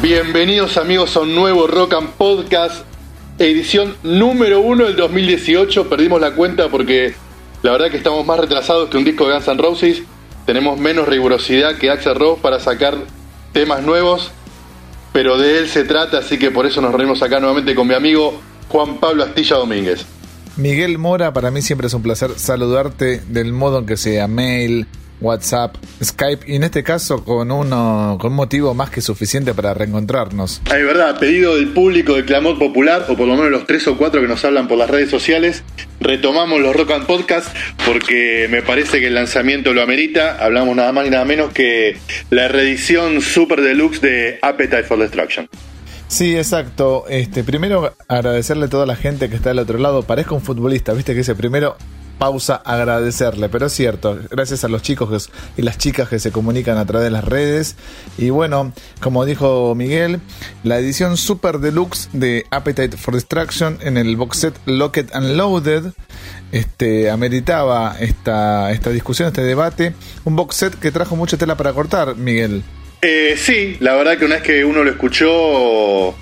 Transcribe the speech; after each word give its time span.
Bienvenidos 0.00 0.76
amigos 0.76 1.16
a 1.16 1.20
un 1.20 1.34
nuevo 1.34 1.66
Rock 1.66 1.94
and 1.94 2.10
Podcast, 2.10 2.84
edición 3.40 3.96
número 4.04 4.60
uno 4.60 4.84
del 4.84 4.94
2018. 4.94 5.88
Perdimos 5.88 6.20
la 6.20 6.36
cuenta 6.36 6.68
porque 6.68 7.14
la 7.64 7.72
verdad 7.72 7.90
que 7.90 7.96
estamos 7.96 8.24
más 8.24 8.38
retrasados 8.38 8.90
que 8.90 8.96
un 8.96 9.04
disco 9.04 9.26
de 9.26 9.34
Guns 9.34 9.48
N' 9.48 9.60
Roses. 9.60 10.02
Tenemos 10.46 10.78
menos 10.78 11.08
rigurosidad 11.08 11.78
que 11.78 11.90
Axel 11.90 12.14
Rose 12.14 12.40
para 12.40 12.60
sacar 12.60 12.96
temas 13.52 13.82
nuevos, 13.82 14.30
pero 15.12 15.36
de 15.36 15.58
él 15.58 15.68
se 15.68 15.82
trata, 15.82 16.18
así 16.18 16.38
que 16.38 16.52
por 16.52 16.64
eso 16.64 16.80
nos 16.80 16.92
reunimos 16.92 17.20
acá 17.20 17.40
nuevamente 17.40 17.74
con 17.74 17.88
mi 17.88 17.94
amigo 17.94 18.40
Juan 18.68 18.98
Pablo 18.98 19.24
Astilla 19.24 19.56
Domínguez. 19.56 20.06
Miguel 20.56 20.98
Mora, 20.98 21.32
para 21.32 21.50
mí 21.50 21.60
siempre 21.60 21.88
es 21.88 21.94
un 21.94 22.02
placer 22.02 22.30
saludarte 22.36 23.20
del 23.26 23.52
modo 23.52 23.80
en 23.80 23.86
que 23.86 23.96
sea 23.96 24.28
mail, 24.28 24.86
WhatsApp, 25.20 25.76
Skype 26.02 26.50
y 26.50 26.56
en 26.56 26.64
este 26.64 26.82
caso 26.82 27.24
con 27.24 27.50
uno 27.50 28.16
con 28.20 28.32
un 28.32 28.36
motivo 28.36 28.74
más 28.74 28.90
que 28.90 29.00
suficiente 29.00 29.54
para 29.54 29.74
reencontrarnos. 29.74 30.60
Es 30.64 30.84
verdad, 30.84 31.18
pedido 31.18 31.56
del 31.56 31.68
público 31.68 32.14
de 32.14 32.24
clamor 32.24 32.58
popular 32.58 33.06
o 33.08 33.16
por 33.16 33.26
lo 33.26 33.34
menos 33.34 33.50
los 33.50 33.66
tres 33.66 33.86
o 33.88 33.96
cuatro 33.96 34.20
que 34.20 34.28
nos 34.28 34.44
hablan 34.44 34.68
por 34.68 34.78
las 34.78 34.90
redes 34.90 35.10
sociales, 35.10 35.62
retomamos 36.00 36.60
los 36.60 36.74
Rock 36.74 36.92
and 36.92 37.06
Podcast 37.06 37.54
porque 37.84 38.46
me 38.50 38.62
parece 38.62 39.00
que 39.00 39.08
el 39.08 39.14
lanzamiento 39.14 39.72
lo 39.72 39.82
amerita. 39.82 40.36
Hablamos 40.42 40.76
nada 40.76 40.92
más 40.92 41.06
y 41.06 41.10
nada 41.10 41.24
menos 41.24 41.52
que 41.52 41.98
la 42.30 42.48
reedición 42.48 43.20
super 43.20 43.60
deluxe 43.60 44.00
de 44.00 44.38
Appetite 44.42 44.84
for 44.84 44.98
Destruction. 44.98 45.48
Sí, 46.08 46.36
exacto. 46.36 47.04
Este, 47.08 47.44
primero 47.44 47.94
agradecerle 48.08 48.66
a 48.66 48.68
toda 48.68 48.86
la 48.86 48.96
gente 48.96 49.28
que 49.28 49.36
está 49.36 49.50
del 49.50 49.58
otro 49.58 49.78
lado. 49.78 50.02
Parezco 50.02 50.34
un 50.34 50.40
futbolista, 50.40 50.94
viste 50.94 51.12
que 51.12 51.18
dice 51.18 51.34
primero 51.34 51.76
pausa 52.18 52.56
agradecerle, 52.56 53.48
pero 53.48 53.66
es 53.66 53.72
cierto, 53.72 54.18
gracias 54.30 54.64
a 54.64 54.68
los 54.68 54.82
chicos 54.82 55.30
y 55.56 55.62
las 55.62 55.78
chicas 55.78 56.08
que 56.08 56.18
se 56.18 56.32
comunican 56.32 56.76
a 56.76 56.86
través 56.86 57.04
de 57.04 57.10
las 57.10 57.24
redes. 57.24 57.76
Y 58.18 58.30
bueno, 58.30 58.72
como 59.00 59.24
dijo 59.24 59.74
Miguel, 59.74 60.20
la 60.64 60.78
edición 60.78 61.16
super 61.16 61.58
deluxe 61.58 62.08
de 62.12 62.44
Appetite 62.50 62.96
for 62.96 63.14
Destruction 63.14 63.78
en 63.80 63.96
el 63.96 64.16
box 64.16 64.38
set 64.38 64.54
Locked 64.66 65.10
and 65.12 65.36
Loaded 65.36 65.92
este, 66.52 67.10
ameritaba 67.10 67.96
esta, 68.00 68.72
esta 68.72 68.90
discusión, 68.90 69.28
este 69.28 69.42
debate. 69.42 69.94
Un 70.24 70.36
box 70.36 70.56
set 70.56 70.78
que 70.78 70.90
trajo 70.90 71.16
mucha 71.16 71.36
tela 71.36 71.56
para 71.56 71.72
cortar, 71.72 72.16
Miguel. 72.16 72.62
Eh, 73.02 73.34
sí, 73.36 73.76
la 73.80 73.94
verdad 73.94 74.18
que 74.18 74.24
una 74.24 74.36
vez 74.36 74.44
que 74.44 74.64
uno 74.64 74.82
lo 74.82 74.90
escuchó, 74.90 76.16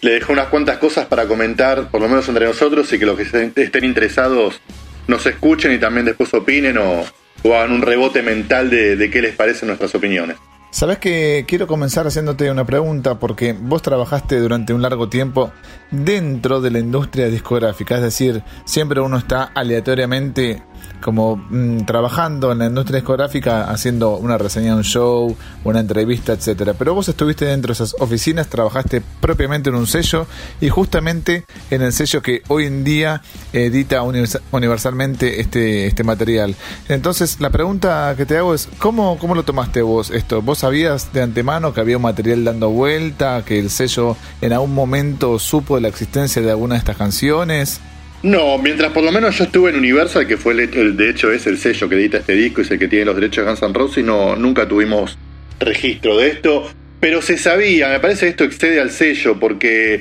le 0.00 0.12
dejó 0.12 0.32
unas 0.32 0.48
cuantas 0.48 0.78
cosas 0.78 1.06
para 1.06 1.26
comentar, 1.26 1.90
por 1.90 2.00
lo 2.00 2.08
menos 2.08 2.28
entre 2.28 2.46
nosotros, 2.46 2.92
y 2.92 2.98
que 2.98 3.06
los 3.06 3.16
que 3.16 3.50
estén 3.62 3.84
interesados 3.84 4.60
nos 5.06 5.26
escuchen 5.26 5.72
y 5.72 5.78
también 5.78 6.06
después 6.06 6.32
opinen 6.34 6.78
o, 6.78 7.04
hagan 7.44 7.72
un 7.72 7.82
rebote 7.82 8.22
mental 8.22 8.70
de, 8.70 8.96
de 8.96 9.10
qué 9.10 9.20
les 9.20 9.34
parecen 9.34 9.68
nuestras 9.68 9.94
opiniones. 9.94 10.36
Sabes 10.72 10.98
que 10.98 11.44
quiero 11.46 11.66
comenzar 11.66 12.06
haciéndote 12.06 12.50
una 12.50 12.64
pregunta 12.64 13.18
porque 13.18 13.52
vos 13.52 13.82
trabajaste 13.82 14.40
durante 14.40 14.72
un 14.72 14.80
largo 14.80 15.10
tiempo 15.10 15.52
dentro 15.90 16.62
de 16.62 16.70
la 16.70 16.78
industria 16.78 17.28
discográfica, 17.28 17.96
es 17.96 18.02
decir, 18.02 18.42
siempre 18.64 19.02
uno 19.02 19.18
está 19.18 19.50
aleatoriamente 19.54 20.62
como 21.02 21.36
mm, 21.36 21.84
trabajando 21.84 22.52
en 22.52 22.58
la 22.58 22.66
industria 22.66 23.00
discográfica, 23.00 23.64
haciendo 23.70 24.16
una 24.16 24.38
reseña 24.38 24.72
de 24.72 24.76
un 24.76 24.84
show, 24.84 25.36
una 25.64 25.80
entrevista, 25.80 26.32
etcétera. 26.32 26.74
Pero 26.74 26.94
vos 26.94 27.08
estuviste 27.08 27.44
dentro 27.44 27.68
de 27.68 27.72
esas 27.74 27.94
oficinas, 27.98 28.48
trabajaste 28.48 29.02
propiamente 29.20 29.68
en 29.68 29.76
un 29.76 29.86
sello 29.86 30.26
y 30.60 30.68
justamente 30.68 31.44
en 31.70 31.82
el 31.82 31.92
sello 31.92 32.22
que 32.22 32.42
hoy 32.48 32.66
en 32.66 32.84
día 32.84 33.22
edita 33.52 34.02
universalmente 34.02 35.40
este, 35.40 35.86
este 35.86 36.04
material. 36.04 36.54
Entonces, 36.88 37.40
la 37.40 37.50
pregunta 37.50 38.14
que 38.16 38.24
te 38.24 38.38
hago 38.38 38.54
es, 38.54 38.68
¿cómo, 38.78 39.18
¿cómo 39.18 39.34
lo 39.34 39.42
tomaste 39.42 39.82
vos 39.82 40.10
esto? 40.10 40.40
¿Vos 40.40 40.58
sabías 40.58 41.12
de 41.12 41.22
antemano 41.22 41.74
que 41.74 41.80
había 41.80 41.96
un 41.96 42.02
material 42.02 42.44
dando 42.44 42.70
vuelta, 42.70 43.42
que 43.44 43.58
el 43.58 43.70
sello 43.70 44.16
en 44.40 44.52
algún 44.52 44.74
momento 44.74 45.38
supo 45.38 45.74
de 45.74 45.82
la 45.82 45.88
existencia 45.88 46.40
de 46.40 46.50
alguna 46.50 46.74
de 46.74 46.78
estas 46.78 46.96
canciones? 46.96 47.80
No, 48.22 48.56
mientras 48.58 48.92
por 48.92 49.02
lo 49.02 49.10
menos 49.10 49.36
yo 49.36 49.44
estuve 49.44 49.70
en 49.70 49.76
Universal, 49.76 50.28
que 50.28 50.36
fue 50.36 50.52
el, 50.52 50.96
de 50.96 51.10
hecho 51.10 51.32
es 51.32 51.46
el 51.46 51.58
sello 51.58 51.88
que 51.88 51.96
edita 51.96 52.18
este 52.18 52.34
disco 52.34 52.60
y 52.60 52.64
es 52.64 52.70
el 52.70 52.78
que 52.78 52.86
tiene 52.86 53.04
los 53.06 53.16
derechos 53.16 53.44
de 53.44 53.50
Guns 53.50 53.62
N' 53.62 53.74
Roses, 53.74 54.04
no, 54.04 54.36
nunca 54.36 54.68
tuvimos 54.68 55.18
registro 55.58 56.18
de 56.18 56.28
esto, 56.28 56.70
pero 57.00 57.20
se 57.20 57.36
sabía, 57.36 57.88
me 57.88 57.98
parece 57.98 58.26
que 58.26 58.30
esto 58.30 58.44
excede 58.44 58.80
al 58.80 58.92
sello, 58.92 59.40
porque 59.40 60.00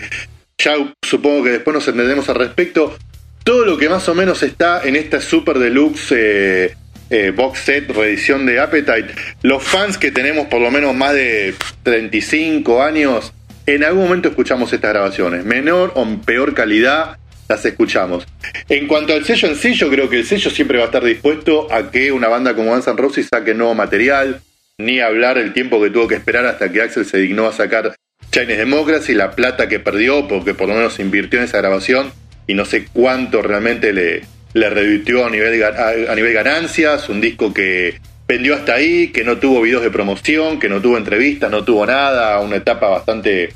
ya 0.60 0.74
supongo 1.02 1.46
que 1.46 1.50
después 1.50 1.74
nos 1.74 1.88
entendemos 1.88 2.30
al 2.30 2.36
respecto, 2.36 2.96
todo 3.44 3.66
lo 3.66 3.78
que 3.78 3.90
más 3.90 4.08
o 4.08 4.14
menos 4.14 4.44
está 4.44 4.84
en 4.84 4.96
esta 4.96 5.20
super 5.20 5.58
deluxe 5.58 6.12
eh, 6.16 6.76
eh, 7.10 7.32
box 7.36 7.60
set, 7.60 7.90
reedición 7.90 8.46
de 8.46 8.60
Appetite, 8.60 9.16
los 9.42 9.64
fans 9.64 9.98
que 9.98 10.12
tenemos 10.12 10.46
por 10.46 10.62
lo 10.62 10.70
menos 10.70 10.94
más 10.94 11.14
de 11.14 11.56
35 11.82 12.84
años, 12.84 13.34
en 13.66 13.84
algún 13.84 14.04
momento 14.04 14.30
escuchamos 14.30 14.72
estas 14.74 14.92
grabaciones, 14.92 15.44
menor 15.44 15.92
o 15.96 16.08
peor 16.24 16.54
calidad, 16.54 17.18
las 17.48 17.66
escuchamos. 17.66 18.26
En 18.70 18.88
cuanto 18.88 19.14
al 19.14 19.26
sello 19.26 19.48
en 19.48 19.56
sí, 19.56 19.74
yo 19.74 19.90
creo 19.90 20.10
que 20.10 20.18
el 20.18 20.26
sello 20.26 20.50
siempre 20.50 20.78
va 20.78 20.86
a 20.86 20.88
estar 20.88 21.04
dispuesto 21.04 21.72
a 21.72 21.92
que 21.92 22.12
una 22.12 22.28
banda 22.28 22.56
como 22.56 22.72
Guns 22.72 22.88
N' 22.88 22.98
Roses 22.98 23.28
saque 23.32 23.54
nuevo 23.54 23.76
material, 23.76 24.42
ni 24.78 25.00
hablar 25.00 25.38
el 25.38 25.54
tiempo 25.54 25.82
que 25.82 25.90
tuvo 25.90 26.08
que 26.08 26.16
esperar 26.16 26.46
hasta 26.46 26.72
que 26.72 26.82
Axel 26.82 27.06
se 27.06 27.18
dignó 27.18 27.48
a 27.48 27.54
sacar 27.54 27.96
Chinese 28.32 28.58
Democracy, 28.58 29.14
la 29.14 29.32
plata 29.32 29.68
que 29.68 29.80
perdió, 29.80 30.28
porque 30.28 30.54
por 30.54 30.68
lo 30.68 30.76
menos 30.76 31.00
invirtió 31.00 31.40
en 31.40 31.46
esa 31.46 31.58
grabación 31.58 32.12
y 32.48 32.54
no 32.54 32.66
sé 32.66 32.88
cuánto 32.92 33.42
realmente 33.42 33.94
le, 33.94 34.24
le 34.54 34.70
revirtió 34.70 35.26
a 35.26 35.30
nivel, 35.30 35.64
a, 35.64 36.16
nivel 36.16 36.34
ganancias, 36.34 37.10
un 37.10 37.22
disco 37.22 37.54
que 37.54 38.00
vendió 38.28 38.56
hasta 38.56 38.76
ahí, 38.76 39.10
que 39.10 39.24
no 39.24 39.38
tuvo 39.38 39.62
videos 39.62 39.84
de 39.84 39.92
promoción, 39.92 40.60
que 40.60 40.70
no 40.70 40.82
tuvo 40.82 40.98
entrevistas, 40.98 41.52
no 41.52 41.64
tuvo 41.64 41.86
nada, 41.86 42.40
una 42.40 42.56
etapa 42.56 42.88
bastante 42.88 43.54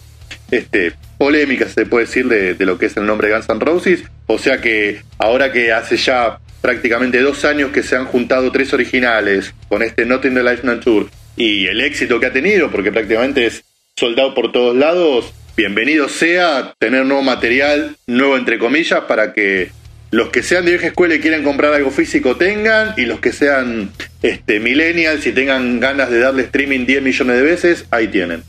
este, 0.52 0.94
polémica, 1.18 1.68
se 1.68 1.86
puede 1.86 2.06
decir, 2.06 2.28
de, 2.28 2.56
lo 2.66 2.78
que 2.78 2.88
es 2.88 2.98
el 2.98 3.06
nombre 3.06 3.32
Guns 3.32 3.50
N' 3.50 3.60
Roses. 3.60 4.04
O 4.28 4.38
sea 4.38 4.62
que 4.62 5.02
ahora 5.18 5.52
que 5.52 5.72
hace 5.72 5.98
ya 5.98 6.40
prácticamente 6.62 7.22
dos 7.22 7.46
años 7.46 7.72
que 7.72 7.84
se 7.84 7.96
han 7.96 8.06
juntado 8.06 8.52
tres 8.52 8.74
originales 8.74 9.54
con 9.68 9.84
este 9.84 10.06
Not 10.06 10.26
in 10.26 10.34
the 10.34 10.44
Life 10.44 10.64
Tour 10.84 11.10
y 11.38 11.68
el 11.68 11.82
éxito 11.82 12.20
que 12.20 12.28
ha 12.28 12.34
tenido, 12.34 12.72
porque 12.72 12.92
prácticamente 12.92 13.46
es 13.46 13.64
soldado 13.96 14.34
por 14.34 14.52
todos 14.52 14.76
lados, 14.76 15.34
bienvenido 15.56 16.10
sea 16.10 16.74
tener 16.80 17.06
nuevo 17.06 17.22
material, 17.22 17.96
nuevo 18.08 18.36
entre 18.38 18.58
comillas, 18.58 19.02
para 19.02 19.34
que 19.34 19.70
los 20.12 20.30
que 20.30 20.44
sean 20.44 20.66
de 20.66 20.72
vieja 20.72 20.88
escuela 20.88 21.16
y 21.16 21.20
quieran 21.20 21.44
comprar 21.44 21.74
algo 21.74 21.92
físico 21.92 22.36
tengan, 22.38 22.94
y 22.98 23.06
los 23.06 23.20
que 23.20 23.32
sean 23.32 23.92
este, 24.22 24.60
millennials 24.60 25.26
y 25.28 25.34
tengan 25.34 25.80
ganas 25.80 26.10
de 26.10 26.20
darle 26.20 26.44
streaming 26.44 26.86
10 26.86 27.04
millones 27.04 27.36
de 27.36 27.42
veces, 27.42 27.86
ahí 27.92 28.08
tienen. 28.08 28.44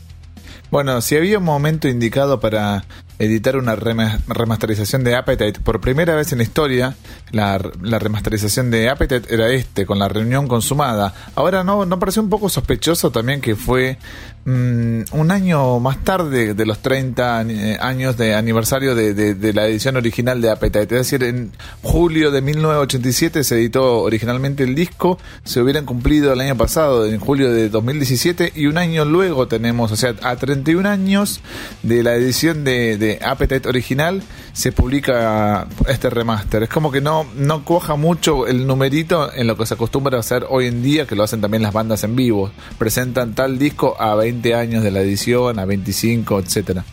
Bueno, 0.69 0.99
si 1.01 1.15
había 1.15 1.37
un 1.37 1.45
momento 1.45 1.87
indicado 1.87 2.39
para 2.39 2.83
editar 3.19 3.57
una 3.57 3.75
remasterización 3.75 5.03
de 5.03 5.15
Appetite 5.15 5.59
por 5.59 5.81
primera 5.81 6.15
vez 6.15 6.31
en 6.31 6.37
la 6.37 6.43
historia, 6.43 6.95
la, 7.31 7.57
remasterización 7.57 8.69
de 8.69 8.89
Appetite 8.89 9.33
era 9.33 9.49
este, 9.49 9.85
con 9.85 9.97
la 9.99 10.07
reunión 10.07 10.47
consumada. 10.47 11.13
Ahora 11.35 11.63
no, 11.63 11.85
¿no 11.85 11.99
pareció 11.99 12.21
un 12.21 12.29
poco 12.29 12.49
sospechoso 12.49 13.11
también 13.11 13.41
que 13.41 13.55
fue 13.55 13.97
mm, 14.45 15.01
un 15.11 15.31
año 15.31 15.79
más 15.79 16.03
tarde 16.03 16.53
de 16.53 16.65
los 16.65 16.79
30 16.79 17.41
eh, 17.41 17.77
años 17.81 18.17
de 18.17 18.35
aniversario 18.35 18.93
de, 18.93 19.53
la 19.53 19.65
edición 19.65 19.97
original 19.97 20.39
de 20.41 20.51
Appetite? 20.51 20.83
Es 20.83 21.09
decir, 21.09 21.23
en 21.23 21.51
julio 21.81 22.29
de 22.29 22.41
1987 22.41 23.43
se 23.43 23.55
editó 23.55 24.01
originalmente 24.01 24.63
el 24.63 24.75
disco, 24.75 25.17
se 25.43 25.59
hubieran 25.59 25.85
cumplido 25.85 26.33
el 26.33 26.41
año 26.41 26.55
pasado, 26.55 27.07
en 27.07 27.19
julio 27.19 27.51
de 27.51 27.69
2017, 27.69 28.53
y 28.55 28.67
un 28.67 28.77
año 28.77 29.05
luego 29.05 29.47
tenemos, 29.47 29.91
o 29.91 29.95
sea, 29.95 30.13
a 30.21 30.35
31 30.35 30.87
años 30.87 31.41
de 31.81 32.03
la 32.03 32.13
edición 32.13 32.63
de 32.63 33.06
Appetite 33.21 33.67
original 33.67 34.21
se 34.53 34.71
publica 34.71 35.67
este 35.87 36.09
remaster. 36.09 36.63
Es 36.63 36.69
como 36.69 36.91
que 36.91 37.01
no, 37.01 37.27
no 37.35 37.63
cuaja 37.63 37.95
mucho 37.95 38.47
el 38.47 38.67
numerito 38.67 39.33
en 39.33 39.47
lo 39.47 39.57
que 39.57 39.65
se 39.65 39.73
acostumbra 39.75 40.17
a 40.17 40.19
hacer 40.19 40.45
hoy 40.49 40.67
en 40.67 40.83
día, 40.83 41.05
que 41.05 41.15
lo 41.15 41.23
hacen 41.23 41.41
también 41.41 41.63
las 41.63 41.73
bandas 41.73 42.03
en 42.03 42.15
vivo. 42.15 42.51
Presentan 42.77 43.33
tal 43.33 43.57
disco 43.57 43.95
a 43.99 44.15
20 44.15 44.55
años 44.55 44.83
de 44.83 44.91
la 44.91 45.01
edición, 45.01 45.59
a 45.59 45.65
25, 45.65 46.39
etcétera. 46.39 46.83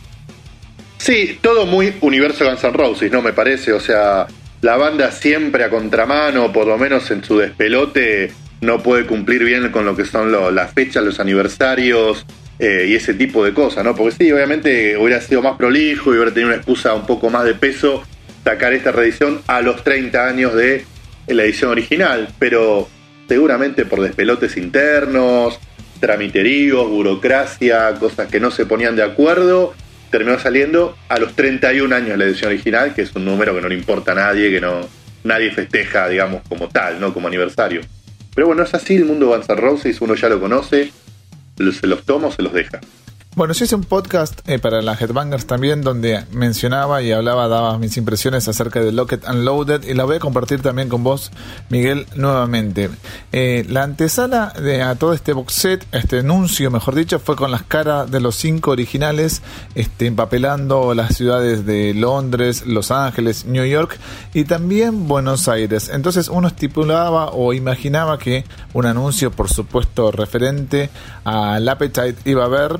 Sí, 0.97 1.37
todo 1.41 1.65
muy 1.65 1.93
universo 2.01 2.45
Guns 2.45 2.63
N' 2.63 2.73
Roses, 2.73 3.11
¿no? 3.11 3.21
Me 3.21 3.33
parece, 3.33 3.73
o 3.73 3.79
sea, 3.79 4.27
la 4.61 4.77
banda 4.77 5.11
siempre 5.11 5.63
a 5.63 5.69
contramano, 5.69 6.51
por 6.51 6.65
lo 6.65 6.77
menos 6.77 7.11
en 7.11 7.23
su 7.23 7.37
despelote, 7.37 8.31
no 8.61 8.81
puede 8.81 9.05
cumplir 9.05 9.43
bien 9.43 9.69
con 9.71 9.85
lo 9.85 9.95
que 9.95 10.05
son 10.05 10.31
las 10.55 10.73
fechas, 10.73 11.03
los 11.03 11.19
aniversarios, 11.19 12.25
eh, 12.59 12.85
y 12.89 12.95
ese 12.95 13.13
tipo 13.13 13.43
de 13.43 13.53
cosas, 13.53 13.83
¿no? 13.83 13.95
Porque 13.95 14.15
sí, 14.15 14.31
obviamente 14.31 14.97
hubiera 14.97 15.21
sido 15.21 15.41
más 15.41 15.57
prolijo 15.57 16.13
y 16.13 16.17
hubiera 16.17 16.31
tenido 16.31 16.49
una 16.49 16.57
excusa 16.57 16.93
un 16.93 17.05
poco 17.05 17.29
más 17.29 17.43
de 17.43 17.53
peso 17.53 18.03
sacar 18.43 18.73
esta 18.73 18.91
reedición 18.91 19.41
a 19.47 19.61
los 19.61 19.83
30 19.83 20.27
años 20.27 20.53
de 20.53 20.85
la 21.27 21.43
edición 21.43 21.71
original, 21.71 22.29
pero 22.39 22.87
seguramente 23.27 23.85
por 23.85 24.01
despelotes 24.01 24.55
internos, 24.57 25.59
tramiteríos, 25.99 26.87
burocracia, 26.87 27.93
cosas 27.95 28.29
que 28.29 28.39
no 28.39 28.51
se 28.51 28.65
ponían 28.65 28.95
de 28.95 29.03
acuerdo, 29.03 29.73
terminó 30.11 30.37
saliendo 30.39 30.95
a 31.09 31.19
los 31.19 31.35
31 31.35 31.93
años 31.93 32.17
la 32.17 32.25
edición 32.25 32.51
original, 32.51 32.93
que 32.93 33.01
es 33.01 33.15
un 33.15 33.25
número 33.25 33.55
que 33.55 33.61
no 33.61 33.67
le 33.67 33.75
importa 33.75 34.11
a 34.11 34.15
nadie, 34.15 34.51
que 34.51 34.61
no 34.61 34.87
nadie 35.23 35.51
festeja, 35.51 36.07
digamos, 36.07 36.43
como 36.47 36.69
tal, 36.69 36.99
¿no? 36.99 37.13
Como 37.13 37.27
aniversario. 37.27 37.81
Pero 38.33 38.47
bueno, 38.47 38.63
es 38.63 38.73
así 38.73 38.95
el 38.95 39.05
mundo 39.05 39.27
Guns 39.27 39.49
N' 39.49 39.55
Roses, 39.55 39.99
uno 40.01 40.15
ya 40.15 40.29
lo 40.29 40.39
conoce, 40.39 40.91
se 41.57 41.87
los 41.87 42.03
toma 42.03 42.27
o 42.27 42.31
se 42.31 42.41
los 42.41 42.53
deja. 42.53 42.79
Bueno, 43.35 43.53
yo 43.53 43.65
hice 43.65 43.75
un 43.75 43.83
podcast 43.83 44.47
eh, 44.47 44.59
para 44.59 44.81
la 44.81 44.93
Headbangers 44.93 45.45
también 45.45 45.81
donde 45.81 46.23
mencionaba 46.31 47.01
y 47.01 47.11
hablaba, 47.11 47.49
daba 47.49 47.77
mis 47.77 47.97
impresiones 47.97 48.47
acerca 48.47 48.79
de 48.79 48.93
Locked 48.93 49.25
and 49.25 49.43
Loaded 49.43 49.83
y 49.83 49.93
la 49.93 50.05
voy 50.05 50.15
a 50.15 50.19
compartir 50.19 50.61
también 50.61 50.87
con 50.87 51.03
vos, 51.03 51.33
Miguel, 51.67 52.07
nuevamente. 52.15 52.89
Eh, 53.33 53.65
la 53.67 53.83
antesala 53.83 54.53
de, 54.57 54.81
a 54.81 54.95
todo 54.95 55.11
este 55.11 55.33
box 55.33 55.53
set, 55.53 55.85
este 55.91 56.19
anuncio, 56.19 56.71
mejor 56.71 56.95
dicho, 56.95 57.19
fue 57.19 57.35
con 57.35 57.51
las 57.51 57.63
caras 57.63 58.09
de 58.09 58.21
los 58.21 58.37
cinco 58.37 58.71
originales, 58.71 59.41
este, 59.75 60.05
empapelando 60.05 60.93
las 60.93 61.17
ciudades 61.17 61.65
de 61.65 61.93
Londres, 61.93 62.65
Los 62.65 62.89
Ángeles, 62.89 63.43
New 63.43 63.65
York 63.65 63.99
y 64.33 64.45
también 64.45 65.09
Buenos 65.09 65.49
Aires. 65.49 65.89
Entonces 65.89 66.29
uno 66.29 66.47
estipulaba 66.47 67.31
o 67.31 67.51
imaginaba 67.51 68.17
que 68.17 68.45
un 68.71 68.85
anuncio, 68.85 69.29
por 69.29 69.49
supuesto, 69.49 70.09
referente 70.13 70.89
al 71.25 71.67
Appetite 71.67 72.15
iba 72.23 72.43
a 72.43 72.45
haber 72.45 72.79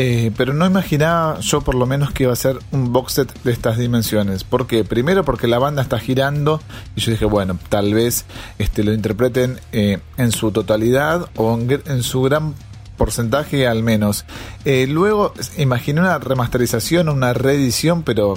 eh, 0.00 0.30
pero 0.36 0.54
no 0.54 0.64
imaginaba 0.64 1.40
yo 1.40 1.60
por 1.60 1.74
lo 1.74 1.84
menos 1.84 2.12
que 2.12 2.22
iba 2.22 2.32
a 2.32 2.36
ser 2.36 2.60
un 2.70 2.92
box 2.92 3.14
set 3.14 3.42
de 3.42 3.50
estas 3.50 3.78
dimensiones. 3.78 4.44
¿Por 4.44 4.68
qué? 4.68 4.84
Primero 4.84 5.24
porque 5.24 5.48
la 5.48 5.58
banda 5.58 5.82
está 5.82 5.98
girando 5.98 6.60
y 6.94 7.00
yo 7.00 7.10
dije, 7.10 7.24
bueno, 7.24 7.58
tal 7.68 7.94
vez 7.94 8.24
este, 8.60 8.84
lo 8.84 8.92
interpreten 8.92 9.58
eh, 9.72 9.98
en 10.16 10.30
su 10.30 10.52
totalidad 10.52 11.28
o 11.34 11.58
en, 11.58 12.04
su 12.04 12.22
gran 12.22 12.54
porcentaje 12.96 13.66
al 13.66 13.82
menos. 13.82 14.24
Eh, 14.64 14.86
luego 14.88 15.34
imaginé 15.56 16.00
una 16.00 16.20
remasterización, 16.20 17.08
una 17.08 17.32
reedición, 17.32 18.04
pero 18.04 18.34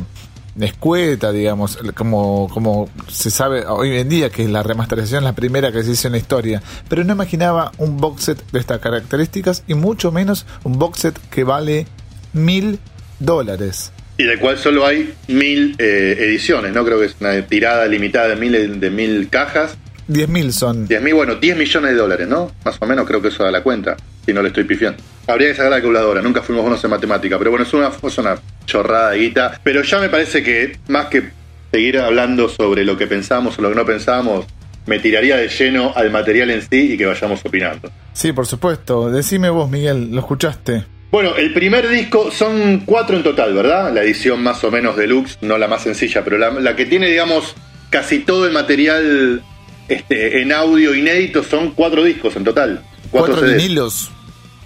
escueta, 0.60 1.32
digamos, 1.32 1.78
como, 1.96 2.50
como 2.54 2.90
se 3.08 3.32
sabe 3.32 3.66
hoy 3.66 3.98
en 3.98 4.10
día 4.10 4.30
que 4.30 4.48
la 4.48 4.64
remasterización 4.64 5.20
es 5.20 5.24
la 5.24 5.36
primera 5.36 5.72
que 5.72 5.84
se 5.84 5.92
hizo 5.92 6.08
en 6.08 6.14
la 6.14 6.18
historia, 6.18 6.62
pero 6.90 7.04
no 7.04 7.14
imaginaba 7.14 7.72
un 7.78 7.98
box 7.98 8.24
set 8.24 8.52
de 8.52 8.60
estas 8.60 8.80
características 8.80 9.64
y 9.68 9.74
mucho 9.74 10.12
menos 10.12 10.46
un 10.64 10.78
box 10.78 11.00
set 11.00 11.20
que 11.30 11.44
vale 11.44 11.88
mil 12.34 12.80
dólares. 13.20 13.92
Y 14.18 14.24
del 14.24 14.40
cual 14.40 14.58
solo 14.58 14.86
hay 14.86 15.14
mil 15.28 15.76
eh, 15.80 16.18
ediciones, 16.20 16.74
¿no? 16.74 16.86
Creo 16.86 17.00
que 17.00 17.06
es 17.06 17.16
una 17.20 17.42
tirada 17.48 17.88
limitada 17.88 18.28
de 18.28 18.36
mil, 18.36 18.80
de 18.80 18.90
mil 18.92 19.30
cajas. 19.30 19.78
Diez 20.08 20.28
mil 20.28 20.52
son. 20.54 20.88
Diez 20.88 21.02
mil, 21.02 21.14
bueno, 21.14 21.36
10 21.36 21.58
millones 21.58 21.92
de 21.92 21.98
dólares, 21.98 22.28
¿no? 22.28 22.52
Más 22.66 22.76
o 22.80 22.86
menos 22.86 23.08
creo 23.08 23.22
que 23.22 23.30
eso 23.30 23.44
da 23.44 23.52
la 23.52 23.64
cuenta, 23.64 23.96
si 24.26 24.34
no 24.34 24.42
le 24.42 24.50
estoy 24.50 24.66
pifiando. 24.66 25.02
Habría 25.28 25.50
que 25.50 25.56
sacar 25.56 25.72
la 25.72 25.78
calculadora, 25.78 26.22
nunca 26.22 26.42
fuimos 26.42 26.64
buenos 26.64 26.84
en 26.84 26.90
matemática, 26.90 27.38
pero 27.38 27.52
bueno, 27.52 27.66
es 27.66 27.74
una, 27.74 27.90
es 27.90 28.18
una 28.18 28.40
chorrada 28.66 29.12
de 29.12 29.20
guita. 29.20 29.60
Pero 29.64 29.84
ya 29.84 30.00
me 30.00 30.10
parece 30.10 30.44
que 30.44 30.78
más 30.88 31.08
que 31.08 31.30
seguir 31.72 32.00
hablando 32.00 32.50
sobre 32.50 32.84
lo 32.84 32.98
que 32.98 33.08
pensamos 33.08 33.58
o 33.58 33.62
lo 33.62 33.70
que 33.70 33.76
no 33.76 33.86
pensamos, 33.86 34.46
me 34.86 35.00
tiraría 35.00 35.38
de 35.38 35.48
lleno 35.48 35.94
al 35.96 36.12
material 36.12 36.50
en 36.50 36.62
sí 36.62 36.94
y 36.94 36.98
que 36.98 37.06
vayamos 37.06 37.40
opinando. 37.46 37.92
Sí, 38.14 38.34
por 38.34 38.46
supuesto. 38.46 39.10
Decime 39.10 39.50
vos, 39.50 39.70
Miguel, 39.70 40.12
¿lo 40.12 40.20
escuchaste? 40.20 40.86
Bueno, 41.12 41.36
el 41.36 41.54
primer 41.54 41.90
disco 41.90 42.32
son 42.32 42.84
cuatro 42.86 43.18
en 43.18 43.24
total, 43.24 43.54
¿verdad? 43.54 43.94
La 43.94 44.02
edición 44.02 44.42
más 44.42 44.64
o 44.64 44.72
menos 44.72 44.96
deluxe, 44.96 45.38
no 45.42 45.58
la 45.58 45.68
más 45.68 45.84
sencilla, 45.84 46.24
pero 46.24 46.38
la, 46.38 46.76
que 46.76 46.86
tiene, 46.86 47.08
digamos, 47.08 47.54
casi 47.90 48.20
todo 48.20 48.48
el 48.48 48.54
material 48.54 49.44
este, 49.90 50.42
en 50.42 50.54
audio 50.54 50.96
inédito 50.96 51.44
son 51.44 51.72
cuatro 51.72 52.04
discos 52.04 52.36
en 52.38 52.46
total. 52.46 52.82
Cuatro, 53.12 53.42
vinilos. 53.42 54.10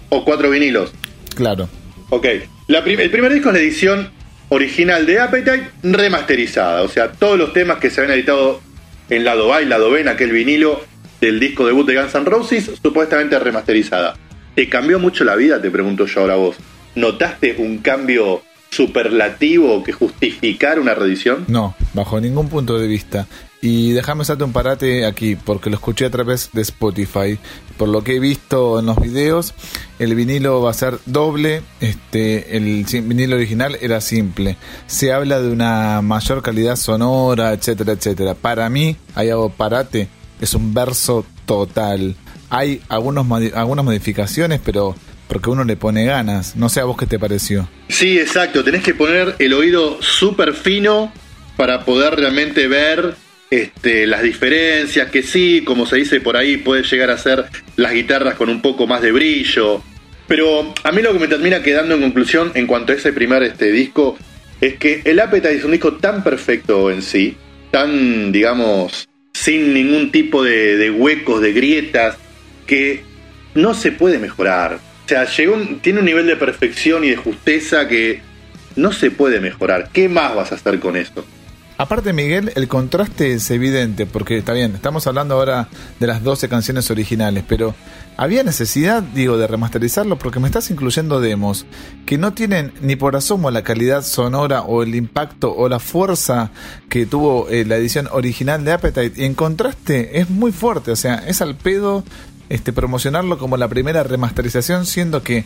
O 0.08 0.24
cuatro 0.24 0.50
vinilos. 0.50 0.92
Claro. 1.34 1.68
Ok. 2.10 2.26
el 2.68 3.10
primer 3.10 3.32
disco 3.32 3.48
es 3.48 3.54
la 3.54 3.60
edición 3.60 4.10
original 4.48 5.06
de 5.06 5.20
Appetite 5.20 5.70
remasterizada. 5.82 6.82
O 6.82 6.88
sea, 6.88 7.12
todos 7.12 7.38
los 7.38 7.52
temas 7.52 7.78
que 7.78 7.90
se 7.90 8.00
habían 8.00 8.16
editado 8.16 8.60
en 9.10 9.24
lado 9.24 9.52
A 9.54 9.62
y 9.62 9.66
lado 9.66 9.90
B 9.90 10.00
en 10.00 10.08
aquel 10.08 10.32
vinilo 10.32 10.80
del 11.20 11.40
disco 11.40 11.66
debut 11.66 11.86
de 11.86 11.96
Guns 11.96 12.14
N' 12.14 12.24
Roses, 12.24 12.70
supuestamente 12.82 13.38
remasterizada. 13.38 14.16
¿Te 14.54 14.68
cambió 14.68 14.98
mucho 14.98 15.24
la 15.24 15.36
vida? 15.36 15.60
Te 15.60 15.70
pregunto 15.70 16.06
yo 16.06 16.20
ahora 16.20 16.34
a 16.34 16.38
vos. 16.38 16.56
¿Notaste 16.94 17.56
un 17.58 17.78
cambio 17.78 18.42
superlativo 18.70 19.82
que 19.82 19.92
justificar 19.92 20.78
una 20.78 20.94
reedición? 20.94 21.44
No, 21.48 21.74
bajo 21.94 22.20
ningún 22.20 22.48
punto 22.48 22.78
de 22.78 22.86
vista. 22.86 23.26
Y 23.60 23.92
déjame 23.92 24.22
hacerte 24.22 24.44
un 24.44 24.52
parate 24.52 25.06
aquí, 25.06 25.34
porque 25.34 25.70
lo 25.70 25.76
escuché 25.76 26.04
a 26.04 26.10
través 26.10 26.50
de 26.52 26.62
Spotify. 26.62 27.38
Por 27.76 27.88
lo 27.88 28.04
que 28.04 28.16
he 28.16 28.20
visto 28.20 28.78
en 28.78 28.86
los 28.86 29.00
videos, 29.00 29.54
el 29.98 30.14
vinilo 30.14 30.62
va 30.62 30.70
a 30.70 30.74
ser 30.74 30.98
doble, 31.06 31.62
este, 31.80 32.56
el 32.56 32.84
vinilo 33.02 33.36
original 33.36 33.76
era 33.80 34.00
simple. 34.00 34.56
Se 34.86 35.12
habla 35.12 35.40
de 35.40 35.50
una 35.50 36.02
mayor 36.02 36.42
calidad 36.42 36.76
sonora, 36.76 37.52
etcétera, 37.52 37.92
etcétera. 37.92 38.34
Para 38.34 38.68
mí, 38.68 38.96
hay 39.14 39.30
algo 39.30 39.50
parate, 39.50 40.08
es 40.40 40.54
un 40.54 40.74
verso 40.74 41.24
total. 41.46 42.14
Hay 42.50 42.82
algunos, 42.88 43.26
algunas 43.54 43.84
modificaciones, 43.84 44.60
pero 44.64 44.94
porque 45.28 45.50
uno 45.50 45.64
le 45.64 45.76
pone 45.76 46.04
ganas. 46.04 46.56
No 46.56 46.68
sé 46.68 46.80
a 46.80 46.84
vos 46.84 46.96
qué 46.96 47.06
te 47.06 47.18
pareció. 47.18 47.68
Sí, 47.88 48.18
exacto. 48.18 48.62
Tenés 48.62 48.82
que 48.82 48.94
poner 48.94 49.34
el 49.38 49.52
oído 49.54 50.00
súper 50.02 50.54
fino 50.54 51.12
para 51.56 51.84
poder 51.84 52.16
realmente 52.16 52.68
ver 52.68 53.16
este, 53.50 54.06
las 54.06 54.22
diferencias, 54.22 55.10
que 55.10 55.22
sí, 55.22 55.62
como 55.64 55.86
se 55.86 55.96
dice 55.96 56.20
por 56.20 56.36
ahí, 56.36 56.56
puede 56.56 56.82
llegar 56.82 57.10
a 57.10 57.18
ser 57.18 57.44
las 57.76 57.92
guitarras 57.92 58.34
con 58.34 58.48
un 58.48 58.60
poco 58.60 58.86
más 58.86 59.02
de 59.02 59.12
brillo. 59.12 59.82
Pero 60.26 60.74
a 60.82 60.92
mí 60.92 61.02
lo 61.02 61.12
que 61.12 61.18
me 61.20 61.28
termina 61.28 61.62
quedando 61.62 61.94
en 61.94 62.02
conclusión 62.02 62.50
en 62.54 62.66
cuanto 62.66 62.92
a 62.92 62.96
ese 62.96 63.12
primer 63.12 63.42
este, 63.42 63.70
disco 63.70 64.18
es 64.60 64.74
que 64.76 65.02
el 65.04 65.20
Appetite 65.20 65.54
es 65.54 65.64
un 65.64 65.72
disco 65.72 65.94
tan 65.94 66.24
perfecto 66.24 66.90
en 66.90 67.02
sí, 67.02 67.36
tan, 67.70 68.32
digamos, 68.32 69.08
sin 69.32 69.72
ningún 69.74 70.10
tipo 70.10 70.42
de, 70.42 70.76
de 70.76 70.90
huecos, 70.90 71.42
de 71.42 71.52
grietas, 71.52 72.16
que 72.66 73.02
no 73.54 73.74
se 73.74 73.92
puede 73.92 74.18
mejorar. 74.18 74.80
O 75.04 75.08
sea, 75.08 75.24
llegó 75.24 75.56
tiene 75.82 76.00
un 76.00 76.04
nivel 76.04 76.26
de 76.26 76.36
perfección 76.36 77.04
y 77.04 77.10
de 77.10 77.16
justeza 77.16 77.86
que 77.86 78.20
no 78.74 78.92
se 78.92 79.10
puede 79.10 79.40
mejorar. 79.40 79.90
¿Qué 79.92 80.08
más 80.08 80.34
vas 80.34 80.50
a 80.50 80.56
hacer 80.56 80.80
con 80.80 80.96
esto? 80.96 81.24
Aparte, 81.78 82.14
Miguel, 82.14 82.52
el 82.54 82.68
contraste 82.68 83.34
es 83.34 83.50
evidente, 83.50 84.06
porque 84.06 84.38
está 84.38 84.54
bien, 84.54 84.74
estamos 84.74 85.06
hablando 85.06 85.34
ahora 85.34 85.68
de 86.00 86.06
las 86.06 86.22
12 86.22 86.48
canciones 86.48 86.90
originales, 86.90 87.44
pero 87.46 87.74
¿había 88.16 88.42
necesidad, 88.42 89.02
digo, 89.02 89.36
de 89.36 89.46
remasterizarlo? 89.46 90.18
Porque 90.18 90.40
me 90.40 90.46
estás 90.46 90.70
incluyendo 90.70 91.20
demos 91.20 91.66
que 92.06 92.16
no 92.16 92.32
tienen 92.32 92.72
ni 92.80 92.96
por 92.96 93.14
asomo 93.14 93.50
la 93.50 93.62
calidad 93.62 94.02
sonora 94.02 94.62
o 94.62 94.82
el 94.82 94.94
impacto 94.94 95.54
o 95.54 95.68
la 95.68 95.78
fuerza 95.78 96.50
que 96.88 97.04
tuvo 97.04 97.50
eh, 97.50 97.66
la 97.66 97.76
edición 97.76 98.08
original 98.10 98.64
de 98.64 98.72
Appetite. 98.72 99.20
Y 99.20 99.26
en 99.26 99.34
contraste, 99.34 100.20
es 100.20 100.30
muy 100.30 100.52
fuerte, 100.52 100.92
o 100.92 100.96
sea, 100.96 101.16
es 101.26 101.42
al 101.42 101.56
pedo 101.56 102.04
este, 102.48 102.72
promocionarlo 102.72 103.36
como 103.36 103.58
la 103.58 103.68
primera 103.68 104.02
remasterización, 104.02 104.86
siendo 104.86 105.22
que 105.22 105.44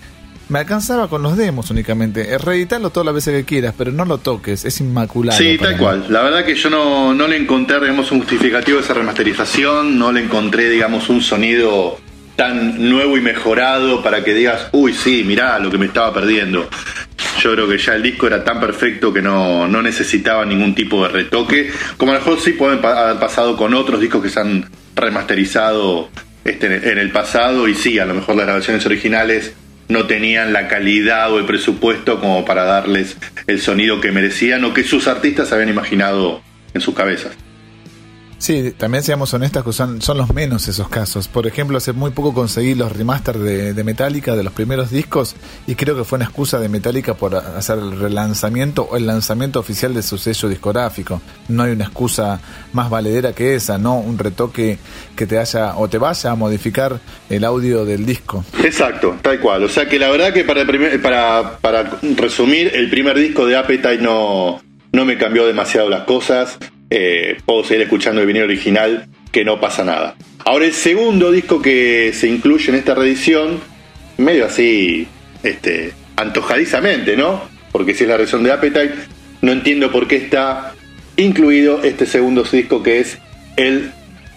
me 0.50 0.58
alcanzaba 0.58 1.08
con 1.08 1.22
los 1.22 1.36
demos 1.36 1.70
únicamente. 1.70 2.36
Reeditarlo 2.38 2.90
todas 2.90 3.06
las 3.06 3.14
veces 3.14 3.34
que 3.34 3.44
quieras, 3.44 3.74
pero 3.78 3.92
no 3.92 4.04
lo 4.04 4.18
toques, 4.18 4.64
es 4.64 4.80
inmaculado. 4.80 5.38
Sí, 5.38 5.56
tal 5.58 5.78
cual. 5.78 6.06
La 6.08 6.22
verdad 6.22 6.44
que 6.44 6.56
yo 6.56 6.68
no, 6.68 7.14
no 7.14 7.28
le 7.28 7.36
encontré, 7.36 7.80
digamos, 7.80 8.10
un 8.10 8.18
justificativo 8.18 8.78
de 8.78 8.84
esa 8.84 8.94
remasterización, 8.94 9.98
no 9.98 10.12
le 10.12 10.24
encontré, 10.24 10.68
digamos, 10.68 11.08
un 11.08 11.22
sonido 11.22 11.98
tan 12.34 12.90
nuevo 12.90 13.16
y 13.16 13.20
mejorado 13.20 14.02
para 14.02 14.24
que 14.24 14.34
digas, 14.34 14.68
uy, 14.72 14.92
sí, 14.92 15.22
mirá 15.24 15.58
lo 15.58 15.70
que 15.70 15.78
me 15.78 15.86
estaba 15.86 16.12
perdiendo. 16.12 16.68
Yo 17.40 17.52
creo 17.52 17.68
que 17.68 17.78
ya 17.78 17.94
el 17.94 18.02
disco 18.02 18.26
era 18.26 18.42
tan 18.42 18.58
perfecto 18.58 19.12
que 19.12 19.22
no, 19.22 19.68
no 19.68 19.82
necesitaba 19.82 20.44
ningún 20.44 20.74
tipo 20.74 21.02
de 21.02 21.10
retoque, 21.10 21.70
como 21.96 22.12
a 22.12 22.14
lo 22.16 22.20
mejor 22.20 22.40
sí 22.40 22.52
pueden 22.52 22.84
haber 22.84 23.18
pasado 23.18 23.56
con 23.56 23.72
otros 23.74 24.00
discos 24.00 24.22
que 24.22 24.30
se 24.30 24.40
han 24.40 24.68
remasterizado 24.96 26.08
este, 26.44 26.90
en 26.90 26.98
el 26.98 27.10
pasado 27.12 27.68
y 27.68 27.74
sí, 27.74 27.98
a 27.98 28.06
lo 28.06 28.14
mejor 28.14 28.34
las 28.36 28.46
grabaciones 28.46 28.84
originales 28.86 29.54
no 29.90 30.06
tenían 30.06 30.52
la 30.52 30.68
calidad 30.68 31.32
o 31.32 31.38
el 31.38 31.44
presupuesto 31.44 32.20
como 32.20 32.44
para 32.44 32.64
darles 32.64 33.16
el 33.46 33.60
sonido 33.60 34.00
que 34.00 34.12
merecían 34.12 34.64
o 34.64 34.72
que 34.72 34.84
sus 34.84 35.08
artistas 35.08 35.52
habían 35.52 35.68
imaginado 35.68 36.42
en 36.72 36.80
sus 36.80 36.94
cabezas. 36.94 37.36
Sí, 38.40 38.72
también 38.74 39.04
seamos 39.04 39.34
honestos 39.34 39.62
que 39.62 39.72
son, 39.74 40.00
son 40.00 40.16
los 40.16 40.32
menos 40.32 40.66
esos 40.66 40.88
casos. 40.88 41.28
Por 41.28 41.46
ejemplo, 41.46 41.76
hace 41.76 41.92
muy 41.92 42.10
poco 42.10 42.32
conseguí 42.32 42.74
los 42.74 42.90
remaster 42.90 43.36
de, 43.36 43.74
de, 43.74 43.84
Metallica 43.84 44.34
de 44.34 44.42
los 44.42 44.54
primeros 44.54 44.90
discos 44.90 45.36
y 45.66 45.74
creo 45.74 45.94
que 45.94 46.04
fue 46.04 46.16
una 46.16 46.24
excusa 46.24 46.58
de 46.58 46.70
Metallica 46.70 47.12
por 47.12 47.34
hacer 47.34 47.78
el 47.78 48.00
relanzamiento 48.00 48.84
o 48.84 48.96
el 48.96 49.06
lanzamiento 49.06 49.60
oficial 49.60 49.92
de 49.92 50.02
su 50.02 50.16
sello 50.16 50.48
discográfico. 50.48 51.20
No 51.48 51.64
hay 51.64 51.72
una 51.72 51.84
excusa 51.84 52.40
más 52.72 52.88
valedera 52.88 53.34
que 53.34 53.56
esa, 53.56 53.76
no 53.76 53.98
un 53.98 54.18
retoque 54.18 54.78
que 55.14 55.26
te 55.26 55.38
haya 55.38 55.76
o 55.76 55.88
te 55.88 55.98
vaya 55.98 56.30
a 56.30 56.34
modificar 56.34 56.98
el 57.28 57.44
audio 57.44 57.84
del 57.84 58.06
disco. 58.06 58.42
Exacto, 58.64 59.18
tal 59.20 59.38
cual. 59.40 59.64
O 59.64 59.68
sea 59.68 59.86
que 59.86 59.98
la 59.98 60.08
verdad 60.08 60.32
que 60.32 60.44
para, 60.44 60.64
para, 61.02 61.58
para 61.58 61.90
resumir, 62.16 62.72
el 62.74 62.88
primer 62.88 63.18
disco 63.18 63.44
de 63.44 63.58
Appetite 63.58 63.98
no, 63.98 64.62
no 64.92 65.04
me 65.04 65.18
cambió 65.18 65.46
demasiado 65.46 65.90
las 65.90 66.04
cosas 66.04 66.58
eh, 66.90 67.38
puedo 67.46 67.64
seguir 67.64 67.82
escuchando 67.82 68.20
el 68.20 68.26
vinilo 68.26 68.44
original, 68.44 69.06
que 69.32 69.44
no 69.44 69.60
pasa 69.60 69.84
nada. 69.84 70.16
Ahora 70.44 70.66
el 70.66 70.72
segundo 70.72 71.30
disco 71.30 71.62
que 71.62 72.12
se 72.12 72.28
incluye 72.28 72.70
en 72.70 72.74
esta 72.74 72.94
reedición, 72.94 73.60
medio 74.18 74.46
así, 74.46 75.06
este, 75.42 75.92
antojadizamente, 76.16 77.16
¿no? 77.16 77.42
Porque 77.72 77.94
si 77.94 78.04
es 78.04 78.10
la 78.10 78.16
reedición 78.16 78.42
de 78.42 78.52
Appetite, 78.52 78.94
no 79.42 79.52
entiendo 79.52 79.90
por 79.92 80.08
qué 80.08 80.16
está 80.16 80.74
incluido 81.16 81.82
este 81.82 82.06
segundo 82.06 82.42
disco 82.42 82.82
que 82.82 83.00
es 83.00 83.18
el 83.56 83.92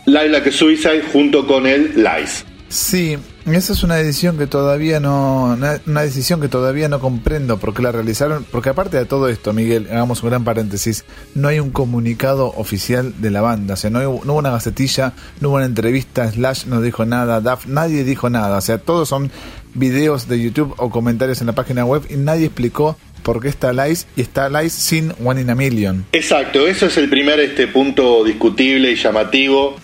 Like 0.05 0.51
Suicide 0.51 1.03
junto 1.11 1.47
con 1.47 1.65
el 1.65 1.93
Lies. 1.95 2.45
Sí, 2.73 3.19
Esa 3.45 3.73
es 3.73 3.83
una 3.83 3.97
decisión 3.97 4.35
que 4.35 4.47
todavía 4.47 4.99
no, 4.99 5.55
una 5.85 6.01
decisión 6.01 6.41
que 6.41 6.47
todavía 6.47 6.89
no 6.89 6.99
comprendo 6.99 7.59
por 7.59 7.75
qué 7.75 7.83
la 7.83 7.91
realizaron, 7.91 8.47
porque 8.49 8.69
aparte 8.69 8.97
de 8.97 9.05
todo 9.05 9.29
esto, 9.29 9.53
Miguel, 9.53 9.87
hagamos 9.91 10.23
un 10.23 10.31
gran 10.31 10.43
paréntesis, 10.43 11.05
no 11.35 11.49
hay 11.49 11.59
un 11.59 11.69
comunicado 11.69 12.47
oficial 12.57 13.13
de 13.21 13.29
la 13.29 13.41
banda, 13.41 13.75
o 13.75 13.77
sea, 13.77 13.91
no, 13.91 13.99
hubo 14.09 14.33
una 14.33 14.49
gacetilla, 14.49 15.13
no 15.39 15.49
hubo 15.49 15.57
una 15.57 15.67
entrevista, 15.67 16.27
Slash 16.31 16.65
no 16.65 16.81
dijo 16.81 17.05
nada, 17.05 17.41
Duff, 17.41 17.67
nadie 17.67 18.03
dijo 18.03 18.31
nada, 18.31 18.57
o 18.57 18.61
sea, 18.61 18.79
todos 18.79 19.07
son 19.07 19.29
videos 19.75 20.27
de 20.27 20.41
YouTube 20.41 20.73
o 20.77 20.89
comentarios 20.89 21.41
en 21.41 21.47
la 21.47 21.53
página 21.53 21.85
web 21.85 22.01
y 22.09 22.15
nadie 22.15 22.47
explicó 22.47 22.97
por 23.21 23.39
qué 23.39 23.49
está 23.49 23.71
Lice 23.71 24.07
y 24.15 24.21
está 24.21 24.49
Lice 24.49 24.81
sin 24.81 25.13
One 25.23 25.41
in 25.41 25.51
a 25.51 25.55
Million. 25.55 26.05
Exacto, 26.11 26.65
eso 26.65 26.87
es 26.87 26.97
el 26.97 27.07
primer 27.07 27.39
este 27.39 27.67
punto 27.67 28.23
discutible 28.23 28.91
y 28.91 28.95
llamativo 28.95 29.75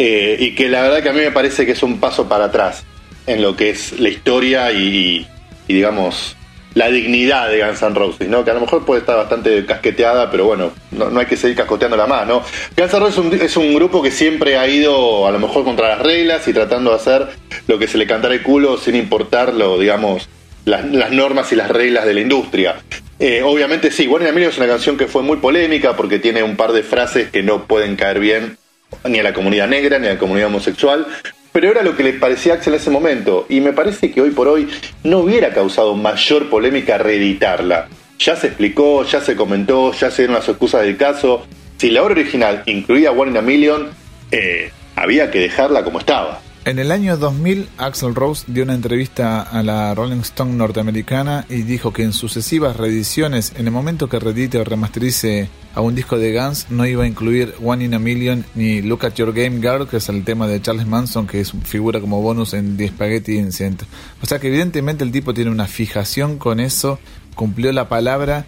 eh, 0.00 0.36
y 0.38 0.54
que 0.54 0.68
la 0.68 0.82
verdad 0.82 1.02
que 1.02 1.08
a 1.08 1.12
mí 1.12 1.18
me 1.18 1.32
parece 1.32 1.66
que 1.66 1.72
es 1.72 1.82
un 1.82 1.98
paso 1.98 2.28
para 2.28 2.44
atrás 2.44 2.84
en 3.26 3.42
lo 3.42 3.56
que 3.56 3.70
es 3.70 3.98
la 3.98 4.08
historia 4.08 4.70
y, 4.70 5.26
digamos 5.66 6.36
la 6.74 6.88
dignidad 6.88 7.50
de 7.50 7.64
Guns 7.64 7.82
N' 7.82 7.94
Roses, 7.94 8.28
¿no? 8.28 8.44
Que 8.44 8.52
a 8.52 8.54
lo 8.54 8.60
mejor 8.60 8.84
puede 8.84 9.00
estar 9.00 9.16
bastante 9.16 9.66
casqueteada, 9.66 10.30
pero 10.30 10.44
bueno, 10.44 10.70
no, 10.92 11.18
hay 11.18 11.26
que 11.26 11.36
seguir 11.36 11.56
cascoteándola 11.56 12.06
más, 12.06 12.28
¿no? 12.28 12.44
Guns 12.76 12.94
N' 12.94 13.00
Roses 13.00 13.42
es 13.42 13.56
un, 13.56 13.74
grupo 13.74 14.00
que 14.00 14.12
siempre 14.12 14.56
ha 14.56 14.68
ido 14.68 15.26
a 15.26 15.32
lo 15.32 15.40
mejor 15.40 15.64
contra 15.64 15.88
las 15.88 15.98
reglas 15.98 16.46
y 16.46 16.52
tratando 16.52 16.90
de 16.90 16.96
hacer 16.96 17.26
lo 17.66 17.80
que 17.80 17.88
se 17.88 17.98
le 17.98 18.06
cantara 18.06 18.34
el 18.34 18.44
culo 18.44 18.76
sin 18.76 18.94
importar 18.94 19.52
lo, 19.52 19.80
digamos, 19.80 20.28
las, 20.64 20.84
normas 21.10 21.50
y 21.50 21.56
las 21.56 21.70
reglas 21.70 22.06
de 22.06 22.14
la 22.14 22.20
industria. 22.20 22.76
Eh, 23.18 23.42
obviamente 23.42 23.90
sí, 23.90 24.06
One 24.06 24.28
in 24.28 24.38
es 24.38 24.58
una 24.58 24.68
canción 24.68 24.96
que 24.96 25.08
fue 25.08 25.22
muy 25.22 25.38
polémica 25.38 25.96
porque 25.96 26.20
tiene 26.20 26.44
un 26.44 26.54
par 26.54 26.70
de 26.70 26.84
frases 26.84 27.30
que 27.30 27.42
no 27.42 27.64
pueden 27.64 27.96
caer 27.96 28.20
bien 28.20 28.58
ni 29.04 29.18
a 29.18 29.22
la 29.22 29.32
comunidad 29.32 29.68
negra 29.68 29.98
ni 29.98 30.06
a 30.06 30.14
la 30.14 30.18
comunidad 30.18 30.48
homosexual, 30.48 31.06
pero 31.52 31.70
era 31.70 31.82
lo 31.82 31.96
que 31.96 32.04
le 32.04 32.12
parecía 32.14 32.52
a 32.52 32.56
Axel 32.56 32.74
en 32.74 32.80
ese 32.80 32.90
momento. 32.90 33.46
Y 33.48 33.60
me 33.60 33.72
parece 33.72 34.10
que 34.10 34.20
hoy 34.20 34.30
por 34.30 34.48
hoy 34.48 34.68
no 35.04 35.20
hubiera 35.20 35.50
causado 35.50 35.94
mayor 35.94 36.48
polémica 36.50 36.98
reeditarla. 36.98 37.88
Ya 38.18 38.36
se 38.36 38.48
explicó, 38.48 39.04
ya 39.04 39.20
se 39.20 39.36
comentó, 39.36 39.92
ya 39.92 40.10
se 40.10 40.22
dieron 40.22 40.36
las 40.36 40.48
excusas 40.48 40.82
del 40.82 40.96
caso. 40.96 41.46
Si 41.76 41.90
la 41.90 42.02
obra 42.02 42.12
original 42.12 42.62
incluía 42.66 43.12
One 43.12 43.30
in 43.30 43.36
a 43.36 43.42
Million, 43.42 43.90
eh, 44.30 44.70
había 44.96 45.30
que 45.30 45.38
dejarla 45.38 45.84
como 45.84 46.00
estaba. 46.00 46.40
En 46.68 46.78
el 46.78 46.92
año 46.92 47.16
2000, 47.16 47.66
Axel 47.78 48.14
Rose 48.14 48.44
dio 48.46 48.62
una 48.62 48.74
entrevista 48.74 49.40
a 49.40 49.62
la 49.62 49.94
Rolling 49.94 50.20
Stone 50.20 50.52
norteamericana 50.52 51.46
y 51.48 51.62
dijo 51.62 51.94
que 51.94 52.02
en 52.02 52.12
sucesivas 52.12 52.76
reediciones, 52.76 53.54
en 53.56 53.68
el 53.68 53.72
momento 53.72 54.10
que 54.10 54.18
reedite 54.18 54.58
o 54.58 54.64
remasterice 54.64 55.48
a 55.74 55.80
un 55.80 55.94
disco 55.94 56.18
de 56.18 56.38
Guns, 56.38 56.66
no 56.68 56.84
iba 56.84 57.04
a 57.04 57.06
incluir 57.06 57.54
One 57.64 57.86
in 57.86 57.94
a 57.94 57.98
Million 57.98 58.44
ni 58.54 58.82
Look 58.82 59.06
at 59.06 59.14
Your 59.14 59.32
Game 59.32 59.62
Girl, 59.62 59.88
que 59.88 59.96
es 59.96 60.10
el 60.10 60.24
tema 60.24 60.46
de 60.46 60.60
Charles 60.60 60.86
Manson, 60.86 61.26
que 61.26 61.40
es, 61.40 61.52
figura 61.64 62.02
como 62.02 62.20
bonus 62.20 62.52
en 62.52 62.76
The 62.76 62.88
Spaghetti 62.88 63.38
Incident. 63.38 63.84
O 64.22 64.26
sea 64.26 64.38
que 64.38 64.48
evidentemente 64.48 65.04
el 65.04 65.10
tipo 65.10 65.32
tiene 65.32 65.50
una 65.50 65.68
fijación 65.68 66.36
con 66.36 66.60
eso, 66.60 66.98
cumplió 67.34 67.72
la 67.72 67.88
palabra 67.88 68.44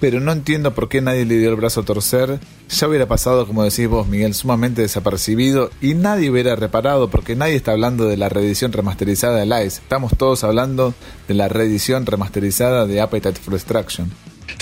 pero 0.00 0.20
no 0.20 0.32
entiendo 0.32 0.74
por 0.74 0.88
qué 0.88 1.00
nadie 1.00 1.24
le 1.24 1.38
dio 1.38 1.50
el 1.50 1.56
brazo 1.56 1.80
a 1.80 1.84
torcer. 1.84 2.38
Ya 2.68 2.88
hubiera 2.88 3.06
pasado, 3.06 3.46
como 3.46 3.64
decís 3.64 3.88
vos, 3.88 4.06
Miguel, 4.06 4.34
sumamente 4.34 4.82
desapercibido 4.82 5.70
y 5.80 5.94
nadie 5.94 6.30
hubiera 6.30 6.56
reparado 6.56 7.10
porque 7.10 7.36
nadie 7.36 7.56
está 7.56 7.72
hablando 7.72 8.06
de 8.06 8.16
la 8.16 8.28
reedición 8.28 8.72
remasterizada 8.72 9.38
de 9.38 9.46
Lice. 9.46 9.80
Estamos 9.80 10.12
todos 10.16 10.44
hablando 10.44 10.94
de 11.26 11.34
la 11.34 11.48
reedición 11.48 12.06
remasterizada 12.06 12.86
de 12.86 13.00
Appetite 13.00 13.40
for. 13.40 13.58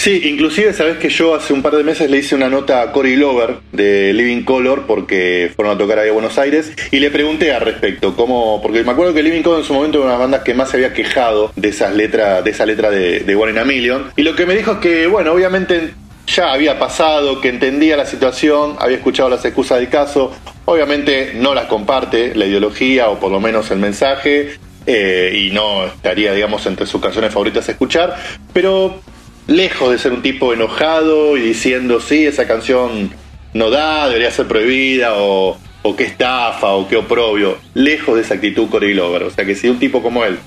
Sí, 0.07 0.21
inclusive 0.23 0.73
sabes 0.73 0.99
que 0.99 1.09
yo 1.09 1.35
hace 1.35 1.53
un 1.53 1.63
par 1.63 1.75
de 1.75 1.83
meses 1.83 2.09
le 2.09 2.19
hice 2.19 2.37
una 2.37 2.49
nota 2.49 2.81
a 2.81 2.93
Cory 2.93 3.17
Lover 3.17 3.57
de 3.73 4.13
Living 4.13 4.45
Color 4.45 4.85
porque 4.87 5.51
fueron 5.57 5.75
a 5.75 5.79
tocar 5.79 5.99
ahí 5.99 6.11
a 6.11 6.13
Buenos 6.13 6.39
Aires 6.39 6.71
y 6.93 7.01
le 7.01 7.11
pregunté 7.11 7.53
al 7.53 7.63
respecto 7.63 8.15
cómo, 8.15 8.63
porque 8.63 8.85
me 8.85 8.93
acuerdo 8.93 9.13
que 9.15 9.25
Living 9.25 9.43
Color 9.43 9.59
en 9.59 9.65
su 9.65 9.75
momento 9.75 9.99
era 9.99 10.07
una 10.07 10.17
banda 10.17 10.45
que 10.45 10.55
más 10.55 10.71
se 10.71 10.77
había 10.77 10.93
quejado 10.93 11.51
de 11.57 11.71
esas 11.71 11.93
letras, 11.93 12.45
de 12.45 12.53
esa 12.53 12.65
letra 12.65 12.89
de, 12.91 13.19
de 13.19 13.35
One 13.35 13.51
in 13.51 13.59
a 13.59 13.65
Million. 13.65 14.13
Y 14.17 14.23
lo 14.23 14.37
que 14.37 14.47
me 14.47 14.55
dijo 14.55 14.75
es 14.75 14.79
que 14.79 15.09
bueno, 15.09 15.33
obviamente 15.33 15.93
ya 16.29 16.53
había 16.53 16.79
pasado, 16.79 17.41
que 17.41 17.49
entendía 17.49 17.97
la 17.97 18.07
situación, 18.07 18.77
había 18.79 18.99
escuchado 18.99 19.29
las 19.29 19.45
excusas 19.45 19.81
del 19.81 19.89
caso, 19.89 20.33
obviamente 20.67 21.33
no 21.35 21.53
las 21.53 21.67
comparte 21.67 22.33
la 22.37 22.47
ideología 22.47 23.09
o 23.09 23.19
por 23.19 23.33
lo 23.33 23.41
menos 23.41 23.73
el 23.73 23.81
mensaje 23.81 24.53
eh, 24.87 25.33
y 25.35 25.51
no 25.51 25.85
estaría 25.87 26.33
digamos 26.33 26.65
entre 26.67 26.87
sus 26.87 27.01
canciones 27.01 27.33
favoritas 27.33 27.69
a 27.69 27.73
escuchar, 27.73 28.15
pero 28.53 29.01
lejos 29.47 29.91
de 29.91 29.99
ser 29.99 30.13
un 30.13 30.23
tipo 30.23 30.53
enojado 30.53 31.37
y 31.37 31.41
diciendo, 31.41 32.01
sí, 32.01 32.27
esa 32.27 32.47
canción 32.47 33.11
no 33.55 33.71
da, 33.71 34.09
debería 34.09 34.31
ser 34.31 34.47
prohibida, 34.47 35.15
o, 35.17 35.59
o 35.83 35.97
qué 35.97 36.05
estafa, 36.05 36.73
o 36.73 36.89
qué 36.89 36.97
oprobio, 36.97 37.59
lejos 37.75 38.17
de 38.17 38.23
esa 38.23 38.35
actitud 38.35 38.69
Corey 38.69 38.95
Lover. 38.95 39.25
O 39.25 39.31
sea 39.31 39.45
que 39.45 39.55
si 39.55 39.69
un 39.69 39.79
tipo 39.79 40.03
como 40.03 40.25
él 40.25 40.39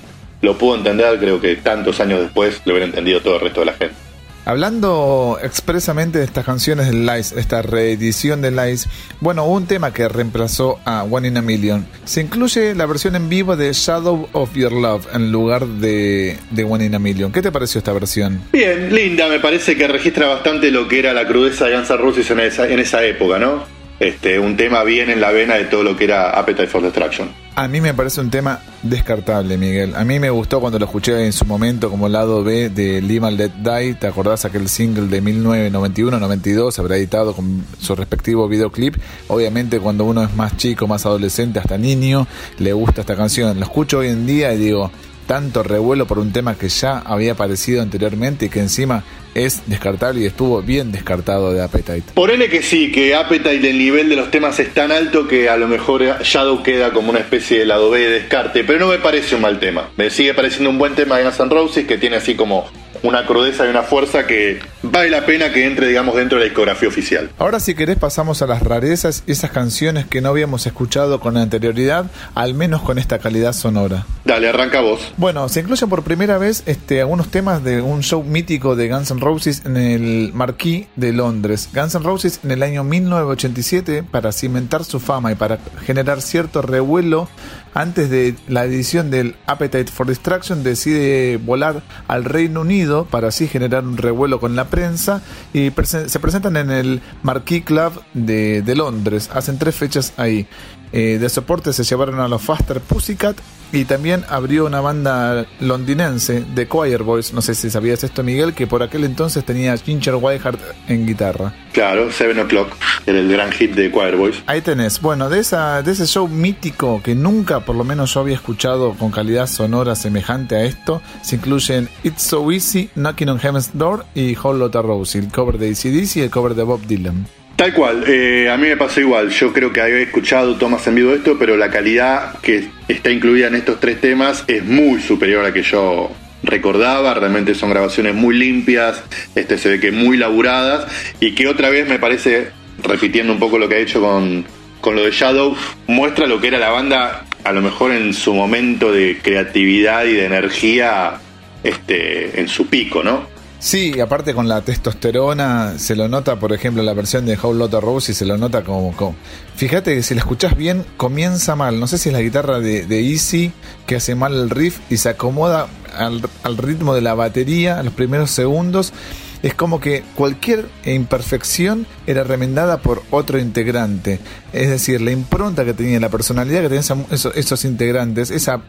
lo 0.42 0.56
pudo 0.56 0.76
entender, 0.76 1.18
creo 1.18 1.40
que 1.40 1.56
tantos 1.56 2.00
años 2.00 2.20
después 2.20 2.62
lo 2.64 2.72
hubiera 2.72 2.86
entendido 2.86 3.20
todo 3.20 3.36
el 3.36 3.40
resto 3.40 3.60
de 3.60 3.66
la 3.66 3.72
gente. 3.72 4.09
Hablando 4.50 5.38
expresamente 5.40 6.18
de 6.18 6.24
estas 6.24 6.44
canciones 6.44 6.90
de 6.90 6.94
Lice, 6.94 7.38
esta 7.38 7.62
reedición 7.62 8.42
de 8.42 8.50
Lice, 8.50 8.88
bueno, 9.20 9.46
un 9.46 9.66
tema 9.66 9.92
que 9.92 10.08
reemplazó 10.08 10.80
a 10.84 11.04
One 11.04 11.28
in 11.28 11.36
a 11.36 11.40
Million. 11.40 11.86
Se 12.04 12.20
incluye 12.20 12.74
la 12.74 12.86
versión 12.86 13.14
en 13.14 13.28
vivo 13.28 13.56
de 13.56 13.72
Shadow 13.72 14.28
of 14.32 14.52
Your 14.54 14.72
Love 14.72 15.06
en 15.14 15.30
lugar 15.30 15.68
de, 15.68 16.36
de 16.50 16.64
One 16.64 16.86
in 16.86 16.96
a 16.96 16.98
Million. 16.98 17.30
¿Qué 17.30 17.42
te 17.42 17.52
pareció 17.52 17.78
esta 17.78 17.92
versión? 17.92 18.42
Bien, 18.50 18.92
linda, 18.92 19.28
me 19.28 19.38
parece 19.38 19.76
que 19.76 19.86
registra 19.86 20.26
bastante 20.26 20.72
lo 20.72 20.88
que 20.88 20.98
era 20.98 21.12
la 21.12 21.28
crudeza 21.28 21.66
de 21.66 21.76
Guns 21.76 21.88
N' 21.88 21.96
Roses 21.98 22.28
en 22.32 22.40
esa, 22.40 22.66
en 22.66 22.80
esa 22.80 23.04
época, 23.04 23.38
¿no? 23.38 23.79
Este, 24.00 24.38
un 24.38 24.56
tema 24.56 24.82
bien 24.82 25.10
en 25.10 25.20
la 25.20 25.30
vena 25.30 25.56
de 25.56 25.64
todo 25.64 25.82
lo 25.82 25.94
que 25.94 26.04
era 26.04 26.30
Appetite 26.30 26.68
for 26.68 26.82
Destruction. 26.82 27.28
A 27.54 27.68
mí 27.68 27.82
me 27.82 27.92
parece 27.92 28.22
un 28.22 28.30
tema 28.30 28.60
descartable, 28.82 29.58
Miguel. 29.58 29.94
A 29.94 30.06
mí 30.06 30.18
me 30.18 30.30
gustó 30.30 30.58
cuando 30.58 30.78
lo 30.78 30.86
escuché 30.86 31.26
en 31.26 31.34
su 31.34 31.44
momento 31.44 31.90
como 31.90 32.08
lado 32.08 32.42
B 32.42 32.70
de 32.70 33.02
Live 33.02 33.30
Let 33.32 33.50
Die. 33.62 33.94
¿Te 33.94 34.06
acordás 34.06 34.46
aquel 34.46 34.70
single 34.70 35.08
de 35.08 35.22
1991-92? 35.22 36.78
Habrá 36.78 36.96
editado 36.96 37.34
con 37.34 37.62
su 37.78 37.94
respectivo 37.94 38.48
videoclip. 38.48 38.96
Obviamente 39.28 39.78
cuando 39.80 40.04
uno 40.04 40.22
es 40.22 40.34
más 40.34 40.56
chico, 40.56 40.86
más 40.86 41.04
adolescente, 41.04 41.58
hasta 41.58 41.76
niño, 41.76 42.26
le 42.58 42.72
gusta 42.72 43.02
esta 43.02 43.16
canción. 43.16 43.58
Lo 43.60 43.66
escucho 43.66 43.98
hoy 43.98 44.08
en 44.08 44.26
día 44.26 44.54
y 44.54 44.56
digo, 44.56 44.90
tanto 45.30 45.62
revuelo 45.62 46.08
por 46.08 46.18
un 46.18 46.32
tema 46.32 46.56
que 46.56 46.68
ya 46.68 46.98
había 46.98 47.34
aparecido 47.34 47.82
anteriormente 47.82 48.46
y 48.46 48.48
que 48.48 48.58
encima 48.58 49.04
es 49.32 49.62
descartable 49.66 50.22
y 50.22 50.26
estuvo 50.26 50.60
bien 50.60 50.90
descartado 50.90 51.52
de 51.52 51.62
Appetite. 51.62 52.14
Ponele 52.14 52.48
que 52.50 52.62
sí, 52.62 52.90
que 52.90 53.14
Appetite 53.14 53.70
el 53.70 53.78
nivel 53.78 54.08
de 54.08 54.16
los 54.16 54.32
temas 54.32 54.58
es 54.58 54.74
tan 54.74 54.90
alto 54.90 55.28
que 55.28 55.48
a 55.48 55.56
lo 55.56 55.68
mejor 55.68 56.02
Shadow 56.24 56.64
queda 56.64 56.92
como 56.92 57.10
una 57.10 57.20
especie 57.20 57.60
de 57.60 57.66
lado 57.66 57.90
B 57.90 58.00
de 58.00 58.10
descarte, 58.10 58.64
pero 58.64 58.80
no 58.80 58.88
me 58.88 58.98
parece 58.98 59.36
un 59.36 59.42
mal 59.42 59.60
tema. 59.60 59.90
Me 59.96 60.10
sigue 60.10 60.34
pareciendo 60.34 60.68
un 60.68 60.78
buen 60.78 60.96
tema 60.96 61.18
de 61.18 61.22
Guns 61.22 61.38
N' 61.38 61.48
Roses 61.48 61.86
que 61.86 61.96
tiene 61.96 62.16
así 62.16 62.34
como 62.34 62.66
una 63.02 63.26
crudeza 63.26 63.66
y 63.66 63.70
una 63.70 63.82
fuerza 63.82 64.26
que 64.26 64.60
vale 64.82 65.10
la 65.10 65.24
pena 65.26 65.52
que 65.52 65.66
entre, 65.66 65.88
digamos, 65.88 66.14
dentro 66.16 66.38
de 66.38 66.44
la 66.44 66.48
discografía 66.48 66.88
oficial. 66.88 67.30
Ahora, 67.38 67.60
si 67.60 67.74
querés, 67.74 67.98
pasamos 67.98 68.42
a 68.42 68.46
las 68.46 68.62
rarezas 68.62 69.24
y 69.26 69.32
esas 69.32 69.50
canciones 69.50 70.06
que 70.06 70.20
no 70.20 70.28
habíamos 70.30 70.66
escuchado 70.66 71.20
con 71.20 71.36
anterioridad, 71.36 72.06
al 72.34 72.54
menos 72.54 72.82
con 72.82 72.98
esta 72.98 73.18
calidad 73.18 73.52
sonora. 73.52 74.06
Dale, 74.24 74.48
arranca 74.48 74.80
vos. 74.80 75.00
Bueno, 75.16 75.48
se 75.48 75.60
incluyen 75.60 75.88
por 75.88 76.02
primera 76.02 76.38
vez 76.38 76.62
este, 76.66 77.00
algunos 77.00 77.30
temas 77.30 77.64
de 77.64 77.82
un 77.82 78.02
show 78.02 78.22
mítico 78.22 78.76
de 78.76 78.88
Guns 78.88 79.10
N' 79.10 79.20
Roses 79.20 79.62
en 79.64 79.76
el 79.76 80.32
Marquis 80.34 80.86
de 80.96 81.12
Londres. 81.12 81.68
Guns 81.74 81.94
N' 81.94 82.04
Roses 82.04 82.40
en 82.44 82.50
el 82.50 82.62
año 82.62 82.84
1987, 82.84 84.02
para 84.02 84.32
cimentar 84.32 84.84
su 84.84 85.00
fama 85.00 85.32
y 85.32 85.34
para 85.34 85.58
generar 85.86 86.22
cierto 86.22 86.62
revuelo 86.62 87.28
antes 87.72 88.10
de 88.10 88.34
la 88.48 88.64
edición 88.64 89.10
del 89.10 89.36
Appetite 89.46 89.90
for 89.92 90.06
Destruction, 90.06 90.64
decide 90.64 91.36
volar 91.36 91.82
al 92.08 92.24
Reino 92.24 92.62
Unido 92.62 92.89
para 93.10 93.28
así 93.28 93.48
generar 93.48 93.84
un 93.84 93.96
revuelo 93.96 94.40
con 94.40 94.56
la 94.56 94.66
prensa 94.66 95.22
y 95.52 95.70
se 95.70 96.20
presentan 96.20 96.56
en 96.56 96.70
el 96.70 97.00
Marquis 97.22 97.64
Club 97.64 98.02
de, 98.14 98.74
Londres. 98.76 99.30
Hacen 99.32 99.58
tres 99.58 99.74
fechas 99.74 100.12
ahí. 100.16 100.46
Eh, 100.92 101.18
de 101.20 101.28
soporte 101.28 101.72
se 101.72 101.84
llevaron 101.84 102.18
a 102.18 102.26
los 102.26 102.42
Faster 102.42 102.80
Pussycat 102.80 103.36
y 103.72 103.84
también 103.84 104.24
abrió 104.28 104.66
una 104.66 104.80
banda 104.80 105.46
londinense 105.60 106.44
de 106.54 106.68
Choir 106.68 107.02
Boys, 107.02 107.32
no 107.32 107.42
sé 107.42 107.54
si 107.54 107.70
sabías 107.70 108.02
esto 108.04 108.22
Miguel, 108.22 108.54
que 108.54 108.66
por 108.66 108.82
aquel 108.82 109.04
entonces 109.04 109.44
tenía 109.44 109.76
Ginger 109.76 110.16
Whiteheart 110.16 110.60
en 110.88 111.06
guitarra. 111.06 111.54
Claro, 111.72 112.10
Seven 112.10 112.38
O'Clock, 112.40 112.72
era 113.06 113.18
el 113.18 113.30
gran 113.30 113.52
hit 113.52 113.72
de 113.72 113.90
Choir 113.90 114.16
Boys. 114.16 114.42
Ahí 114.46 114.60
tenés, 114.60 115.00
bueno, 115.00 115.28
de, 115.28 115.38
esa, 115.38 115.82
de 115.82 115.92
ese 115.92 116.06
show 116.06 116.28
mítico 116.28 117.00
que 117.02 117.14
nunca 117.14 117.60
por 117.60 117.76
lo 117.76 117.84
menos 117.84 118.14
yo 118.14 118.20
había 118.20 118.34
escuchado 118.34 118.94
con 118.94 119.10
calidad 119.10 119.46
sonora 119.46 119.94
semejante 119.94 120.56
a 120.56 120.64
esto, 120.64 121.02
se 121.22 121.36
incluyen 121.36 121.88
It's 122.02 122.22
So 122.22 122.50
Easy, 122.50 122.90
Knocking 122.94 123.28
on 123.28 123.38
Heaven's 123.38 123.70
Door 123.74 124.04
y 124.14 124.36
Whole 124.36 124.58
Lotta 124.58 124.82
Rose, 124.82 125.18
el 125.18 125.28
cover 125.28 125.58
de 125.58 125.70
ACDC 125.70 126.16
y 126.16 126.20
el 126.20 126.30
cover 126.30 126.54
de 126.54 126.62
Bob 126.62 126.80
Dylan. 126.86 127.39
Tal 127.60 127.74
cual, 127.74 128.04
eh, 128.06 128.48
a 128.48 128.56
mí 128.56 128.68
me 128.68 128.76
pasó 128.78 129.02
igual. 129.02 129.28
Yo 129.28 129.52
creo 129.52 129.70
que 129.70 129.82
había 129.82 129.98
escuchado 129.98 130.56
Tomás 130.56 130.86
en 130.86 130.94
vivo 130.94 131.12
esto, 131.12 131.36
pero 131.38 131.58
la 131.58 131.70
calidad 131.70 132.38
que 132.38 132.70
está 132.88 133.10
incluida 133.10 133.48
en 133.48 133.54
estos 133.54 133.78
tres 133.80 134.00
temas 134.00 134.44
es 134.46 134.64
muy 134.64 135.02
superior 135.02 135.40
a 135.40 135.48
la 135.48 135.52
que 135.52 135.62
yo 135.62 136.10
recordaba. 136.42 137.12
Realmente 137.12 137.54
son 137.54 137.68
grabaciones 137.68 138.14
muy 138.14 138.34
limpias, 138.34 139.04
este 139.34 139.58
se 139.58 139.68
ve 139.68 139.78
que 139.78 139.92
muy 139.92 140.16
laburadas 140.16 140.86
y 141.20 141.34
que 141.34 141.48
otra 141.48 141.68
vez 141.68 141.86
me 141.86 141.98
parece, 141.98 142.48
repitiendo 142.82 143.30
un 143.34 143.38
poco 143.38 143.58
lo 143.58 143.68
que 143.68 143.74
ha 143.74 143.80
hecho 143.80 144.00
con, 144.00 144.46
con 144.80 144.94
lo 144.94 145.04
de 145.04 145.10
Shadow, 145.10 145.54
muestra 145.86 146.26
lo 146.26 146.40
que 146.40 146.48
era 146.48 146.58
la 146.58 146.70
banda 146.70 147.26
a 147.44 147.52
lo 147.52 147.60
mejor 147.60 147.92
en 147.92 148.14
su 148.14 148.32
momento 148.32 148.90
de 148.90 149.18
creatividad 149.22 150.06
y 150.06 150.14
de 150.14 150.24
energía 150.24 151.20
este, 151.62 152.40
en 152.40 152.48
su 152.48 152.68
pico, 152.68 153.02
¿no? 153.02 153.39
Sí, 153.60 154.00
aparte 154.00 154.32
con 154.32 154.48
la 154.48 154.62
testosterona 154.62 155.78
se 155.78 155.94
lo 155.94 156.08
nota, 156.08 156.40
por 156.40 156.54
ejemplo, 156.54 156.82
la 156.82 156.94
versión 156.94 157.26
de 157.26 157.36
How 157.36 157.52
Lotta 157.52 157.78
Rose 157.78 158.12
y 158.12 158.14
se 158.14 158.24
lo 158.24 158.38
nota 158.38 158.64
como. 158.64 159.14
Fíjate 159.54 159.94
que 159.94 160.02
si 160.02 160.14
la 160.14 160.20
escuchás 160.20 160.56
bien, 160.56 160.84
comienza 160.96 161.54
mal. 161.56 161.78
No 161.78 161.86
sé 161.86 161.98
si 161.98 162.08
es 162.08 162.14
la 162.14 162.22
guitarra 162.22 162.58
de, 162.58 162.86
de 162.86 163.00
Easy 163.00 163.52
que 163.86 163.96
hace 163.96 164.14
mal 164.14 164.32
el 164.32 164.48
riff 164.48 164.78
y 164.88 164.96
se 164.96 165.10
acomoda 165.10 165.68
al, 165.94 166.22
al 166.42 166.56
ritmo 166.56 166.94
de 166.94 167.02
la 167.02 167.12
batería 167.12 167.78
a 167.78 167.82
los 167.82 167.92
primeros 167.92 168.30
segundos 168.30 168.94
es 169.42 169.54
como 169.54 169.80
que 169.80 170.04
cualquier 170.14 170.66
imperfección 170.84 171.86
era 172.06 172.24
remendada 172.24 172.78
por 172.78 173.02
otro 173.10 173.38
integrante. 173.38 174.18
Es 174.52 174.68
decir, 174.68 175.00
la 175.00 175.12
impronta 175.12 175.64
que 175.64 175.72
tenía, 175.74 176.00
la 176.00 176.10
personalidad 176.10 176.62
que 176.62 176.68
tenían 176.68 177.06
esos, 177.10 177.34
esos 177.36 177.64
integrantes, 177.64 178.30
esa 178.30 178.62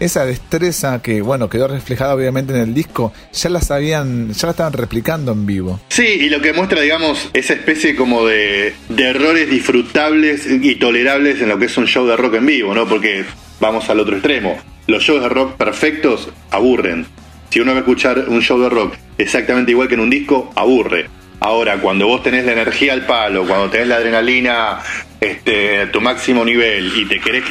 esa 0.00 0.24
destreza 0.24 1.00
que 1.02 1.22
bueno 1.22 1.48
quedó 1.48 1.68
reflejada 1.68 2.14
obviamente 2.14 2.52
en 2.52 2.60
el 2.60 2.74
disco 2.74 3.12
ya 3.32 3.50
la 3.50 3.60
sabían 3.60 4.32
ya 4.32 4.46
la 4.46 4.50
estaban 4.52 4.72
replicando 4.72 5.32
en 5.32 5.46
vivo. 5.46 5.80
Sí 5.88 6.06
y 6.06 6.28
lo 6.28 6.40
que 6.40 6.52
muestra 6.52 6.80
digamos 6.80 7.30
esa 7.32 7.54
especie 7.54 7.96
como 7.96 8.26
de, 8.26 8.74
de 8.88 9.04
errores 9.04 9.50
disfrutables 9.50 10.46
y 10.46 10.76
tolerables 10.76 11.40
en 11.40 11.48
lo 11.48 11.58
que 11.58 11.66
es 11.66 11.76
un 11.76 11.86
show 11.86 12.06
de 12.06 12.16
rock 12.16 12.34
en 12.34 12.46
vivo 12.46 12.74
no 12.74 12.86
porque 12.86 13.24
vamos 13.60 13.88
al 13.88 14.00
otro 14.00 14.14
extremo. 14.14 14.58
Los 14.86 15.02
shows 15.02 15.22
de 15.22 15.28
rock 15.28 15.56
perfectos 15.56 16.28
aburren. 16.50 17.06
Si 17.50 17.60
uno 17.60 17.72
va 17.72 17.78
a 17.78 17.80
escuchar 17.80 18.26
un 18.28 18.42
show 18.42 18.60
de 18.60 18.68
rock 18.68 18.94
exactamente 19.16 19.70
igual 19.70 19.88
que 19.88 19.94
en 19.94 20.00
un 20.00 20.10
disco, 20.10 20.52
aburre. 20.56 21.08
Ahora, 21.44 21.78
cuando 21.78 22.06
vos 22.06 22.22
tenés 22.22 22.46
la 22.46 22.52
energía 22.52 22.94
al 22.94 23.04
palo, 23.04 23.46
cuando 23.46 23.68
tenés 23.68 23.88
la 23.88 23.96
adrenalina 23.96 24.78
este, 25.20 25.82
a 25.82 25.92
tu 25.92 26.00
máximo 26.00 26.42
nivel 26.42 26.90
y 26.96 27.04
te 27.04 27.20
querés 27.20 27.44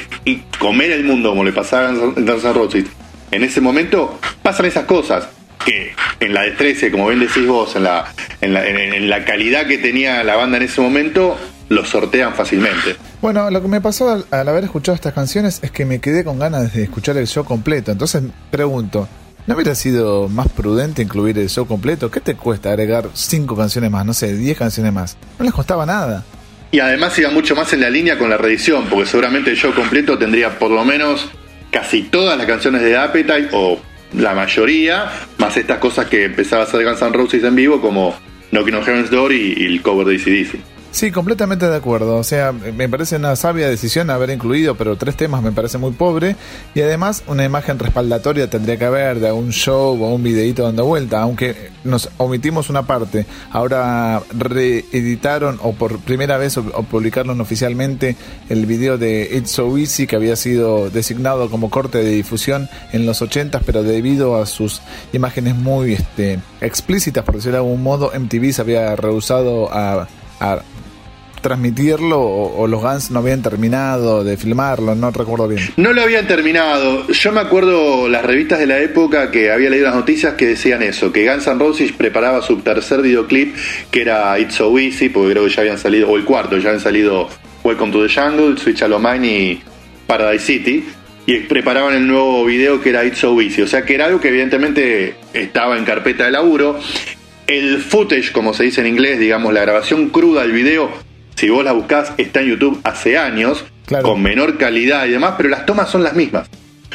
comer 0.58 0.92
el 0.94 1.04
mundo 1.04 1.30
como 1.30 1.44
le 1.44 1.52
pasaba 1.52 1.90
en 1.90 2.26
Guns 2.26 2.44
N' 2.44 2.86
en 3.30 3.44
ese 3.44 3.62
momento 3.62 4.20
pasan 4.42 4.66
esas 4.66 4.86
cosas 4.86 5.28
que 5.64 5.94
en 6.20 6.34
la 6.34 6.42
destreza, 6.42 6.90
como 6.90 7.08
bien 7.08 7.20
decís 7.20 7.46
vos, 7.46 7.76
en 7.76 7.84
la, 7.84 8.12
en 8.42 8.56
la, 8.56 8.68
en 8.68 9.10
la 9.12 9.26
calidad 9.26 9.68
que 9.68 9.78
tenía 9.78 10.24
la 10.24 10.38
banda 10.38 10.58
en 10.58 10.64
ese 10.64 10.82
momento, 10.82 11.38
lo 11.70 11.86
sortean 11.86 12.34
fácilmente. 12.34 12.96
Bueno, 13.22 13.52
lo 13.52 13.62
que 13.62 13.68
me 13.68 13.80
pasó 13.80 14.10
al, 14.10 14.26
al, 14.32 14.48
haber 14.50 14.64
escuchado 14.64 14.96
estas 14.96 15.14
canciones 15.14 15.60
es 15.62 15.70
que 15.70 15.86
me 15.86 16.00
quedé 16.00 16.24
con 16.24 16.40
ganas 16.40 16.74
de 16.74 16.82
escuchar 16.82 17.16
el 17.18 17.28
show 17.28 17.46
completo. 17.46 17.92
Entonces 17.92 18.24
pregunto, 18.50 19.08
¿No 19.46 19.56
hubiera 19.56 19.76
sido 19.76 20.30
más 20.30 20.48
prudente 20.48 21.02
incluir 21.02 21.38
el 21.38 21.50
show 21.50 21.68
completo? 21.68 22.10
¿Qué 22.10 22.22
te 22.22 22.36
cuesta 22.36 22.70
agregar 22.70 23.10
cinco 23.14 23.58
canciones 23.58 23.92
más? 23.92 24.06
No 24.06 24.14
sé, 24.14 24.38
10 24.38 24.58
canciones 24.58 24.94
más. 24.94 25.18
No 25.38 25.44
les 25.44 25.54
costaba 25.54 25.86
nada. 25.86 26.24
Y 26.72 26.80
además 26.80 27.18
iba 27.20 27.30
mucho 27.30 27.54
más 27.54 27.74
en 27.74 27.82
la 27.82 27.90
línea 27.90 28.18
con 28.18 28.30
la 28.30 28.38
reedición, 28.38 28.86
porque 28.90 29.06
seguramente 29.06 29.50
el 29.50 29.58
show 29.58 29.74
completo 29.74 30.18
tendría 30.18 30.58
por 30.58 30.72
lo 30.72 30.86
menos 30.86 31.28
casi 31.72 32.04
todas 32.04 32.38
las 32.38 32.48
canciones 32.48 32.82
de 32.84 32.96
Appetite, 32.96 33.50
o 33.52 33.80
la 34.14 34.34
mayoría, 34.34 35.12
más 35.38 35.58
estas 35.58 35.80
cosas 35.80 36.06
que 36.06 36.24
empezaba 36.24 36.64
a 36.64 36.66
hacer 36.66 36.86
Guns 36.86 37.02
N' 37.02 37.12
Roses 37.12 37.44
en 37.44 37.56
vivo, 37.56 37.82
como 37.82 38.16
Knocking 38.52 38.76
on 38.76 38.84
Heaven's 38.84 39.12
Door 39.12 39.34
y, 39.34 39.56
y 39.58 39.66
el 39.66 39.82
cover 39.82 40.08
de 40.08 40.16
ACDC. 40.16 40.60
Sí, 40.94 41.10
completamente 41.12 41.68
de 41.68 41.76
acuerdo. 41.76 42.18
O 42.18 42.24
sea, 42.24 42.52
me 42.52 42.88
parece 42.88 43.16
una 43.16 43.36
sabia 43.36 43.68
decisión 43.68 44.12
haber 44.12 44.30
incluido, 44.30 44.76
pero 44.76 44.96
tres 44.96 45.18
temas 45.18 45.42
me 45.42 45.52
parece 45.52 45.80
muy 45.80 45.90
pobre. 45.90 46.36
Y 46.76 46.82
además, 46.82 47.24
una 47.26 47.44
imagen 47.44 47.80
respaldatoria 47.80 48.48
tendría 48.48 48.78
que 48.78 48.86
haber 48.86 49.20
de 49.20 49.32
un 49.32 49.50
show 49.50 50.00
o 50.00 50.14
un 50.14 50.22
videito 50.22 50.62
dando 50.62 50.86
vuelta. 50.86 51.24
Aunque 51.24 51.72
nos 51.84 52.12
omitimos 52.18 52.70
una 52.70 52.84
parte, 52.84 53.26
ahora 53.50 54.22
reeditaron 54.38 55.60
o 55.64 55.74
por 55.74 55.98
primera 55.98 56.38
vez 56.38 56.60
publicaron 56.92 57.42
oficialmente 57.42 58.16
el 58.50 58.68
video 58.68 59.00
de 59.00 59.28
It's 59.34 59.50
So 59.50 59.76
Easy 59.76 60.06
que 60.06 60.16
había 60.16 60.36
sido 60.36 60.92
designado 60.92 61.50
como 61.50 61.72
corte 61.72 62.04
de 62.04 62.12
difusión 62.12 62.70
en 62.92 63.08
los 63.08 63.24
80 63.24 63.62
pero 63.62 63.82
debido 63.82 64.40
a 64.40 64.46
sus 64.46 64.84
imágenes 65.12 65.56
muy 65.56 65.94
este, 65.94 66.40
explícitas, 66.62 67.24
por 67.24 67.38
decirlo 67.38 67.54
de 67.54 67.64
algún 67.64 67.82
modo, 67.82 68.12
MTV 68.16 68.54
se 68.54 68.62
había 68.62 68.96
rehusado 68.96 69.74
a 69.74 70.08
transmitirlo 71.44 72.20
o, 72.20 72.66
los 72.66 72.82
Guns 72.82 73.12
no 73.12 73.20
habían 73.20 73.44
terminado 73.44 74.24
de 74.24 74.36
filmarlo, 74.38 74.96
no 74.96 75.12
recuerdo 75.12 75.48
bien. 75.48 75.62
No 75.78 75.94
lo 75.94 76.02
habían 76.02 76.26
terminado. 76.26 77.06
Yo 77.08 77.32
me 77.32 77.42
acuerdo 77.42 78.08
las 78.08 78.26
revistas 78.26 78.58
de 78.58 78.66
la 78.66 78.80
época 78.80 79.30
que 79.30 79.52
había 79.52 79.70
leído 79.70 79.86
las 79.86 79.96
noticias 79.96 80.34
que 80.34 80.48
decían 80.48 80.82
eso, 80.82 81.12
que 81.12 81.30
Guns 81.30 81.46
N' 81.46 81.60
Roses 81.60 81.92
preparaba 81.92 82.42
su 82.42 82.58
tercer 82.62 83.04
videoclip, 83.04 83.56
que 83.92 84.02
era 84.02 84.40
It's 84.40 84.56
So 84.56 84.80
Easy, 84.80 85.10
porque 85.10 85.34
creo 85.34 85.44
que 85.44 85.52
ya 85.52 85.62
habían 85.62 85.78
salido, 85.78 86.10
o 86.10 86.18
el 86.18 86.26
cuarto, 86.26 86.58
ya 86.58 86.70
habían 86.70 86.82
salido 86.82 87.30
Welcome 87.64 87.92
to 87.92 88.08
the 88.08 88.14
Jungle, 88.14 88.58
Switch 88.58 88.82
a 88.82 88.88
Mine 88.88 89.28
y 89.28 89.62
Paradise 90.08 90.46
City. 90.46 90.84
Y 91.26 91.40
preparaban 91.42 91.94
el 91.94 92.08
nuevo 92.08 92.44
video 92.44 92.82
que 92.82 92.90
era 92.90 93.06
It's 93.06 93.20
So 93.20 93.40
Easy. 93.40 93.62
O 93.62 93.68
sea 93.68 93.86
que 93.86 93.96
era 93.96 94.06
algo 94.06 94.20
que 94.20 94.30
evidentemente 94.30 95.16
estaba 95.34 95.78
en 95.78 95.86
carpeta 95.86 96.26
de 96.26 96.32
laburo. 96.32 96.80
El 97.48 97.80
footage, 97.80 98.32
como 98.32 98.54
se 98.54 98.64
dice 98.64 98.82
en 98.82 98.88
inglés, 98.88 99.20
digamos, 99.20 99.54
la 99.54 99.62
grabación 99.62 100.10
cruda 100.10 100.42
del 100.42 100.54
video, 100.54 100.90
si 101.36 101.50
vos 101.50 101.64
la 101.64 101.72
buscás, 101.72 102.14
está 102.18 102.42
en 102.42 102.50
YouTube 102.50 102.80
hace 102.84 103.18
años, 103.18 103.66
con 104.02 104.22
menor 104.22 104.58
calidad 104.58 105.06
y 105.06 105.12
demás, 105.12 105.34
pero 105.38 105.50
las 105.50 105.66
tomas 105.66 105.90
son 105.90 106.04
las 106.04 106.14
mismas. 106.14 106.50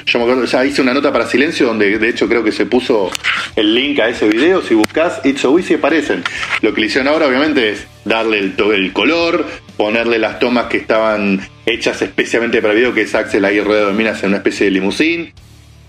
Yo 0.06 0.18
me 0.18 0.24
acuerdo, 0.24 0.44
ya 0.44 0.64
hice 0.64 0.80
una 0.80 0.94
nota 0.94 1.12
para 1.12 1.26
Silencio 1.26 1.66
donde 1.66 1.98
de 1.98 2.08
hecho 2.08 2.28
creo 2.28 2.42
que 2.42 2.52
se 2.52 2.66
puso 2.66 3.10
el 3.56 3.74
link 3.74 3.98
a 4.00 4.08
ese 4.08 4.28
video. 4.28 4.62
Si 4.62 4.74
buscas 4.74 5.20
It's 5.24 5.40
So 5.40 5.58
Easy 5.58 5.74
aparecen. 5.74 6.24
Lo 6.62 6.72
que 6.72 6.80
le 6.80 6.86
hicieron 6.86 7.08
ahora 7.08 7.26
obviamente 7.26 7.70
es 7.70 7.86
darle 8.04 8.38
el, 8.38 8.54
el 8.72 8.92
color, 8.92 9.44
ponerle 9.76 10.18
las 10.18 10.38
tomas 10.38 10.66
que 10.66 10.78
estaban 10.78 11.46
hechas 11.66 12.00
especialmente 12.00 12.62
para 12.62 12.72
el 12.72 12.78
video, 12.78 12.94
que 12.94 13.02
es 13.02 13.14
Axel 13.14 13.44
ahí 13.44 13.60
rodeado 13.60 13.88
de 13.88 13.94
minas 13.94 14.22
en 14.22 14.30
una 14.30 14.38
especie 14.38 14.66
de 14.66 14.72
limusín, 14.72 15.34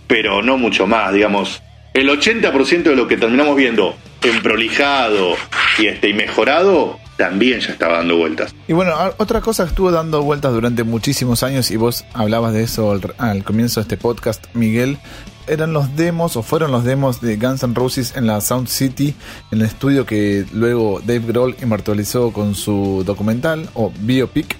pero 0.07 0.41
no 0.41 0.57
mucho 0.57 0.85
más, 0.85 1.13
digamos. 1.13 1.61
El 1.93 2.09
80% 2.09 2.83
de 2.83 2.95
lo 2.95 3.07
que 3.07 3.17
terminamos 3.17 3.55
viendo 3.55 3.95
en 4.23 4.41
prolijado 4.41 5.35
y, 5.77 5.87
este, 5.87 6.09
y 6.09 6.13
mejorado 6.13 6.99
también 7.19 7.59
ya 7.59 7.73
estaba 7.73 7.97
dando 7.97 8.15
vueltas. 8.15 8.55
Y 8.69 8.71
bueno, 8.71 8.95
otra 9.17 9.41
cosa 9.41 9.63
que 9.63 9.71
estuvo 9.71 9.91
dando 9.91 10.23
vueltas 10.23 10.53
durante 10.53 10.85
muchísimos 10.85 11.43
años, 11.43 11.69
y 11.69 11.75
vos 11.75 12.05
hablabas 12.13 12.53
de 12.53 12.63
eso 12.63 12.97
al, 13.17 13.43
comienzo 13.43 13.81
de 13.81 13.83
este 13.83 13.97
podcast, 13.97 14.45
Miguel, 14.53 14.97
eran 15.45 15.73
los 15.73 15.97
demos 15.97 16.37
o 16.37 16.43
fueron 16.43 16.71
los 16.71 16.85
demos 16.85 17.19
de 17.19 17.35
Guns 17.35 17.63
N' 17.63 17.75
Roses 17.75 18.15
en 18.15 18.25
la 18.25 18.39
Sound 18.39 18.69
City, 18.69 19.15
en 19.51 19.59
el 19.59 19.65
estudio 19.65 20.05
que 20.05 20.45
luego 20.53 21.01
Dave 21.01 21.25
Grohl 21.27 21.57
inmortalizó 21.61 22.31
con 22.31 22.55
su 22.55 23.03
documental 23.05 23.69
o 23.73 23.91
biopic. 23.99 24.55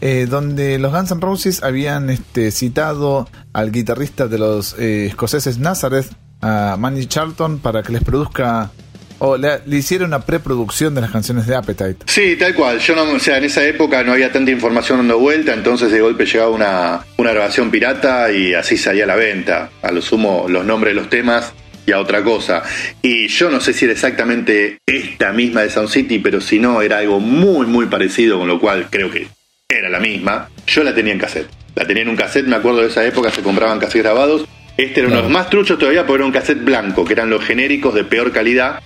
Eh, 0.00 0.26
donde 0.30 0.78
los 0.78 0.92
Guns 0.92 1.10
N' 1.10 1.20
Roses 1.20 1.62
habían 1.62 2.08
este, 2.08 2.52
citado 2.52 3.28
al 3.52 3.70
guitarrista 3.70 4.28
de 4.28 4.38
los 4.38 4.78
eh, 4.78 5.06
escoceses 5.06 5.58
Nazareth, 5.58 6.10
a 6.40 6.76
Manny 6.78 7.04
Charlton, 7.04 7.58
para 7.58 7.82
que 7.82 7.92
les 7.92 8.02
produzca 8.02 8.70
o 9.18 9.36
le, 9.36 9.60
hicieron 9.70 10.08
una 10.08 10.20
preproducción 10.20 10.94
de 10.94 11.00
las 11.00 11.10
canciones 11.10 11.46
de 11.46 11.56
Appetite. 11.56 11.98
Sí, 12.06 12.36
tal 12.36 12.54
cual. 12.54 12.78
Yo 12.78 12.94
no, 12.94 13.02
o 13.02 13.18
sea, 13.18 13.38
en 13.38 13.44
esa 13.44 13.64
época 13.64 14.02
no 14.02 14.12
había 14.12 14.32
tanta 14.32 14.50
información 14.50 14.98
dando 14.98 15.18
vuelta, 15.18 15.52
entonces 15.52 15.90
de 15.90 16.00
golpe 16.00 16.26
llegaba 16.26 16.50
una, 16.50 17.04
una 17.16 17.32
grabación 17.32 17.70
pirata 17.70 18.30
y 18.30 18.54
así 18.54 18.76
salía 18.76 19.04
a 19.04 19.08
la 19.08 19.16
venta. 19.16 19.70
A 19.82 19.92
lo 19.92 20.02
sumo 20.02 20.46
los 20.48 20.64
nombres 20.64 20.94
de 20.94 21.00
los 21.00 21.10
temas 21.10 21.52
y 21.86 21.92
a 21.92 22.00
otra 22.00 22.22
cosa. 22.22 22.62
Y 23.02 23.28
yo 23.28 23.50
no 23.50 23.60
sé 23.60 23.72
si 23.72 23.86
era 23.86 23.94
exactamente 23.94 24.78
esta 24.86 25.32
misma 25.32 25.62
de 25.62 25.70
Sound 25.70 25.88
City, 25.88 26.18
pero 26.18 26.40
si 26.40 26.58
no, 26.58 26.82
era 26.82 26.98
algo 26.98 27.18
muy, 27.18 27.66
muy 27.66 27.86
parecido, 27.86 28.38
con 28.38 28.48
lo 28.48 28.60
cual 28.60 28.88
creo 28.90 29.10
que 29.10 29.26
era 29.68 29.88
la 29.88 29.98
misma. 29.98 30.48
Yo 30.66 30.84
la 30.84 30.94
tenía 30.94 31.12
en 31.12 31.18
cassette. 31.18 31.48
La 31.74 31.86
tenía 31.86 32.02
en 32.02 32.08
un 32.08 32.16
cassette, 32.16 32.46
me 32.46 32.56
acuerdo 32.56 32.80
de 32.80 32.88
esa 32.88 33.04
época, 33.04 33.30
se 33.30 33.42
compraban 33.42 33.78
cassettes 33.78 34.02
grabados. 34.02 34.46
Este 34.76 35.00
era 35.00 35.08
uno 35.08 35.16
de 35.16 35.22
los 35.22 35.30
más 35.30 35.50
truchos 35.50 35.78
todavía 35.78 36.06
porque 36.06 36.18
era 36.18 36.26
un 36.26 36.32
cassette 36.32 36.62
blanco, 36.62 37.04
que 37.04 37.12
eran 37.12 37.30
los 37.30 37.44
genéricos 37.44 37.94
de 37.94 38.04
peor 38.04 38.32
calidad 38.32 38.80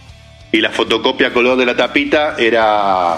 y 0.53 0.61
la 0.61 0.71
fotocopia 0.71 1.33
color 1.33 1.57
de 1.57 1.67
la 1.67 1.75
tapita 1.75 2.37
era 2.38 3.17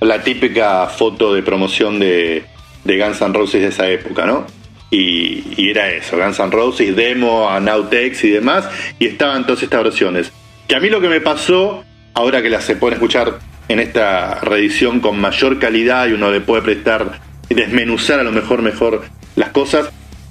la 0.00 0.22
típica 0.22 0.86
foto 0.86 1.34
de 1.34 1.42
promoción 1.42 1.98
de, 1.98 2.44
de 2.84 2.98
Guns 2.98 3.20
N' 3.20 3.34
Roses 3.34 3.60
de 3.60 3.68
esa 3.68 3.88
época, 3.90 4.24
¿no? 4.24 4.46
Y, 4.90 5.68
era 5.68 5.90
eso, 5.90 6.16
Guns 6.16 6.38
N' 6.38 6.50
Roses, 6.52 6.94
demo, 6.94 7.50
Nautex 7.60 8.22
y 8.24 8.30
demás, 8.30 8.68
y 9.00 9.06
estaban 9.06 9.44
todas 9.44 9.62
estas 9.64 9.82
versiones. 9.82 10.32
Que 10.68 10.76
a 10.76 10.80
mí 10.80 10.88
lo 10.88 11.00
que 11.00 11.08
me 11.08 11.20
pasó, 11.20 11.84
ahora 12.14 12.40
que 12.40 12.50
las 12.50 12.64
se 12.64 12.76
pueden 12.76 12.94
escuchar 12.94 13.40
en 13.68 13.80
esta 13.80 14.36
reedición 14.40 15.00
con 15.00 15.20
mayor 15.20 15.58
calidad 15.58 16.06
y 16.06 16.12
uno 16.12 16.30
le 16.30 16.40
puede 16.40 16.62
prestar 16.62 17.20
y 17.48 17.54
desmenuzar 17.54 18.20
a 18.20 18.22
lo 18.22 18.30
mejor 18.30 18.62
mejor 18.62 19.04
las 19.34 19.48
cosas, 19.50 19.90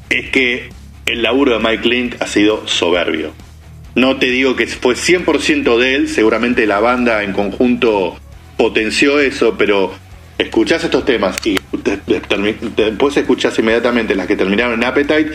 es 0.09 0.29
que 0.29 0.69
el 1.05 1.21
laburo 1.21 1.59
de 1.59 1.59
Mike 1.59 1.87
Link 1.87 2.15
ha 2.21 2.27
sido 2.27 2.65
soberbio. 2.65 3.33
No 3.95 4.17
te 4.17 4.27
digo 4.27 4.55
que 4.55 4.67
fue 4.67 4.95
100% 4.95 5.77
de 5.77 5.95
él, 5.95 6.09
seguramente 6.09 6.67
la 6.67 6.81
banda 6.81 7.23
en 7.23 7.31
conjunto 7.31 8.19
potenció 8.57 9.19
eso, 9.21 9.55
pero 9.57 9.93
escuchás 10.37 10.83
estos 10.83 11.05
temas 11.05 11.37
y 11.45 11.57
después 12.75 13.15
escuchás 13.15 13.57
inmediatamente 13.57 14.15
las 14.15 14.27
que 14.27 14.35
terminaron 14.35 14.73
en 14.73 14.83
Appetite 14.83 15.31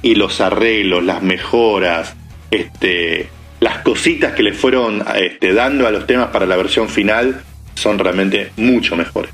y 0.00 0.14
los 0.14 0.40
arreglos, 0.40 1.04
las 1.04 1.22
mejoras, 1.22 2.16
este, 2.50 3.28
las 3.60 3.78
cositas 3.78 4.32
que 4.32 4.42
le 4.42 4.54
fueron 4.54 5.04
este, 5.14 5.52
dando 5.52 5.86
a 5.86 5.90
los 5.90 6.06
temas 6.06 6.28
para 6.28 6.46
la 6.46 6.56
versión 6.56 6.88
final 6.88 7.42
son 7.74 7.98
realmente 7.98 8.52
mucho 8.56 8.96
mejores. 8.96 9.32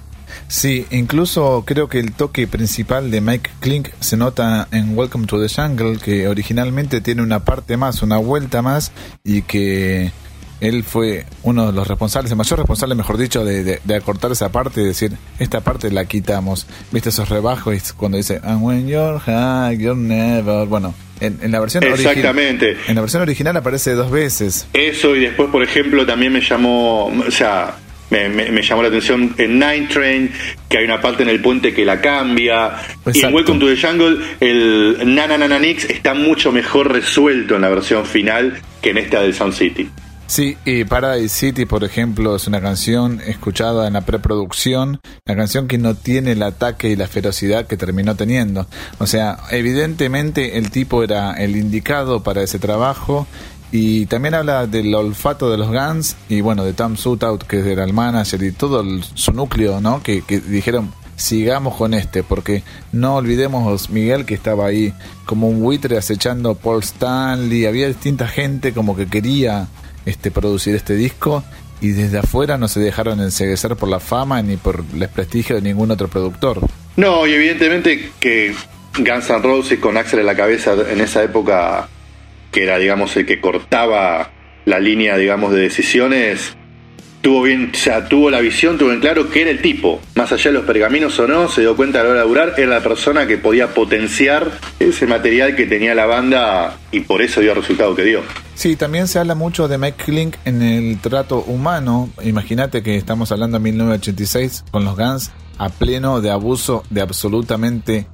Sí, 0.48 0.86
incluso 0.90 1.64
creo 1.66 1.88
que 1.88 1.98
el 1.98 2.12
toque 2.12 2.46
principal 2.46 3.10
de 3.10 3.20
Mike 3.20 3.50
Klink 3.60 3.88
se 4.00 4.16
nota 4.16 4.68
en 4.70 4.96
Welcome 4.96 5.26
to 5.26 5.40
the 5.40 5.52
Jungle, 5.52 5.98
que 5.98 6.28
originalmente 6.28 7.00
tiene 7.00 7.22
una 7.22 7.44
parte 7.44 7.76
más, 7.76 8.02
una 8.02 8.18
vuelta 8.18 8.62
más, 8.62 8.92
y 9.24 9.42
que 9.42 10.12
él 10.60 10.84
fue 10.84 11.26
uno 11.42 11.66
de 11.66 11.72
los 11.72 11.86
responsables, 11.86 12.30
el 12.30 12.38
mayor 12.38 12.58
responsable, 12.58 12.94
mejor 12.94 13.18
dicho, 13.18 13.44
de, 13.44 13.80
acortar 13.94 14.32
esa 14.32 14.50
parte 14.50 14.80
y 14.80 14.84
decir, 14.84 15.12
esta 15.38 15.60
parte 15.60 15.90
la 15.90 16.04
quitamos. 16.04 16.66
¿Viste 16.90 17.08
esos 17.08 17.28
rebajos 17.28 17.92
cuando 17.92 18.16
dice, 18.16 18.40
And 18.42 18.62
when 18.62 18.86
you're 18.86 19.18
high, 19.20 19.76
you're 19.76 19.98
never... 19.98 20.66
Bueno, 20.66 20.94
en, 21.20 21.50
la 21.50 21.60
versión 21.60 21.84
Exactamente. 21.84 22.76
en 22.86 22.94
la 22.94 23.00
versión 23.00 23.22
original 23.22 23.56
aparece 23.56 23.92
dos 23.92 24.10
veces. 24.10 24.66
Eso 24.72 25.14
y 25.16 25.20
después, 25.20 25.50
por 25.50 25.62
ejemplo, 25.62 26.06
también 26.06 26.32
me 26.32 26.40
llamó, 26.40 27.06
o 27.06 27.30
sea, 27.30 27.76
me, 28.28 28.62
llamó 28.62 28.82
la 28.82 28.88
atención 28.88 29.34
en 29.38 29.58
Night 29.58 29.90
Train, 29.90 30.30
que 30.68 30.78
hay 30.78 30.84
una 30.84 31.00
parte 31.00 31.22
en 31.22 31.28
el 31.28 31.40
puente 31.40 31.74
que 31.74 31.84
la 31.84 32.00
cambia. 32.00 32.72
Y 33.12 33.24
en 33.24 33.34
Welcome 33.34 33.58
to 33.58 33.66
the 33.66 33.76
Jungle, 33.76 34.18
el 34.40 35.14
Nana 35.14 35.38
Nana 35.38 35.58
Nix 35.58 35.84
está 35.84 36.14
mucho 36.14 36.52
mejor 36.52 36.92
resuelto 36.92 37.56
en 37.56 37.62
la 37.62 37.68
versión 37.68 38.06
final 38.06 38.60
que 38.80 38.90
en 38.90 38.98
esta 38.98 39.20
del 39.20 39.34
Sound 39.34 39.54
City. 39.54 39.90
Sí, 40.26 40.56
y 40.64 40.84
Paradise 40.84 41.28
City, 41.28 41.66
por 41.66 41.84
ejemplo, 41.84 42.34
es 42.34 42.46
una 42.46 42.60
canción 42.60 43.20
escuchada 43.26 43.86
en 43.86 43.92
la 43.92 44.00
preproducción, 44.00 45.00
una 45.26 45.36
canción 45.36 45.68
que 45.68 45.76
no 45.76 45.94
tiene 45.94 46.32
el 46.32 46.42
ataque 46.42 46.88
y 46.88 46.96
la 46.96 47.08
ferocidad 47.08 47.66
que 47.66 47.76
terminó 47.76 48.16
teniendo. 48.16 48.66
O 48.98 49.06
sea, 49.06 49.38
evidentemente 49.50 50.56
el 50.56 50.70
tipo 50.70 51.04
era 51.04 51.34
el 51.34 51.56
indicado 51.56 52.22
para 52.22 52.42
ese 52.42 52.58
trabajo 52.58 53.26
y 53.72 54.06
también 54.06 54.34
habla 54.34 54.66
del 54.66 54.94
olfato 54.94 55.50
de 55.50 55.58
los 55.58 55.68
Guns 55.68 56.16
y 56.28 56.40
bueno, 56.40 56.64
de 56.64 56.72
Tom 56.72 56.96
Sutout, 56.96 57.44
que 57.44 57.72
era 57.72 57.84
el 57.84 57.92
manager 57.92 58.42
y 58.42 58.52
todo 58.52 58.84
su 59.14 59.32
núcleo, 59.32 59.80
¿no? 59.80 60.02
Que, 60.02 60.22
que 60.22 60.40
dijeron, 60.40 60.92
sigamos 61.16 61.74
con 61.76 61.94
este, 61.94 62.22
porque 62.22 62.62
no 62.92 63.16
olvidemos 63.16 63.90
Miguel 63.90 64.24
que 64.24 64.34
estaba 64.34 64.66
ahí 64.66 64.92
como 65.26 65.48
un 65.48 65.60
buitre 65.60 65.96
acechando 65.96 66.54
Paul 66.54 66.82
Stanley, 66.82 67.66
había 67.66 67.88
distinta 67.88 68.28
gente 68.28 68.72
como 68.72 68.96
que 68.96 69.06
quería 69.06 69.68
este, 70.06 70.30
producir 70.30 70.74
este 70.74 70.94
disco 70.94 71.42
y 71.80 71.90
desde 71.90 72.18
afuera 72.18 72.56
no 72.58 72.68
se 72.68 72.80
dejaron 72.80 73.20
enseguecer 73.20 73.76
por 73.76 73.88
la 73.88 74.00
fama 74.00 74.42
ni 74.42 74.56
por 74.56 74.84
el 74.94 75.08
prestigio 75.08 75.56
de 75.56 75.62
ningún 75.62 75.90
otro 75.90 76.08
productor. 76.08 76.60
No, 76.96 77.26
y 77.26 77.32
evidentemente 77.32 78.10
que 78.20 78.54
Guns 78.98 79.28
N' 79.28 79.42
Roses 79.42 79.78
con 79.80 79.96
Axel 79.96 80.20
en 80.20 80.26
la 80.26 80.36
cabeza 80.36 80.74
en 80.88 81.00
esa 81.00 81.22
época, 81.22 81.88
que 82.54 82.62
era 82.62 82.78
digamos 82.78 83.16
el 83.16 83.26
que 83.26 83.40
cortaba 83.40 84.30
la 84.64 84.78
línea 84.78 85.16
digamos 85.16 85.52
de 85.52 85.60
decisiones, 85.60 86.56
tuvo 87.20 87.42
bien, 87.42 87.72
tuvo 88.08 88.30
la 88.30 88.40
visión, 88.40 88.78
tuvo 88.78 88.92
en 88.92 89.00
claro 89.00 89.30
que 89.30 89.40
era 89.40 89.50
el 89.50 89.60
tipo, 89.60 89.98
más 90.14 90.30
allá 90.30 90.44
de 90.44 90.52
los 90.52 90.64
pergaminos 90.64 91.18
o 91.18 91.26
no, 91.26 91.48
se 91.48 91.62
dio 91.62 91.74
cuenta 91.74 92.00
a 92.00 92.04
la 92.04 92.10
hora 92.10 92.20
de 92.20 92.28
durar, 92.28 92.54
era 92.58 92.68
la 92.68 92.80
persona 92.80 93.26
que 93.26 93.38
podía 93.38 93.74
potenciar 93.74 94.52
ese 94.78 95.06
material 95.06 95.56
que 95.56 95.66
tenía 95.66 95.94
la 95.94 96.04
banda 96.04 96.76
y 96.92 97.00
por 97.00 97.22
eso 97.22 97.40
dio 97.40 97.52
el 97.52 97.56
resultado 97.56 97.96
que 97.96 98.04
dio. 98.04 98.20
Sí, 98.54 98.76
también 98.76 99.08
se 99.08 99.18
habla 99.18 99.34
mucho 99.34 99.68
de 99.68 99.78
Mike 99.78 100.04
Klink 100.04 100.36
en 100.44 100.60
el 100.60 101.00
trato 101.00 101.38
humano. 101.38 102.10
Imagínate 102.22 102.82
que 102.82 102.96
estamos 102.96 103.32
hablando 103.32 103.58
de 103.58 103.64
1986 103.64 104.64
con 104.70 104.84
los 104.84 104.94
Guns 104.94 105.32
a 105.56 105.70
pleno 105.70 106.20
de 106.20 106.30
abuso 106.30 106.84
de 106.90 107.00
absolutamente 107.00 108.06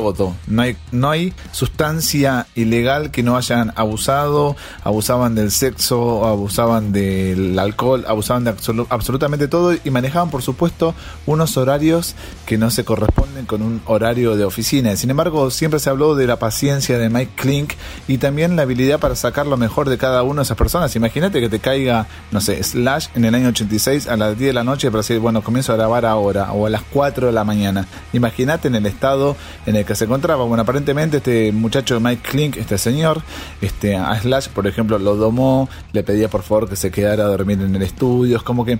todo. 0.00 0.34
No 0.46 0.62
hay, 0.62 0.76
no 0.92 1.10
hay 1.10 1.32
sustancia 1.52 2.46
ilegal 2.54 3.10
que 3.10 3.22
no 3.22 3.36
hayan 3.36 3.72
abusado, 3.76 4.56
abusaban 4.84 5.34
del 5.34 5.50
sexo, 5.50 6.26
abusaban 6.26 6.92
del 6.92 7.58
alcohol, 7.58 8.04
abusaban 8.06 8.44
de 8.44 8.54
absolutamente 8.90 9.48
todo 9.48 9.74
y 9.82 9.90
manejaban, 9.90 10.30
por 10.30 10.42
supuesto, 10.42 10.94
unos 11.24 11.56
horarios 11.56 12.14
que 12.44 12.58
no 12.58 12.70
se 12.70 12.84
corresponden 12.84 13.46
con 13.46 13.62
un 13.62 13.80
horario 13.86 14.36
de 14.36 14.44
oficina. 14.44 14.94
Sin 14.96 15.10
embargo, 15.10 15.50
siempre 15.50 15.80
se 15.80 15.90
habló 15.90 16.14
de 16.14 16.26
la 16.26 16.38
paciencia 16.38 16.98
de 16.98 17.08
Mike 17.08 17.32
Klink 17.34 17.72
y 18.06 18.18
también 18.18 18.54
la 18.56 18.62
habilidad 18.62 19.00
para 19.00 19.16
sacar 19.16 19.46
lo 19.46 19.56
mejor 19.56 19.88
de 19.88 19.96
cada 19.98 20.22
una 20.22 20.40
de 20.40 20.44
esas 20.44 20.58
personas. 20.58 20.94
Imagínate 20.94 21.40
que 21.40 21.48
te 21.48 21.58
caiga, 21.58 22.06
no 22.30 22.40
sé, 22.40 22.62
Slash 22.62 23.08
en 23.14 23.24
el 23.24 23.34
año 23.34 23.48
86 23.48 24.08
a 24.08 24.16
las 24.16 24.38
10 24.38 24.50
de 24.50 24.52
la 24.52 24.64
noche 24.64 24.90
para 24.90 25.00
decir, 25.00 25.18
bueno, 25.20 25.42
comienzo 25.42 25.72
a 25.72 25.76
grabar 25.76 26.04
ahora 26.04 26.52
o 26.52 26.66
a 26.66 26.70
las 26.70 26.82
4 26.92 27.28
de 27.28 27.32
la 27.32 27.44
mañana. 27.44 27.86
Imagínate 28.12 28.68
en 28.68 28.74
el 28.74 28.84
estado 28.84 29.36
en 29.64 29.76
el 29.76 29.85
que 29.86 29.94
se 29.94 30.04
encontraba. 30.04 30.44
Bueno, 30.44 30.62
aparentemente 30.62 31.18
este 31.18 31.52
muchacho 31.52 32.00
Mike 32.00 32.28
Klink, 32.28 32.56
este 32.56 32.78
señor, 32.78 33.22
este, 33.60 33.96
a 33.96 34.18
Slash, 34.20 34.48
por 34.48 34.66
ejemplo, 34.66 34.98
lo 34.98 35.16
domó, 35.16 35.68
le 35.92 36.02
pedía 36.02 36.28
por 36.28 36.42
favor 36.42 36.68
que 36.68 36.76
se 36.76 36.90
quedara 36.90 37.24
a 37.24 37.28
dormir 37.28 37.60
en 37.60 37.74
el 37.74 37.82
estudio. 37.82 38.36
Es 38.36 38.42
como 38.42 38.64
que 38.64 38.78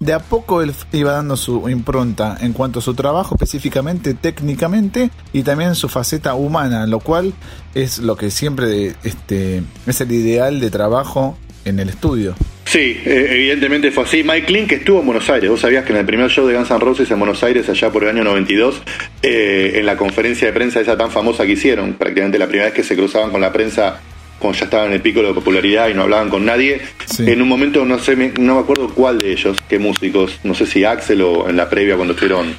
de 0.00 0.12
a 0.12 0.18
poco 0.18 0.60
él 0.60 0.74
iba 0.92 1.12
dando 1.12 1.36
su 1.36 1.68
impronta 1.68 2.36
en 2.40 2.52
cuanto 2.52 2.80
a 2.80 2.82
su 2.82 2.94
trabajo 2.94 3.36
específicamente, 3.36 4.14
técnicamente 4.14 5.10
y 5.32 5.42
también 5.42 5.74
su 5.74 5.88
faceta 5.88 6.34
humana, 6.34 6.86
lo 6.86 7.00
cual 7.00 7.32
es 7.74 7.98
lo 7.98 8.16
que 8.16 8.30
siempre 8.30 8.96
este, 9.02 9.62
es 9.86 10.00
el 10.00 10.12
ideal 10.12 10.60
de 10.60 10.70
trabajo 10.70 11.38
en 11.64 11.78
el 11.78 11.88
estudio. 11.88 12.34
Sí, 12.74 13.00
eh, 13.04 13.28
evidentemente 13.30 13.92
fue 13.92 14.02
así. 14.02 14.24
Mike 14.24 14.52
Link 14.52 14.72
estuvo 14.72 14.98
en 14.98 15.06
Buenos 15.06 15.30
Aires. 15.30 15.48
Vos 15.48 15.60
sabías 15.60 15.84
que 15.84 15.92
en 15.92 15.98
el 16.00 16.04
primer 16.04 16.28
show 16.28 16.44
de 16.44 16.56
Guns 16.56 16.72
N' 16.72 16.80
Roses 16.80 17.08
en 17.08 17.20
Buenos 17.20 17.40
Aires, 17.44 17.68
allá 17.68 17.92
por 17.92 18.02
el 18.02 18.08
año 18.08 18.24
92, 18.24 18.82
eh, 19.22 19.74
en 19.76 19.86
la 19.86 19.96
conferencia 19.96 20.48
de 20.48 20.52
prensa 20.52 20.80
esa 20.80 20.96
tan 20.96 21.12
famosa 21.12 21.46
que 21.46 21.52
hicieron, 21.52 21.94
prácticamente 21.94 22.36
la 22.36 22.48
primera 22.48 22.64
vez 22.64 22.74
que 22.74 22.82
se 22.82 22.96
cruzaban 22.96 23.30
con 23.30 23.40
la 23.40 23.52
prensa 23.52 24.00
cuando 24.40 24.58
ya 24.58 24.64
estaban 24.64 24.88
en 24.88 24.94
el 24.94 25.00
pico 25.02 25.22
de 25.22 25.32
popularidad 25.32 25.88
y 25.88 25.94
no 25.94 26.02
hablaban 26.02 26.30
con 26.30 26.44
nadie, 26.44 26.80
en 27.16 27.40
un 27.40 27.46
momento 27.46 27.84
no 27.84 27.96
sé, 28.00 28.16
no 28.16 28.56
me 28.56 28.60
acuerdo 28.62 28.88
cuál 28.88 29.18
de 29.18 29.30
ellos, 29.30 29.56
qué 29.68 29.78
músicos, 29.78 30.40
no 30.42 30.56
sé 30.56 30.66
si 30.66 30.82
Axel 30.82 31.22
o 31.22 31.48
en 31.48 31.56
la 31.56 31.70
previa 31.70 31.94
cuando 31.94 32.14
estuvieron 32.14 32.56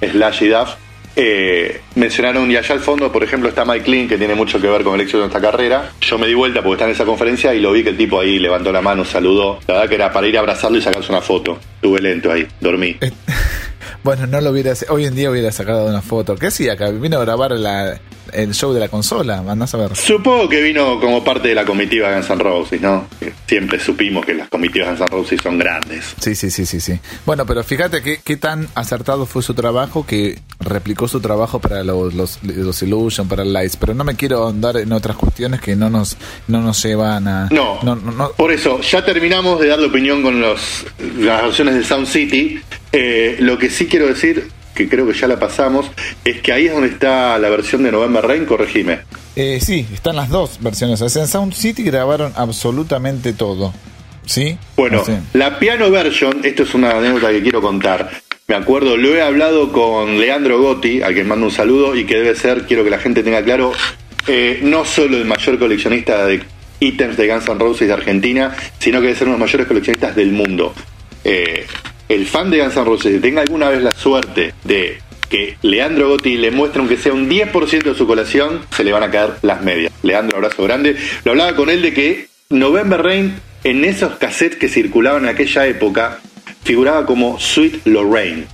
Slash 0.00 0.44
y 0.44 0.48
Duff, 0.48 0.76
eh, 1.20 1.80
mencionaron, 1.96 2.48
y 2.48 2.56
allá 2.56 2.74
al 2.74 2.80
fondo, 2.80 3.10
por 3.10 3.24
ejemplo, 3.24 3.48
está 3.48 3.64
Mike 3.64 3.90
Lean, 3.90 4.06
que 4.06 4.16
tiene 4.16 4.36
mucho 4.36 4.60
que 4.60 4.68
ver 4.68 4.84
con 4.84 4.94
el 4.94 5.00
éxito 5.00 5.18
de 5.18 5.22
nuestra 5.24 5.40
carrera. 5.40 5.90
Yo 6.00 6.16
me 6.16 6.28
di 6.28 6.34
vuelta 6.34 6.62
porque 6.62 6.74
está 6.74 6.84
en 6.84 6.92
esa 6.92 7.04
conferencia 7.04 7.52
y 7.52 7.60
lo 7.60 7.72
vi 7.72 7.82
que 7.82 7.90
el 7.90 7.96
tipo 7.96 8.20
ahí 8.20 8.38
levantó 8.38 8.70
la 8.70 8.80
mano, 8.80 9.04
saludó. 9.04 9.58
La 9.66 9.74
verdad 9.74 9.88
que 9.88 9.94
era 9.96 10.12
para 10.12 10.28
ir 10.28 10.36
a 10.36 10.40
abrazarlo 10.40 10.78
y 10.78 10.80
sacarse 10.80 11.10
una 11.10 11.20
foto. 11.20 11.58
Estuve 11.74 12.00
lento 12.00 12.30
ahí, 12.30 12.46
dormí. 12.60 12.96
Bueno, 14.04 14.26
no 14.26 14.40
lo 14.40 14.50
hubiera 14.50 14.72
hoy 14.88 15.06
en 15.06 15.14
día 15.14 15.30
hubiera 15.30 15.52
sacado 15.52 15.86
una 15.86 16.02
foto. 16.02 16.36
¿Qué 16.36 16.48
hacía 16.48 16.74
acá? 16.74 16.90
Vino 16.90 17.18
a 17.18 17.24
grabar 17.24 17.52
la, 17.52 18.00
el 18.32 18.54
show 18.54 18.72
de 18.72 18.80
la 18.80 18.88
consola, 18.88 19.42
mandás 19.42 19.74
a 19.74 19.78
ver. 19.78 19.96
Supongo 19.96 20.48
que 20.48 20.60
vino 20.62 21.00
como 21.00 21.24
parte 21.24 21.48
de 21.48 21.54
la 21.54 21.64
comitiva 21.64 22.12
Guns 22.14 22.30
N' 22.30 22.42
Roses, 22.42 22.80
¿no? 22.80 23.06
Siempre 23.46 23.80
supimos 23.80 24.24
que 24.24 24.34
las 24.34 24.48
comitivas 24.48 24.88
Guns 24.88 25.00
N' 25.00 25.06
Roses 25.08 25.40
son 25.42 25.58
grandes. 25.58 26.14
Sí, 26.20 26.34
sí, 26.34 26.50
sí, 26.50 26.66
sí, 26.66 26.80
sí. 26.80 26.98
Bueno, 27.24 27.46
pero 27.46 27.62
fíjate 27.64 28.02
qué, 28.02 28.20
qué 28.22 28.36
tan 28.36 28.68
acertado 28.74 29.26
fue 29.26 29.42
su 29.42 29.54
trabajo 29.54 30.06
que 30.06 30.38
replicó 30.60 31.08
su 31.08 31.20
trabajo 31.20 31.60
para 31.60 31.84
los, 31.84 32.14
los, 32.14 32.42
los 32.42 32.82
Illusion, 32.82 33.28
para 33.28 33.42
el 33.42 33.52
Lights, 33.52 33.76
pero 33.76 33.94
no 33.94 34.04
me 34.04 34.16
quiero 34.16 34.48
andar 34.48 34.76
en 34.76 34.92
otras 34.92 35.16
cuestiones 35.16 35.60
que 35.60 35.76
no 35.76 35.88
nos, 35.88 36.16
no 36.48 36.60
nos 36.60 36.82
llevan 36.82 37.28
a... 37.28 37.48
No, 37.50 37.80
no, 37.82 37.96
no, 37.96 38.30
por 38.32 38.52
eso, 38.52 38.80
ya 38.80 39.04
terminamos 39.04 39.60
de 39.60 39.68
dar 39.68 39.78
la 39.78 39.86
opinión 39.86 40.22
con 40.22 40.40
los, 40.40 40.84
las 41.18 41.42
versiones 41.42 41.74
de 41.74 41.84
Sound 41.84 42.06
City. 42.06 42.60
Eh, 43.00 43.36
lo 43.38 43.56
que 43.58 43.70
sí 43.70 43.86
quiero 43.86 44.08
decir 44.08 44.48
que 44.74 44.88
creo 44.88 45.06
que 45.06 45.12
ya 45.12 45.28
la 45.28 45.38
pasamos, 45.38 45.88
es 46.24 46.40
que 46.40 46.52
ahí 46.52 46.66
es 46.66 46.72
donde 46.72 46.88
está 46.88 47.38
la 47.38 47.48
versión 47.48 47.84
de 47.84 47.92
November 47.92 48.26
Rain, 48.26 48.44
corregime. 48.44 49.00
Eh, 49.36 49.60
sí, 49.60 49.86
están 49.94 50.16
las 50.16 50.28
dos 50.30 50.58
versiones. 50.60 51.00
En 51.00 51.28
Sound 51.28 51.52
City 51.52 51.84
grabaron 51.84 52.32
absolutamente 52.34 53.32
todo. 53.32 53.72
¿Sí? 54.26 54.58
Bueno, 54.76 55.04
la 55.32 55.60
piano 55.60 55.90
version, 55.92 56.40
esto 56.42 56.64
es 56.64 56.74
una 56.74 56.90
anécdota 56.90 57.30
que 57.30 57.40
quiero 57.40 57.62
contar. 57.62 58.10
Me 58.48 58.56
acuerdo, 58.56 58.96
lo 58.96 59.14
he 59.14 59.22
hablado 59.22 59.70
con 59.72 60.18
Leandro 60.18 60.60
Gotti, 60.60 61.02
a 61.02 61.12
quien 61.12 61.28
mando 61.28 61.46
un 61.46 61.52
saludo, 61.52 61.94
y 61.94 62.04
que 62.04 62.16
debe 62.16 62.34
ser, 62.34 62.66
quiero 62.66 62.82
que 62.82 62.90
la 62.90 62.98
gente 62.98 63.22
tenga 63.22 63.44
claro, 63.44 63.72
eh, 64.26 64.58
no 64.62 64.84
solo 64.84 65.16
el 65.16 65.24
mayor 65.24 65.58
coleccionista 65.60 66.26
de 66.26 66.42
ítems 66.80 67.16
de 67.16 67.28
Guns 67.28 67.48
N' 67.48 67.58
Roses 67.58 67.86
de 67.86 67.94
Argentina, 67.94 68.56
sino 68.80 69.00
que 69.00 69.06
debe 69.06 69.18
ser 69.18 69.28
uno 69.28 69.36
de 69.36 69.40
los 69.40 69.48
mayores 69.48 69.68
coleccionistas 69.68 70.16
del 70.16 70.32
mundo. 70.32 70.74
Eh, 71.24 71.66
el 72.08 72.26
fan 72.26 72.50
de 72.50 72.58
Guns 72.58 72.76
N' 72.76 72.84
Roses 72.84 73.20
tenga 73.20 73.42
alguna 73.42 73.68
vez 73.68 73.82
la 73.82 73.92
suerte 73.92 74.54
de 74.64 74.98
que 75.28 75.56
Leandro 75.62 76.08
Gotti 76.08 76.38
le 76.38 76.50
muestre 76.50 76.80
aunque 76.80 76.96
sea 76.96 77.12
un 77.12 77.28
10% 77.28 77.82
de 77.82 77.94
su 77.94 78.06
colección, 78.06 78.62
se 78.74 78.82
le 78.82 78.92
van 78.92 79.02
a 79.02 79.10
caer 79.10 79.34
las 79.42 79.62
medias. 79.62 79.92
Leandro, 80.02 80.38
abrazo 80.38 80.62
grande. 80.62 80.96
Lo 81.24 81.32
hablaba 81.32 81.54
con 81.54 81.68
él 81.68 81.82
de 81.82 81.92
que 81.92 82.28
November 82.48 83.02
Rain, 83.02 83.34
en 83.64 83.84
esos 83.84 84.14
cassettes 84.14 84.58
que 84.58 84.68
circulaban 84.68 85.24
en 85.24 85.28
aquella 85.28 85.66
época, 85.66 86.20
figuraba 86.64 87.04
como 87.04 87.38
Sweet 87.38 87.86
Lorraine. 87.86 88.46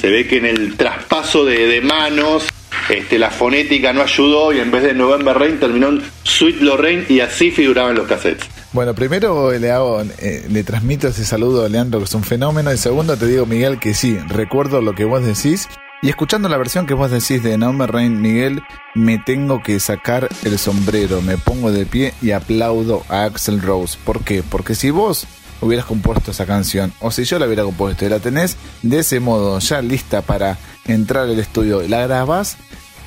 Se 0.00 0.10
ve 0.10 0.26
que 0.26 0.38
en 0.38 0.46
el 0.46 0.76
traspaso 0.76 1.44
de, 1.44 1.80
manos 1.80 2.46
este, 2.88 3.18
la 3.18 3.30
fonética 3.30 3.92
no 3.92 4.02
ayudó 4.02 4.52
y 4.52 4.60
en 4.60 4.70
vez 4.70 4.82
de 4.82 4.94
November 4.94 5.38
Rain 5.38 5.58
terminó 5.58 5.88
en 5.88 6.02
Sweet 6.22 6.60
Lorraine 6.60 7.04
y 7.08 7.20
así 7.20 7.50
figuraban 7.50 7.94
los 7.94 8.06
cassettes. 8.06 8.48
Bueno, 8.76 8.94
primero 8.94 9.52
le 9.52 9.70
hago, 9.70 10.02
eh, 10.18 10.64
transmito 10.66 11.08
ese 11.08 11.24
saludo 11.24 11.64
a 11.64 11.68
Leandro, 11.70 11.98
que 11.98 12.04
es 12.04 12.14
un 12.14 12.24
fenómeno. 12.24 12.70
Y 12.74 12.76
segundo, 12.76 13.16
te 13.16 13.26
digo, 13.26 13.46
Miguel, 13.46 13.80
que 13.80 13.94
sí, 13.94 14.18
recuerdo 14.28 14.82
lo 14.82 14.92
que 14.92 15.06
vos 15.06 15.24
decís. 15.24 15.66
Y 16.02 16.10
escuchando 16.10 16.50
la 16.50 16.58
versión 16.58 16.84
que 16.84 16.92
vos 16.92 17.10
decís 17.10 17.42
de 17.42 17.56
No 17.56 17.72
Me 17.72 17.86
Rain, 17.86 18.20
Miguel, 18.20 18.60
me 18.94 19.16
tengo 19.16 19.62
que 19.62 19.80
sacar 19.80 20.28
el 20.44 20.58
sombrero, 20.58 21.22
me 21.22 21.38
pongo 21.38 21.72
de 21.72 21.86
pie 21.86 22.12
y 22.20 22.32
aplaudo 22.32 23.02
a 23.08 23.24
Axel 23.24 23.62
Rose. 23.62 23.96
¿Por 24.04 24.22
qué? 24.24 24.42
Porque 24.42 24.74
si 24.74 24.90
vos 24.90 25.26
hubieras 25.62 25.86
compuesto 25.86 26.32
esa 26.32 26.44
canción, 26.44 26.92
o 27.00 27.10
si 27.10 27.24
yo 27.24 27.38
la 27.38 27.46
hubiera 27.46 27.64
compuesto 27.64 28.04
y 28.04 28.10
la 28.10 28.18
tenés 28.18 28.58
de 28.82 28.98
ese 28.98 29.20
modo 29.20 29.58
ya 29.58 29.80
lista 29.80 30.20
para 30.20 30.58
entrar 30.84 31.22
al 31.22 31.38
estudio, 31.38 31.80
la 31.88 32.06
grabás 32.06 32.58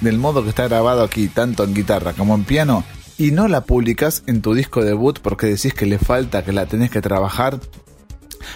del 0.01 0.17
modo 0.17 0.41
que 0.41 0.49
está 0.49 0.67
grabado 0.67 1.03
aquí, 1.03 1.27
tanto 1.27 1.63
en 1.63 1.75
guitarra 1.75 2.13
como 2.13 2.33
en 2.33 2.43
piano, 2.43 2.83
y 3.19 3.31
no 3.31 3.47
la 3.47 3.65
publicas 3.65 4.23
en 4.25 4.41
tu 4.41 4.55
disco 4.55 4.83
debut 4.83 5.19
porque 5.21 5.45
decís 5.45 5.73
que 5.75 5.85
le 5.85 5.99
falta, 5.99 6.43
que 6.43 6.53
la 6.53 6.65
tenés 6.65 6.89
que 6.89 7.01
trabajar, 7.01 7.59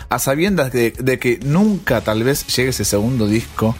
a 0.09 0.17
sabiendas 0.17 0.71
de, 0.71 0.93
que 1.19 1.39
nunca 1.43 2.01
tal 2.01 2.23
vez 2.23 2.47
llegue 2.47 2.69
ese 2.69 2.85
segundo 2.85 3.27
disco, 3.27 3.75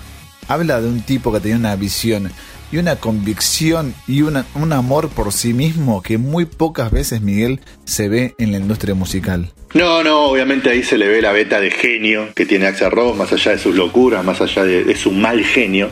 habla 0.48 0.82
de 0.82 0.90
un 0.90 1.02
tipo 1.02 1.32
que 1.32 1.40
tenía 1.40 1.58
una 1.58 1.76
visión 1.78 2.32
y 2.72 2.78
una 2.78 2.98
convicción 2.98 3.96
y 4.08 4.24
un 4.24 4.74
amor 4.74 5.10
por 5.10 5.32
sí 5.32 5.54
mismo 5.54 6.02
que 6.02 6.18
muy 6.18 6.46
pocas 6.46 6.92
veces 6.92 7.22
Miguel 7.22 7.62
se 7.86 8.10
ve 8.10 8.36
en 8.38 8.52
la 8.52 8.58
industria 8.58 8.94
musical. 8.94 9.54
No, 9.74 10.04
no, 10.04 10.26
obviamente 10.26 10.70
ahí 10.70 10.84
se 10.84 10.98
le 10.98 11.08
ve 11.08 11.22
la 11.22 11.32
beta 11.32 11.60
de 11.60 11.72
genio 11.72 12.30
que 12.36 12.46
tiene 12.46 12.68
Axel 12.68 12.92
Rose, 12.92 13.18
más 13.18 13.32
allá 13.32 13.52
de 13.52 13.58
sus 13.58 13.76
locuras, 13.76 14.24
más 14.24 14.40
allá 14.42 14.64
de, 14.66 14.96
su 14.96 15.12
mal 15.12 15.44
genio, 15.44 15.92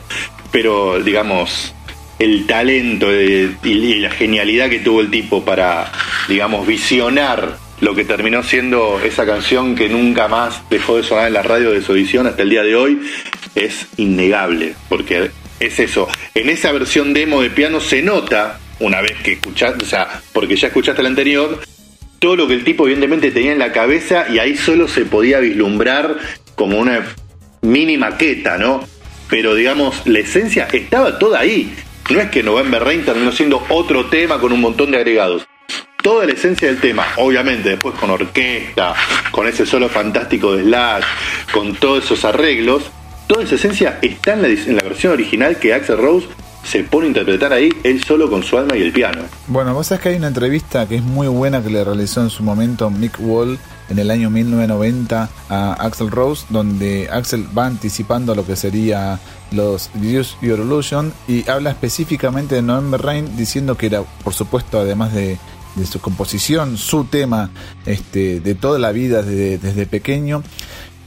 pero 0.52 1.02
digamos, 1.02 1.74
el 2.22 2.46
talento 2.46 3.12
y 3.12 3.98
la 3.98 4.10
genialidad 4.10 4.70
que 4.70 4.78
tuvo 4.78 5.00
el 5.00 5.10
tipo 5.10 5.44
para, 5.44 5.90
digamos, 6.28 6.66
visionar 6.66 7.58
lo 7.80 7.96
que 7.96 8.04
terminó 8.04 8.44
siendo 8.44 9.00
esa 9.04 9.26
canción 9.26 9.74
que 9.74 9.88
nunca 9.88 10.28
más 10.28 10.62
dejó 10.70 10.98
de 10.98 11.02
sonar 11.02 11.26
en 11.26 11.34
la 11.34 11.42
radio 11.42 11.72
de 11.72 11.82
su 11.82 11.92
edición 11.94 12.28
hasta 12.28 12.42
el 12.42 12.50
día 12.50 12.62
de 12.62 12.76
hoy, 12.76 13.00
es 13.56 13.88
innegable, 13.96 14.74
porque 14.88 15.32
es 15.58 15.80
eso. 15.80 16.08
En 16.34 16.48
esa 16.48 16.70
versión 16.70 17.12
demo 17.12 17.42
de 17.42 17.50
piano 17.50 17.80
se 17.80 18.00
nota, 18.00 18.60
una 18.78 19.00
vez 19.00 19.14
que 19.24 19.32
escuchaste, 19.32 19.84
o 19.84 19.88
sea, 19.88 20.22
porque 20.32 20.54
ya 20.54 20.68
escuchaste 20.68 21.02
la 21.02 21.08
anterior, 21.08 21.60
todo 22.20 22.36
lo 22.36 22.46
que 22.46 22.54
el 22.54 22.62
tipo 22.62 22.84
evidentemente 22.84 23.32
tenía 23.32 23.50
en 23.50 23.58
la 23.58 23.72
cabeza 23.72 24.26
y 24.32 24.38
ahí 24.38 24.56
solo 24.56 24.86
se 24.86 25.04
podía 25.04 25.40
vislumbrar 25.40 26.18
como 26.54 26.78
una 26.78 27.04
mini 27.62 27.98
maqueta, 27.98 28.58
¿no? 28.58 28.86
Pero 29.28 29.56
digamos, 29.56 30.06
la 30.06 30.20
esencia 30.20 30.68
estaba 30.72 31.18
toda 31.18 31.40
ahí. 31.40 31.74
No 32.10 32.20
es 32.20 32.30
que 32.30 32.42
November 32.42 32.82
Rain 32.82 33.04
terminó 33.04 33.32
siendo 33.32 33.64
otro 33.68 34.06
tema 34.06 34.38
con 34.38 34.52
un 34.52 34.60
montón 34.60 34.90
de 34.90 34.98
agregados. 34.98 35.46
Toda 36.02 36.26
la 36.26 36.32
esencia 36.32 36.68
del 36.68 36.80
tema, 36.80 37.06
obviamente, 37.16 37.70
después 37.70 37.94
con 37.94 38.10
orquesta, 38.10 38.94
con 39.30 39.46
ese 39.46 39.64
solo 39.64 39.88
fantástico 39.88 40.54
de 40.54 40.64
Slash, 40.64 41.04
con 41.52 41.74
todos 41.76 42.04
esos 42.04 42.24
arreglos, 42.24 42.90
toda 43.28 43.44
esa 43.44 43.54
esencia 43.54 43.98
está 44.02 44.34
en 44.34 44.42
la, 44.42 44.82
versión 44.82 45.12
original 45.12 45.58
que 45.58 45.72
Axel 45.72 45.98
Rose 45.98 46.26
se 46.64 46.82
pone 46.82 47.06
a 47.06 47.08
interpretar 47.08 47.52
ahí 47.52 47.70
él 47.84 48.02
solo 48.02 48.28
con 48.28 48.42
su 48.42 48.58
alma 48.58 48.76
y 48.76 48.82
el 48.82 48.92
piano. 48.92 49.22
Bueno, 49.46 49.74
vos 49.74 49.86
sabés 49.86 50.02
que 50.02 50.08
hay 50.10 50.16
una 50.16 50.28
entrevista 50.28 50.88
que 50.88 50.96
es 50.96 51.02
muy 51.02 51.28
buena 51.28 51.62
que 51.62 51.70
le 51.70 51.84
realizó 51.84 52.20
en 52.20 52.30
su 52.30 52.42
momento 52.42 52.90
Mick 52.90 53.16
Wall 53.20 53.58
en 53.92 53.98
el 53.98 54.10
año 54.10 54.30
1990 54.30 55.28
a 55.50 55.72
Axel 55.74 56.10
Rose, 56.10 56.46
donde 56.48 57.08
Axel 57.12 57.46
va 57.56 57.66
anticipando 57.66 58.34
lo 58.34 58.46
que 58.46 58.56
sería 58.56 59.20
los 59.52 59.90
Use 59.94 60.34
Your 60.40 60.58
Illusion 60.58 61.12
y 61.28 61.48
habla 61.48 61.70
específicamente 61.70 62.54
de 62.54 62.62
November 62.62 63.02
Rain, 63.02 63.36
diciendo 63.36 63.76
que 63.76 63.86
era, 63.86 64.02
por 64.24 64.32
supuesto, 64.32 64.80
además 64.80 65.12
de, 65.12 65.38
su 65.90 66.00
composición, 66.00 66.78
su 66.78 67.04
tema 67.04 67.50
este, 67.86 68.40
de 68.40 68.54
toda 68.54 68.78
la 68.78 68.92
vida 68.92 69.22
desde, 69.22 69.86
pequeño. 69.86 70.42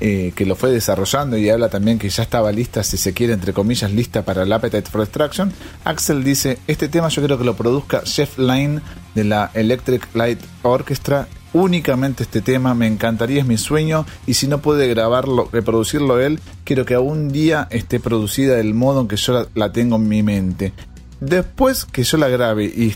Eh, 0.02 0.34
que 0.36 0.46
lo 0.46 0.58
fue 0.58 0.72
desarrollando 0.72 1.38
y 1.38 1.50
habla 1.50 1.70
también 1.70 1.98
que 1.98 2.10
ya 2.10 2.24
estaba 2.24 2.52
lista, 2.52 2.84
si 2.84 2.98
se 2.98 3.14
quiere, 3.14 3.32
entre 3.32 3.54
comillas, 3.54 3.94
lista 3.94 4.26
para 4.26 4.44
el 4.44 4.52
Appetite 4.52 4.92
for 4.92 5.00
Destruction. 5.00 5.54
Axel 5.86 6.22
dice, 6.22 6.60
este 6.68 6.90
tema 6.90 7.08
yo 7.08 7.24
creo 7.24 7.38
que 7.38 7.46
lo 7.46 7.56
produzca 7.56 8.02
Jeff 8.06 8.38
Lynne 8.38 8.82
de 9.16 9.24
la 9.24 9.52
Electric 9.54 10.14
Light 10.14 10.42
Orchestra. 10.64 11.30
Únicamente 11.56 12.24
este 12.24 12.42
tema 12.42 12.74
me 12.74 12.86
encantaría, 12.86 13.40
es 13.40 13.48
mi 13.48 13.58
sueño 13.58 14.06
y 14.28 14.34
si 14.34 14.46
no 14.46 14.58
puede 14.58 14.90
grabarlo, 14.90 15.48
reproducirlo 15.54 16.20
él, 16.20 16.42
quiero 16.66 16.84
que 16.84 16.96
algún 16.96 17.30
día 17.30 17.70
esté 17.72 18.02
producida 18.02 18.56
del 18.56 18.74
modo 18.74 19.00
en 19.00 19.08
que 19.08 19.16
yo 19.16 19.48
la, 19.56 19.72
tengo 19.72 19.96
en 19.96 20.10
mi 20.10 20.22
mente. 20.22 20.74
Después 21.22 21.86
que 21.86 22.04
yo 22.04 22.18
la 22.18 22.28
grabe 22.28 22.66
y 22.66 22.94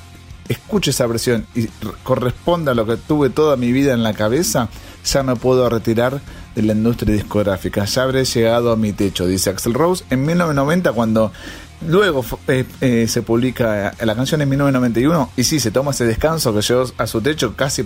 escuche 0.49 0.91
esa 0.91 1.07
versión 1.07 1.45
y 1.55 1.67
corresponda 2.03 2.73
a 2.73 2.75
lo 2.75 2.85
que 2.85 2.97
tuve 2.97 3.29
toda 3.29 3.55
mi 3.55 3.71
vida 3.71 3.93
en 3.93 4.03
la 4.03 4.11
cabeza, 4.11 4.67
ya 5.05 5.23
me 5.23 5.37
puedo 5.37 5.69
retirar 5.69 6.19
de 6.53 6.61
la 6.61 6.73
industria 6.73 7.13
discográfica. 7.13 7.85
Ya 7.85 8.03
habré 8.03 8.25
llegado 8.25 8.73
a 8.73 8.75
mi 8.75 8.91
techo, 8.91 9.25
dice 9.25 9.51
Axel 9.51 9.73
Rose. 9.73 10.03
En 10.09 10.25
1990, 10.25 10.91
cuando 10.91 11.31
luego 11.87 12.25
eh, 12.47 12.65
eh, 12.81 13.05
se 13.07 13.21
publica 13.21 13.93
la 13.99 14.15
canción 14.15 14.41
en 14.41 14.49
1991, 14.49 15.31
y 15.37 15.43
sí, 15.43 15.59
se 15.59 15.71
toma 15.71 15.91
ese 15.91 16.05
descanso 16.05 16.53
que 16.53 16.61
llegó 16.61 16.85
a 16.97 17.07
su 17.07 17.21
techo 17.21 17.55
casi 17.55 17.85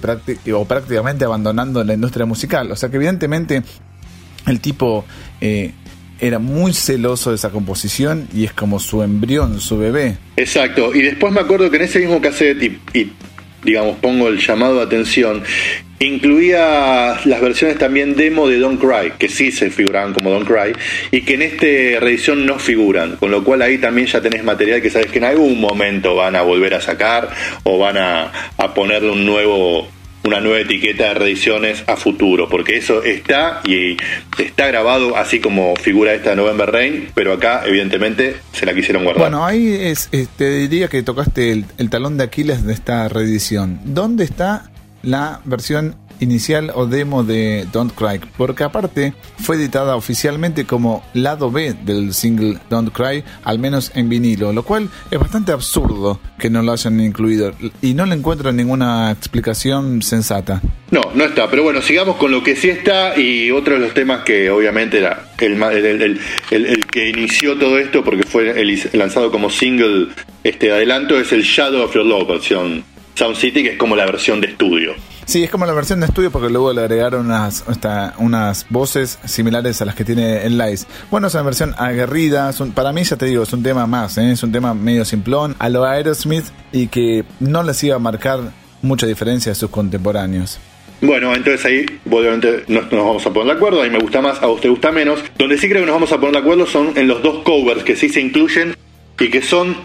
o 0.53 0.65
prácticamente 0.65 1.25
abandonando 1.25 1.83
la 1.83 1.93
industria 1.93 2.25
musical. 2.25 2.71
O 2.71 2.75
sea 2.75 2.89
que 2.89 2.97
evidentemente 2.97 3.63
el 4.47 4.59
tipo... 4.59 5.05
Eh, 5.41 5.73
era 6.19 6.39
muy 6.39 6.71
celoso 6.71 7.31
de 7.31 7.35
esa 7.35 7.49
composición 7.49 8.29
y 8.33 8.45
es 8.45 8.53
como 8.53 8.79
su 8.79 9.03
embrión, 9.03 9.59
su 9.59 9.77
bebé. 9.77 10.15
Exacto, 10.37 10.95
y 10.95 11.01
después 11.01 11.33
me 11.33 11.41
acuerdo 11.41 11.69
que 11.69 11.75
en 11.75 11.81
ese 11.81 11.99
mismo 11.99 12.21
cassette, 12.21 12.79
y 12.93 13.11
digamos, 13.63 13.97
pongo 13.97 14.27
el 14.27 14.39
llamado 14.39 14.77
de 14.77 14.83
atención, 14.83 15.43
Incluía 16.03 17.17
las 17.23 17.39
versiones 17.39 17.77
también 17.77 18.17
demo 18.17 18.49
de 18.49 18.59
Don't 18.59 18.81
Cry, 18.81 19.13
que 19.17 19.29
sí 19.29 19.53
se 19.53 19.69
figuraban 19.69 20.11
como 20.11 20.31
Don't 20.31 20.45
Cry, 20.45 20.73
y 21.11 21.21
que 21.21 21.35
en 21.35 21.43
esta 21.43 21.65
reedición 22.01 22.45
no 22.45 22.59
figuran, 22.59 23.15
con 23.15 23.31
lo 23.31 23.43
cual 23.45 23.61
ahí 23.61 23.77
también 23.77 24.07
ya 24.07 24.19
tenés 24.19 24.43
material 24.43 24.81
que 24.81 24.89
sabes 24.89 25.09
que 25.11 25.19
en 25.19 25.23
algún 25.23 25.61
momento 25.61 26.13
van 26.15 26.35
a 26.35 26.41
volver 26.41 26.73
a 26.73 26.81
sacar 26.81 27.29
o 27.63 27.79
van 27.79 27.97
a, 27.97 28.31
ponerle 28.75 29.11
un 29.11 29.25
nuevo 29.25 29.87
una 30.23 30.39
nueva 30.39 30.59
etiqueta 30.59 31.09
de 31.09 31.13
reediciones 31.15 31.83
a 31.87 31.97
futuro, 31.97 32.47
porque 32.49 32.77
eso 32.77 33.03
está 33.03 33.61
y 33.65 33.97
está 34.37 34.67
grabado 34.67 35.17
así 35.17 35.39
como 35.39 35.75
figura 35.75 36.13
esta 36.13 36.31
de 36.31 36.35
November 36.37 36.71
Rain, 36.71 37.09
pero 37.13 37.33
acá 37.33 37.63
evidentemente 37.65 38.37
se 38.53 38.65
la 38.65 38.73
quisieron 38.73 39.03
guardar. 39.03 39.23
Bueno, 39.23 39.45
ahí 39.45 39.73
es, 39.73 40.09
te 40.37 40.57
diría 40.57 40.87
que 40.87 41.03
tocaste 41.03 41.51
el 41.51 41.89
talón 41.89 42.17
de 42.17 42.23
Aquiles 42.23 42.65
de 42.65 42.73
esta 42.73 43.07
reedición. 43.09 43.79
¿Dónde 43.83 44.23
está 44.23 44.69
la 45.03 45.41
versión 45.43 45.95
inicial 46.19 46.71
o 46.75 46.85
demo 46.85 47.23
de 47.23 47.67
Don't 47.71 47.93
Cry, 47.93 48.19
porque 48.37 48.63
aparte 48.63 49.13
fue 49.39 49.55
editada 49.55 49.95
oficialmente 49.95 50.65
como 50.65 51.03
lado 51.13 51.51
B 51.51 51.75
del 51.85 52.13
single 52.13 52.59
Don't 52.69 52.91
Cry, 52.91 53.23
al 53.43 53.59
menos 53.59 53.91
en 53.95 54.09
vinilo, 54.09 54.53
lo 54.53 54.63
cual 54.63 54.89
es 55.11 55.19
bastante 55.19 55.51
absurdo 55.51 56.19
que 56.39 56.49
no 56.49 56.61
lo 56.61 56.71
hayan 56.71 56.99
incluido 56.99 57.53
y 57.81 57.93
no 57.93 58.05
le 58.05 58.15
encuentro 58.15 58.51
ninguna 58.51 59.11
explicación 59.11 60.01
sensata. 60.01 60.61
No, 60.91 61.01
no 61.15 61.25
está, 61.25 61.49
pero 61.49 61.63
bueno, 61.63 61.81
sigamos 61.81 62.17
con 62.17 62.31
lo 62.31 62.43
que 62.43 62.55
sí 62.55 62.69
está 62.69 63.19
y 63.19 63.51
otro 63.51 63.75
de 63.75 63.79
los 63.79 63.93
temas 63.93 64.23
que 64.23 64.49
obviamente 64.49 64.99
era 64.99 65.31
el, 65.39 65.61
el, 65.61 66.19
el, 66.51 66.85
que 66.85 67.09
inició 67.09 67.57
todo 67.57 67.77
esto 67.77 68.03
porque 68.03 68.23
fue 68.23 68.53
lanzado 68.93 69.31
como 69.31 69.49
single 69.49 70.09
este 70.43 70.71
adelanto 70.71 71.19
es 71.19 71.31
el 71.31 71.43
Shadow 71.43 71.83
of 71.83 71.95
Your 71.95 72.05
Love 72.05 72.27
versión 72.27 72.83
Sound 73.15 73.35
City, 73.35 73.63
que 73.63 73.71
es 73.71 73.77
como 73.77 73.95
la 73.95 74.05
versión 74.05 74.41
de 74.41 74.47
estudio. 74.47 74.93
Sí, 75.25 75.43
es 75.43 75.49
como 75.49 75.65
la 75.65 75.73
versión 75.73 76.01
de 76.01 76.07
estudio 76.07 76.31
porque 76.31 76.49
luego 76.49 76.73
le 76.73 76.81
agregaron 76.81 77.25
unas, 77.27 77.63
unas 78.17 78.65
voces 78.69 79.19
similares 79.25 79.81
a 79.81 79.85
las 79.85 79.95
que 79.95 80.03
tiene 80.03 80.45
el 80.45 80.57
Lice. 80.57 80.85
Bueno, 81.09 81.27
es 81.27 81.33
una 81.33 81.43
versión 81.43 81.73
aguerrida, 81.77 82.51
para 82.75 82.91
mí 82.91 83.03
ya 83.03 83.15
te 83.15 83.25
digo, 83.25 83.43
es 83.43 83.53
un 83.53 83.63
tema 83.63 83.87
más, 83.87 84.17
¿eh? 84.17 84.31
es 84.31 84.43
un 84.43 84.51
tema 84.51 84.73
medio 84.73 85.05
simplón, 85.05 85.55
a 85.59 85.69
lo 85.69 85.85
Aerosmith 85.85 86.45
y 86.71 86.87
que 86.87 87.23
no 87.39 87.63
les 87.63 87.81
iba 87.83 87.95
a 87.95 87.99
marcar 87.99 88.39
mucha 88.81 89.07
diferencia 89.07 89.53
a 89.53 89.55
sus 89.55 89.69
contemporáneos. 89.69 90.59
Bueno, 91.01 91.33
entonces 91.35 91.65
ahí 91.65 91.85
obviamente 92.09 92.63
nos, 92.67 92.91
nos, 92.91 93.05
vamos 93.05 93.25
a 93.25 93.33
poner 93.33 93.53
de 93.53 93.57
acuerdo, 93.57 93.81
a 93.81 93.85
mí 93.85 93.89
me 93.89 93.99
gusta 93.99 94.21
más, 94.21 94.41
a 94.41 94.47
usted 94.47 94.69
gusta 94.69 94.91
menos. 94.91 95.19
Donde 95.37 95.57
sí 95.57 95.67
creo 95.67 95.81
que 95.81 95.85
nos 95.85 95.95
vamos 95.95 96.11
a 96.11 96.17
poner 96.17 96.33
de 96.33 96.39
acuerdo 96.39 96.65
son 96.65 96.97
en 96.97 97.07
los 97.07 97.21
dos 97.21 97.43
covers 97.43 97.83
que 97.83 97.95
sí 97.95 98.09
se 98.09 98.21
incluyen 98.21 98.75
y 99.19 99.29
que 99.29 99.41
son 99.41 99.75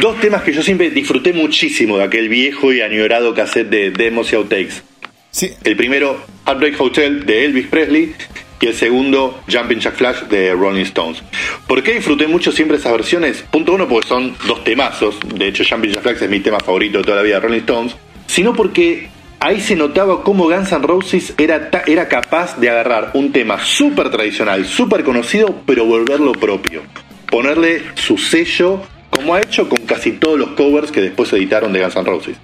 Dos 0.00 0.20
temas 0.20 0.42
que 0.42 0.52
yo 0.52 0.62
siempre 0.62 0.90
disfruté 0.90 1.32
muchísimo 1.32 1.98
de 1.98 2.04
aquel 2.04 2.28
viejo 2.28 2.72
y 2.72 2.80
añorado 2.80 3.32
cassette 3.32 3.68
de 3.68 3.90
demos 3.92 4.32
y 4.32 4.36
outtakes. 4.36 4.82
Sí. 5.30 5.52
El 5.62 5.76
primero, 5.76 6.20
Heartbreak 6.46 6.80
Hotel 6.80 7.24
de 7.24 7.44
Elvis 7.44 7.68
Presley 7.68 8.12
y 8.60 8.66
el 8.66 8.74
segundo, 8.74 9.42
Jumping 9.48 9.78
Jack 9.78 9.94
Flash 9.94 10.22
de 10.22 10.52
Rolling 10.52 10.82
Stones. 10.82 11.22
¿Por 11.68 11.82
qué 11.82 11.94
disfruté 11.94 12.26
mucho 12.26 12.50
siempre 12.50 12.78
esas 12.78 12.90
versiones? 12.90 13.44
Punto 13.50 13.74
uno, 13.74 13.86
porque 13.86 14.08
son 14.08 14.34
dos 14.48 14.64
temazos. 14.64 15.16
De 15.32 15.46
hecho, 15.46 15.62
Jumping 15.68 15.92
Jack 15.92 16.02
Flash 16.02 16.22
es 16.22 16.30
mi 16.30 16.40
tema 16.40 16.58
favorito 16.58 16.98
de 16.98 17.04
toda 17.04 17.18
la 17.18 17.22
vida 17.22 17.36
de 17.36 17.40
Rolling 17.42 17.60
Stones. 17.60 17.94
Sino 18.26 18.52
porque 18.52 19.08
ahí 19.38 19.60
se 19.60 19.76
notaba 19.76 20.24
cómo 20.24 20.44
Guns 20.46 20.72
N' 20.72 20.82
Roses 20.82 21.34
era, 21.38 21.70
era 21.86 22.08
capaz 22.08 22.58
de 22.58 22.68
agarrar 22.68 23.12
un 23.14 23.30
tema 23.30 23.64
súper 23.64 24.10
tradicional, 24.10 24.64
súper 24.64 25.04
conocido, 25.04 25.62
pero 25.66 25.84
volverlo 25.84 26.32
propio. 26.32 26.82
Ponerle 27.30 27.82
su 27.94 28.18
sello 28.18 28.82
como 29.14 29.34
ha 29.34 29.40
hecho 29.40 29.68
con 29.68 29.78
casi 29.86 30.12
todos 30.12 30.38
los 30.38 30.50
covers 30.50 30.90
que 30.90 31.00
después 31.00 31.32
editaron 31.32 31.72
de 31.72 31.80
Guns 31.80 31.96
N' 31.96 32.04
Roses. 32.04 32.36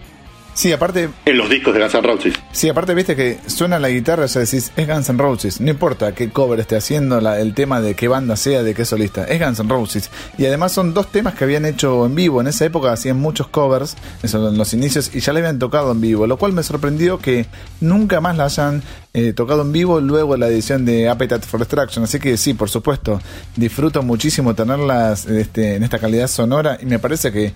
Sí, 0.55 0.73
aparte. 0.73 1.09
En 1.25 1.39
los 1.39 1.49
discos 1.49 1.75
de 1.75 1.81
Guns 1.81 1.95
N' 1.95 2.03
Roses. 2.03 2.35
Sí, 2.53 2.69
aparte, 2.69 2.95
viste 2.95 3.17
que 3.17 3.39
suena 3.47 3.79
la 3.79 3.89
guitarra, 3.89 4.27
ya 4.27 4.41
decís, 4.41 4.73
es 4.77 4.89
Guns 4.89 5.09
N' 5.09 5.19
Roses. 5.19 5.61
No 5.61 5.71
importa 5.71 6.15
qué 6.15 6.31
cover 6.31 6.61
esté 6.61 6.77
haciendo, 6.77 7.19
el 7.19 7.55
tema 7.55 7.81
de 7.81 7.95
qué 7.95 8.09
banda 8.09 8.37
sea, 8.37 8.63
de 8.63 8.75
qué 8.75 8.85
solista. 8.85 9.25
Es 9.25 9.41
Guns 9.41 9.61
N' 9.61 9.69
Roses. 9.69 10.11
Y 10.39 10.47
además 10.47 10.73
son 10.73 10.93
dos 10.93 11.11
temas 11.11 11.35
que 11.35 11.45
habían 11.45 11.65
hecho 11.65 12.07
en 12.07 12.15
vivo. 12.15 12.41
En 12.41 12.49
esa 12.49 12.65
época 12.65 12.93
hacían 12.93 13.19
muchos 13.19 13.49
covers, 13.49 13.97
eso 14.23 14.49
en 14.49 14.59
los 14.59 14.75
inicios, 14.75 15.11
y 15.15 15.21
ya 15.21 15.33
le 15.33 15.41
habían 15.41 15.59
tocado 15.59 15.93
en 15.93 16.01
vivo. 16.01 16.27
Lo 16.27 16.37
cual 16.37 16.53
me 16.53 16.63
sorprendió 16.63 17.19
que 17.19 17.47
nunca 17.81 18.21
más 18.21 18.37
la 18.37 18.45
hayan 18.45 18.83
eh, 19.13 19.33
tocado 19.33 19.63
en 19.63 19.73
vivo 19.73 20.01
luego 20.01 20.37
la 20.37 20.49
edición 20.49 20.85
de 20.85 21.09
Appetite 21.09 21.47
for 21.47 21.61
Destruction. 21.61 22.05
Así 22.05 22.19
que 22.19 22.37
sí, 22.37 22.55
por 22.55 22.71
supuesto, 22.71 23.21
disfruto 23.57 24.03
muchísimo 24.03 24.55
tenerlas 24.55 25.27
este, 25.27 25.77
en 25.77 25.83
esta 25.83 25.99
calidad 25.99 26.29
sonora 26.29 26.79
y 26.81 26.87
me 26.87 26.99
parece 26.99 27.33
que 27.33 27.53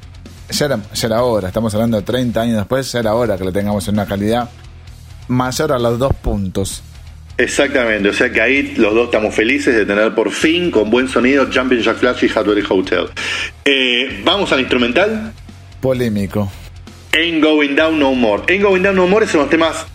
ya 0.50 0.66
era, 0.66 0.78
ya 0.92 1.06
era 1.06 1.22
hora, 1.22 1.48
estamos 1.48 1.74
hablando 1.74 1.96
de 1.96 2.02
30 2.02 2.40
años 2.40 2.56
después, 2.56 2.90
ya 2.92 3.00
era 3.00 3.14
hora 3.14 3.36
que 3.36 3.44
lo 3.44 3.52
tengamos 3.52 3.86
en 3.88 3.94
una 3.94 4.06
calidad 4.06 4.48
mayor 5.28 5.72
a 5.72 5.78
los 5.78 5.98
dos 5.98 6.12
puntos. 6.14 6.82
Exactamente, 7.36 8.08
o 8.08 8.12
sea 8.12 8.30
que 8.30 8.40
ahí 8.40 8.74
los 8.76 8.94
dos 8.94 9.06
estamos 9.06 9.34
felices 9.34 9.74
de 9.74 9.84
tener 9.84 10.14
por 10.14 10.30
fin 10.30 10.70
con 10.70 10.88
buen 10.88 11.08
sonido 11.08 11.48
Jumping 11.52 11.80
Jack 11.80 11.96
Flash 11.96 12.24
y 12.24 12.28
Hardware 12.28 12.64
Hotel. 12.68 13.06
Eh, 13.64 14.22
Vamos 14.24 14.52
al 14.52 14.60
instrumental. 14.60 15.32
Polémico. 15.80 16.50
Ain't 17.12 17.42
Going 17.42 17.74
Down 17.74 17.98
No 17.98 18.14
More. 18.14 18.42
Ain't 18.48 18.62
Going 18.62 18.82
Down 18.82 18.96
No 18.96 19.08
More 19.08 19.24
es 19.24 19.34
uno 19.34 19.44
de 19.44 19.46
los 19.46 19.50
temas, 19.50 19.86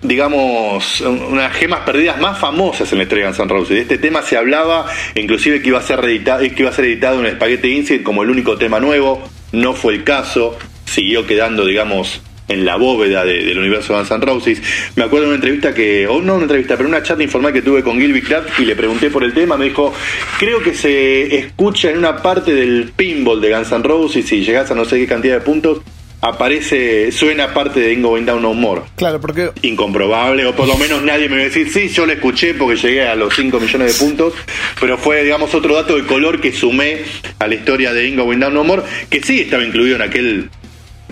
digamos, 0.00 1.00
unas 1.02 1.52
gemas 1.54 1.80
perdidas 1.80 2.18
más 2.18 2.38
famosas 2.38 2.90
en 2.92 2.98
la 2.98 3.04
historia 3.04 3.24
de 3.26 3.30
Guns 3.30 3.40
N' 3.40 3.48
Roses. 3.48 3.76
De 3.76 3.80
este 3.82 3.98
tema 3.98 4.22
se 4.22 4.38
hablaba, 4.38 4.86
inclusive 5.14 5.60
que 5.60 5.68
iba 5.68 5.78
a 5.78 5.82
ser 5.82 6.02
editado, 6.04 6.40
que 6.40 6.54
iba 6.56 6.70
a 6.70 6.74
ser 6.74 6.86
editado 6.86 7.24
en 7.24 7.34
Spaghetti 7.34 7.76
Incident 7.76 8.04
como 8.04 8.22
el 8.22 8.30
único 8.30 8.56
tema 8.56 8.80
nuevo 8.80 9.22
no 9.52 9.74
fue 9.74 9.94
el 9.94 10.04
caso, 10.04 10.56
siguió 10.84 11.26
quedando, 11.26 11.64
digamos, 11.64 12.22
en 12.50 12.64
la 12.64 12.76
bóveda 12.76 13.24
del 13.24 13.58
universo 13.58 13.92
de 13.92 14.00
Guns 14.00 14.10
N' 14.10 14.26
Roses. 14.26 14.62
Me 14.96 15.04
acuerdo 15.04 15.26
de 15.26 15.28
una 15.28 15.36
entrevista 15.36 15.72
que, 15.72 16.06
o 16.08 16.20
no 16.20 16.34
una 16.34 16.42
entrevista, 16.42 16.76
pero 16.76 16.88
una 16.88 17.02
charla 17.02 17.22
informal 17.22 17.52
que 17.52 17.62
tuve 17.62 17.82
con 17.82 18.00
Gilby 18.00 18.22
Clark 18.22 18.48
y 18.58 18.64
le 18.64 18.74
pregunté 18.74 19.08
por 19.08 19.22
el 19.22 19.32
tema, 19.32 19.56
me 19.56 19.66
dijo, 19.66 19.94
creo 20.38 20.60
que 20.60 20.74
se 20.74 21.36
escucha 21.36 21.90
en 21.90 21.98
una 21.98 22.16
parte 22.16 22.52
del 22.52 22.92
pinball 22.94 23.40
de 23.40 23.54
Guns 23.54 23.70
N' 23.70 23.84
Roses 23.84 24.30
y 24.32 24.44
llegas 24.44 24.70
a 24.70 24.74
no 24.74 24.84
sé 24.84 24.98
qué 24.98 25.06
cantidad 25.06 25.34
de 25.34 25.40
puntos, 25.42 25.80
aparece, 26.20 27.12
suena 27.12 27.54
parte 27.54 27.80
de 27.80 27.92
Ingo 27.92 28.18
Down 28.20 28.42
No 28.42 28.54
More. 28.54 28.82
Claro, 28.96 29.20
porque... 29.20 29.50
Incomprobable, 29.62 30.44
o 30.46 30.54
por 30.54 30.66
lo 30.66 30.76
menos 30.76 31.02
nadie 31.02 31.28
me 31.28 31.36
va 31.36 31.42
a 31.42 31.44
decir, 31.44 31.70
sí, 31.70 31.88
yo 31.88 32.06
lo 32.06 32.12
escuché 32.12 32.54
porque 32.54 32.76
llegué 32.76 33.06
a 33.06 33.14
los 33.14 33.34
5 33.34 33.58
millones 33.58 33.98
de 33.98 34.04
puntos, 34.04 34.34
pero 34.80 34.98
fue, 34.98 35.22
digamos, 35.24 35.54
otro 35.54 35.74
dato 35.74 35.96
de 35.96 36.04
color 36.04 36.40
que 36.40 36.52
sumé 36.52 37.02
a 37.38 37.46
la 37.46 37.54
historia 37.54 37.92
de 37.92 38.06
Ingo 38.06 38.24
Down 38.24 38.54
No 38.54 38.64
More, 38.64 38.82
que 39.08 39.22
sí 39.22 39.40
estaba 39.40 39.64
incluido 39.64 39.96
en 39.96 40.02
aquel 40.02 40.50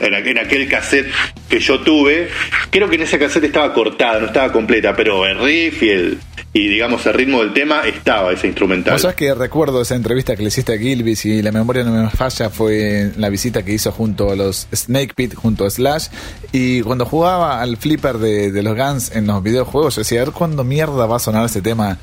en 0.01 0.15
aquel, 0.15 0.39
aquel 0.39 0.69
cassette 0.69 1.11
que 1.49 1.59
yo 1.59 1.81
tuve, 1.81 2.29
creo 2.71 2.89
que 2.89 2.95
en 2.95 3.03
ese 3.03 3.19
cassette 3.19 3.45
estaba 3.45 3.73
cortada, 3.73 4.21
no 4.21 4.27
estaba 4.27 4.53
completa, 4.53 4.95
pero 4.95 5.27
el 5.27 5.39
riff 5.39 5.83
y 5.83 5.91
el, 5.91 6.19
y 6.53 6.69
digamos 6.69 7.05
el 7.07 7.15
ritmo 7.15 7.41
del 7.41 7.53
tema 7.53 7.83
estaba 7.83 8.33
ese 8.33 8.47
instrumental. 8.47 8.95
¿Vos 8.95 9.03
sabés 9.03 9.17
que 9.17 9.35
recuerdo 9.35 9.83
esa 9.83 9.95
entrevista 9.95 10.35
que 10.35 10.43
le 10.43 10.49
hiciste 10.49 10.73
a 10.73 10.79
Gilbis 10.79 11.25
y 11.27 11.43
la 11.43 11.53
memoria 11.53 11.85
no 11.85 11.93
me 11.93 12.09
falla 12.11 12.51
fue 12.51 13.13
la 13.17 13.29
visita 13.29 13.63
que 13.63 13.73
hizo 13.73 13.93
junto 13.93 14.31
a 14.31 14.37
los 14.37 14.67
Snake 14.75 15.13
Pit, 15.15 15.35
junto 15.35 15.67
a 15.67 15.71
Slash 15.71 16.09
y 16.53 16.83
cuando 16.83 17.05
jugaba 17.05 17.61
al 17.61 17.77
flipper 17.77 18.19
de, 18.19 18.51
de 18.51 18.63
los 18.63 18.77
Guns 18.77 19.15
en 19.15 19.27
los 19.27 19.43
videojuegos 19.43 19.97
yo 19.97 20.01
decía, 20.01 20.23
a 20.23 20.25
ver 20.25 20.33
cuándo 20.33 20.65
mierda 20.65 21.07
va 21.07 21.17
a 21.17 21.21
sonar 21.21 21.45
ese 21.45 21.61
tema 21.61 21.99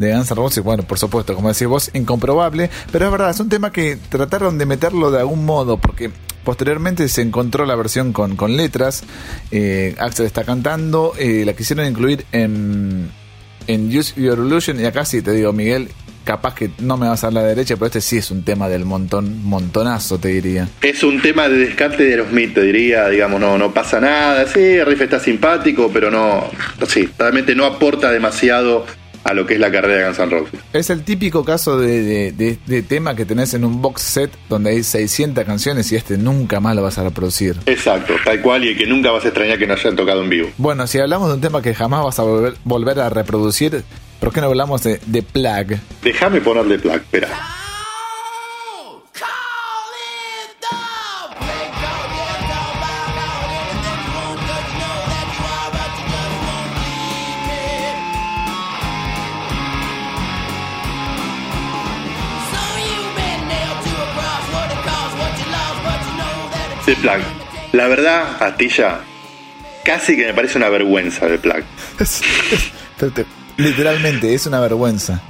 de 0.00 0.14
Guns 0.14 0.30
N' 0.30 0.36
Roses, 0.36 0.64
bueno, 0.64 0.82
por 0.84 0.98
supuesto, 0.98 1.34
como 1.34 1.52
decís 1.52 1.66
vos, 1.66 1.90
incomprobable, 1.92 2.70
pero 2.90 3.04
es 3.04 3.12
verdad, 3.12 3.30
es 3.30 3.40
un 3.40 3.50
tema 3.50 3.70
que 3.70 3.98
trataron 4.08 4.56
de 4.56 4.64
meterlo 4.64 5.10
de 5.10 5.18
algún 5.18 5.44
modo, 5.44 5.76
porque 5.76 6.10
posteriormente 6.42 7.06
se 7.08 7.20
encontró 7.20 7.66
la 7.66 7.76
versión 7.76 8.14
con, 8.14 8.34
con 8.34 8.56
letras, 8.56 9.04
eh, 9.50 9.94
Axel 9.98 10.24
está 10.24 10.44
cantando, 10.44 11.12
eh, 11.18 11.42
la 11.44 11.52
quisieron 11.52 11.86
incluir 11.86 12.24
en, 12.32 13.10
en 13.66 13.96
Use 13.96 14.20
Your 14.20 14.38
Illusion, 14.38 14.80
y 14.80 14.84
acá 14.84 15.04
sí 15.04 15.22
te 15.22 15.32
digo, 15.32 15.52
Miguel, 15.52 15.88
capaz 16.24 16.54
que 16.54 16.70
no 16.78 16.96
me 16.96 17.08
vas 17.08 17.24
a 17.24 17.30
la 17.30 17.42
derecha, 17.42 17.76
pero 17.76 17.86
este 17.86 18.00
sí 18.00 18.18
es 18.18 18.30
un 18.30 18.44
tema 18.44 18.68
del 18.68 18.84
montón, 18.84 19.42
montonazo, 19.44 20.18
te 20.18 20.28
diría. 20.28 20.68
Es 20.82 21.02
un 21.02 21.20
tema 21.20 21.48
de 21.48 21.58
descarte 21.58 22.04
de 22.04 22.16
los 22.16 22.30
mitos, 22.30 22.64
diría, 22.64 23.08
digamos, 23.08 23.40
no, 23.40 23.58
no 23.58 23.72
pasa 23.72 24.00
nada, 24.00 24.46
sí, 24.46 24.60
el 24.60 24.86
riff 24.86 25.00
está 25.00 25.18
simpático, 25.18 25.90
pero 25.92 26.10
no, 26.10 26.50
sí, 26.86 27.08
realmente 27.18 27.54
no 27.54 27.64
aporta 27.64 28.10
demasiado 28.10 28.86
a 29.24 29.34
lo 29.34 29.46
que 29.46 29.54
es 29.54 29.60
la 29.60 29.70
carrera 29.70 29.98
de 29.98 30.04
Guns 30.06 30.18
N' 30.18 30.30
Roses. 30.30 30.60
Es 30.72 30.90
el 30.90 31.04
típico 31.04 31.44
caso 31.44 31.78
de, 31.78 32.32
de, 32.32 32.82
tema 32.82 33.14
que 33.14 33.24
tenés 33.24 33.54
en 33.54 33.64
un 33.64 33.82
box 33.82 34.02
set 34.02 34.30
donde 34.48 34.70
hay 34.70 34.82
600 34.82 35.44
canciones 35.44 35.90
y 35.92 35.96
este 35.96 36.16
nunca 36.16 36.60
más 36.60 36.74
lo 36.74 36.82
vas 36.82 36.98
a 36.98 37.04
reproducir. 37.04 37.56
Exacto, 37.66 38.14
tal 38.24 38.40
cual, 38.40 38.64
y 38.64 38.76
que 38.76 38.86
nunca 38.86 39.10
vas 39.10 39.24
a 39.24 39.28
extrañar 39.28 39.58
que 39.58 39.66
no 39.66 39.74
hayan 39.74 39.96
tocado 39.96 40.22
en 40.22 40.30
vivo. 40.30 40.48
Bueno, 40.58 40.86
si 40.86 40.98
hablamos 40.98 41.28
de 41.28 41.34
un 41.34 41.40
tema 41.40 41.62
que 41.62 41.74
jamás 41.74 42.04
vas 42.04 42.18
a 42.18 42.22
volver, 42.22 42.54
volver 42.64 43.00
a 43.00 43.10
reproducir, 43.10 43.84
¿por 44.18 44.32
qué 44.32 44.40
no 44.40 44.46
hablamos 44.46 44.82
de, 44.82 45.00
de 45.06 45.22
Plug? 45.22 45.78
Déjame 46.02 46.40
ponerle 46.40 46.78
Plug, 46.78 46.96
espera. 46.96 47.59
De 66.90 66.96
Plug. 66.96 67.20
La 67.70 67.86
verdad, 67.86 68.36
Pastilla, 68.40 68.98
casi 69.84 70.16
que 70.16 70.26
me 70.26 70.34
parece 70.34 70.58
una 70.58 70.68
vergüenza 70.68 71.26
de 71.26 71.38
Plug. 71.38 71.62
Literalmente, 73.56 74.34
es 74.34 74.46
una 74.46 74.58
vergüenza. 74.58 75.22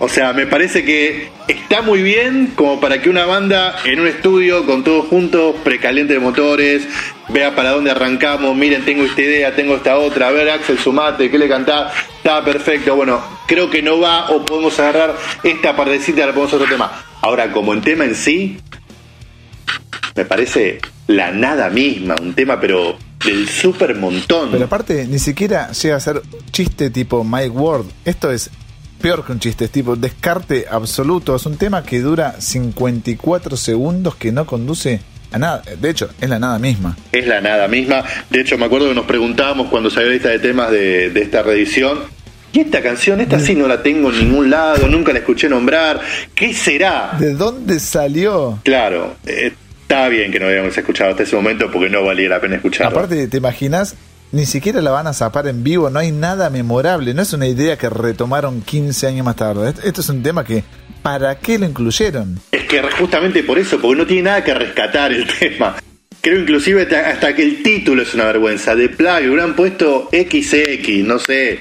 O 0.00 0.08
sea, 0.08 0.32
me 0.32 0.46
parece 0.46 0.84
que 0.84 1.28
está 1.46 1.80
muy 1.80 2.02
bien 2.02 2.54
como 2.56 2.80
para 2.80 3.00
que 3.00 3.08
una 3.08 3.24
banda 3.24 3.76
en 3.84 4.00
un 4.00 4.08
estudio 4.08 4.66
con 4.66 4.82
todos 4.82 5.06
juntos, 5.06 5.54
precaliente 5.62 6.14
de 6.14 6.18
motores, 6.18 6.88
vea 7.28 7.54
para 7.54 7.70
dónde 7.70 7.92
arrancamos, 7.92 8.56
miren, 8.56 8.84
tengo 8.84 9.04
esta 9.04 9.22
idea, 9.22 9.54
tengo 9.54 9.76
esta 9.76 9.96
otra, 9.96 10.28
a 10.28 10.32
ver 10.32 10.50
Axel, 10.50 10.78
sumate, 10.78 11.30
¿qué 11.30 11.38
le 11.38 11.48
cantás? 11.48 11.94
Está 12.16 12.44
perfecto, 12.44 12.96
bueno, 12.96 13.22
creo 13.46 13.70
que 13.70 13.80
no 13.80 14.00
va 14.00 14.28
o 14.30 14.44
podemos 14.44 14.78
agarrar 14.80 15.14
esta 15.44 15.76
partecita 15.76 16.24
y 16.24 16.26
le 16.26 16.32
ponemos 16.32 16.52
otro 16.52 16.68
tema. 16.68 16.90
Ahora, 17.22 17.52
como 17.52 17.72
en 17.72 17.80
tema 17.80 18.04
en 18.04 18.16
sí, 18.16 18.58
me 20.16 20.24
parece 20.24 20.78
la 21.06 21.30
nada 21.30 21.68
misma, 21.70 22.16
un 22.20 22.34
tema 22.34 22.58
pero 22.60 22.96
del 23.24 23.48
super 23.48 23.94
montón. 23.94 24.50
Pero 24.50 24.64
aparte, 24.64 25.06
ni 25.06 25.18
siquiera 25.18 25.70
llega 25.72 25.96
a 25.96 26.00
ser 26.00 26.22
chiste 26.50 26.90
tipo 26.90 27.22
Mike 27.22 27.50
Ward. 27.50 27.84
Esto 28.04 28.30
es 28.30 28.50
peor 29.00 29.24
que 29.24 29.32
un 29.32 29.40
chiste, 29.40 29.66
es 29.66 29.70
tipo 29.70 29.96
descarte 29.96 30.66
absoluto. 30.70 31.36
Es 31.36 31.46
un 31.46 31.56
tema 31.56 31.82
que 31.82 32.00
dura 32.00 32.40
54 32.40 33.56
segundos 33.56 34.16
que 34.16 34.32
no 34.32 34.46
conduce 34.46 35.00
a 35.32 35.38
nada. 35.38 35.62
De 35.80 35.90
hecho, 35.90 36.08
es 36.20 36.28
la 36.28 36.38
nada 36.38 36.58
misma. 36.58 36.96
Es 37.12 37.26
la 37.26 37.40
nada 37.40 37.68
misma. 37.68 38.04
De 38.30 38.40
hecho, 38.40 38.56
me 38.58 38.66
acuerdo 38.66 38.88
que 38.88 38.94
nos 38.94 39.06
preguntábamos 39.06 39.68
cuando 39.68 39.90
salió 39.90 40.08
la 40.08 40.14
lista 40.14 40.28
de 40.30 40.38
temas 40.38 40.70
de, 40.70 41.10
de 41.10 41.22
esta 41.22 41.42
reedición. 41.42 42.16
Y 42.52 42.60
esta 42.60 42.80
canción, 42.80 43.20
esta 43.20 43.38
sí 43.38 43.54
no 43.54 43.68
la 43.68 43.82
tengo 43.82 44.10
en 44.10 44.18
ningún 44.18 44.48
lado, 44.48 44.88
nunca 44.88 45.12
la 45.12 45.18
escuché 45.18 45.46
nombrar. 45.46 46.00
¿Qué 46.34 46.54
será? 46.54 47.14
¿De 47.18 47.34
dónde 47.34 47.78
salió? 47.80 48.60
Claro, 48.64 49.14
eh, 49.26 49.52
Está 49.88 50.08
bien 50.08 50.32
que 50.32 50.40
no 50.40 50.46
habíamos 50.46 50.76
escuchado 50.76 51.12
hasta 51.12 51.22
ese 51.22 51.36
momento 51.36 51.70
porque 51.70 51.88
no 51.88 52.02
valía 52.02 52.28
la 52.28 52.40
pena 52.40 52.56
escucharlo. 52.56 52.98
Aparte, 52.98 53.28
¿te 53.28 53.36
imaginas? 53.36 53.94
Ni 54.32 54.44
siquiera 54.44 54.80
la 54.80 54.90
van 54.90 55.06
a 55.06 55.12
zapar 55.12 55.46
en 55.46 55.62
vivo, 55.62 55.90
no 55.90 56.00
hay 56.00 56.10
nada 56.10 56.50
memorable, 56.50 57.14
no 57.14 57.22
es 57.22 57.32
una 57.32 57.46
idea 57.46 57.78
que 57.78 57.88
retomaron 57.88 58.62
15 58.62 59.06
años 59.06 59.24
más 59.24 59.36
tarde. 59.36 59.72
Esto 59.84 60.00
es 60.00 60.08
un 60.08 60.24
tema 60.24 60.44
que, 60.44 60.64
¿para 61.02 61.38
qué 61.38 61.56
lo 61.56 61.66
incluyeron? 61.66 62.40
Es 62.50 62.64
que 62.64 62.82
justamente 62.98 63.44
por 63.44 63.60
eso, 63.60 63.80
porque 63.80 63.98
no 63.98 64.06
tiene 64.08 64.22
nada 64.24 64.42
que 64.42 64.54
rescatar 64.54 65.12
el 65.12 65.24
tema. 65.38 65.76
Creo 66.20 66.40
inclusive 66.40 66.82
hasta 66.96 67.36
que 67.36 67.44
el 67.44 67.62
título 67.62 68.02
es 68.02 68.12
una 68.12 68.24
vergüenza. 68.24 68.74
De 68.74 68.88
Plague 68.88 69.28
hubieran 69.28 69.54
puesto 69.54 70.08
XX, 70.10 71.04
no 71.04 71.20
sé, 71.20 71.60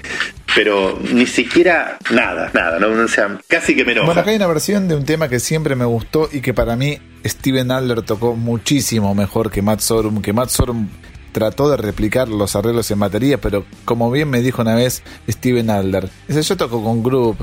pero 0.56 0.98
ni 1.12 1.26
siquiera 1.26 1.98
nada, 2.12 2.50
nada, 2.54 2.80
no, 2.80 2.88
o 2.88 3.08
sea, 3.10 3.38
casi 3.48 3.76
que 3.76 3.84
menos. 3.84 4.06
Bueno, 4.06 4.22
acá 4.22 4.32
hay 4.32 4.38
una 4.38 4.48
versión 4.48 4.88
de 4.88 4.96
un 4.96 5.04
tema 5.04 5.28
que 5.28 5.42
siempre 5.42 5.76
me 5.76 5.86
gustó 5.86 6.30
y 6.32 6.40
que 6.40 6.54
para 6.54 6.78
mí 6.78 6.98
Steven 7.26 7.70
Adler 7.72 8.02
tocó 8.04 8.36
muchísimo 8.36 9.14
mejor 9.14 9.52
que 9.52 9.62
Matt 9.62 9.82
Sorum, 9.82 10.22
que 10.22 10.32
Matt 10.32 10.50
Sorum 10.50 10.88
trató 11.34 11.70
de 11.70 11.76
replicar 11.76 12.30
los 12.30 12.56
arreglos 12.56 12.90
en 12.92 13.00
batería, 13.00 13.42
pero 13.42 13.66
como 13.84 14.10
bien 14.10 14.30
me 14.30 14.42
dijo 14.42 14.62
una 14.62 14.74
vez 14.74 15.04
Steven 15.28 15.70
Adler, 15.70 16.10
dice, 16.30 16.42
yo 16.42 16.56
toco 16.56 16.82
con 16.82 17.04
Group, 17.04 17.38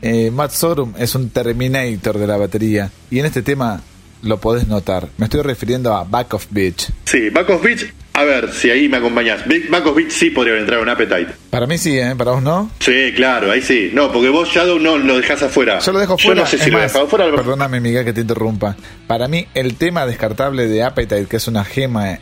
eh, 0.00 0.30
Matt 0.30 0.52
Sorum 0.52 0.94
es 0.98 1.14
un 1.14 1.28
Terminator 1.28 2.16
de 2.16 2.26
la 2.26 2.38
batería, 2.38 2.90
y 3.10 3.18
en 3.18 3.26
este 3.26 3.42
tema 3.42 3.82
lo 4.24 4.38
podés 4.38 4.66
notar. 4.66 5.08
Me 5.18 5.26
estoy 5.26 5.42
refiriendo 5.42 5.94
a 5.94 6.04
Back 6.04 6.34
of 6.34 6.46
Beach. 6.50 6.88
Sí, 7.04 7.30
Back 7.30 7.50
of 7.50 7.62
Beach 7.62 7.92
A 8.14 8.24
ver, 8.24 8.52
si 8.52 8.70
ahí 8.70 8.88
me 8.88 8.96
acompañás. 8.96 9.42
Back 9.70 9.86
of 9.86 9.96
Beach 9.96 10.10
sí 10.10 10.30
podría 10.30 10.56
entrar 10.56 10.80
en 10.80 10.88
Appetite. 10.88 11.34
Para 11.50 11.66
mí 11.66 11.78
sí, 11.78 11.98
¿eh? 11.98 12.14
Para 12.16 12.32
vos 12.32 12.42
no. 12.42 12.70
Sí, 12.80 13.12
claro, 13.14 13.50
ahí 13.50 13.60
sí. 13.60 13.90
No, 13.92 14.12
porque 14.12 14.28
vos 14.28 14.48
Shadow 14.48 14.78
no 14.78 14.98
lo 14.98 15.16
dejás 15.16 15.42
afuera. 15.42 15.80
Yo 15.80 15.92
lo 15.92 15.98
dejo 15.98 16.16
fuera. 16.16 16.36
Yo 16.36 16.44
no 16.44 16.46
sé 16.46 16.58
si 16.58 16.64
Es 16.64 16.72
lo 16.72 16.78
más, 16.78 16.92
dejado 16.92 17.08
fuera. 17.08 17.30
Perdóname, 17.34 17.80
Miguel, 17.80 18.04
que 18.04 18.12
te 18.12 18.20
interrumpa. 18.20 18.76
Para 19.06 19.28
mí, 19.28 19.46
el 19.54 19.76
tema 19.76 20.06
descartable 20.06 20.66
de 20.68 20.82
Appetite, 20.82 21.26
que 21.26 21.36
es 21.36 21.48
una 21.48 21.64
gema 21.64 22.20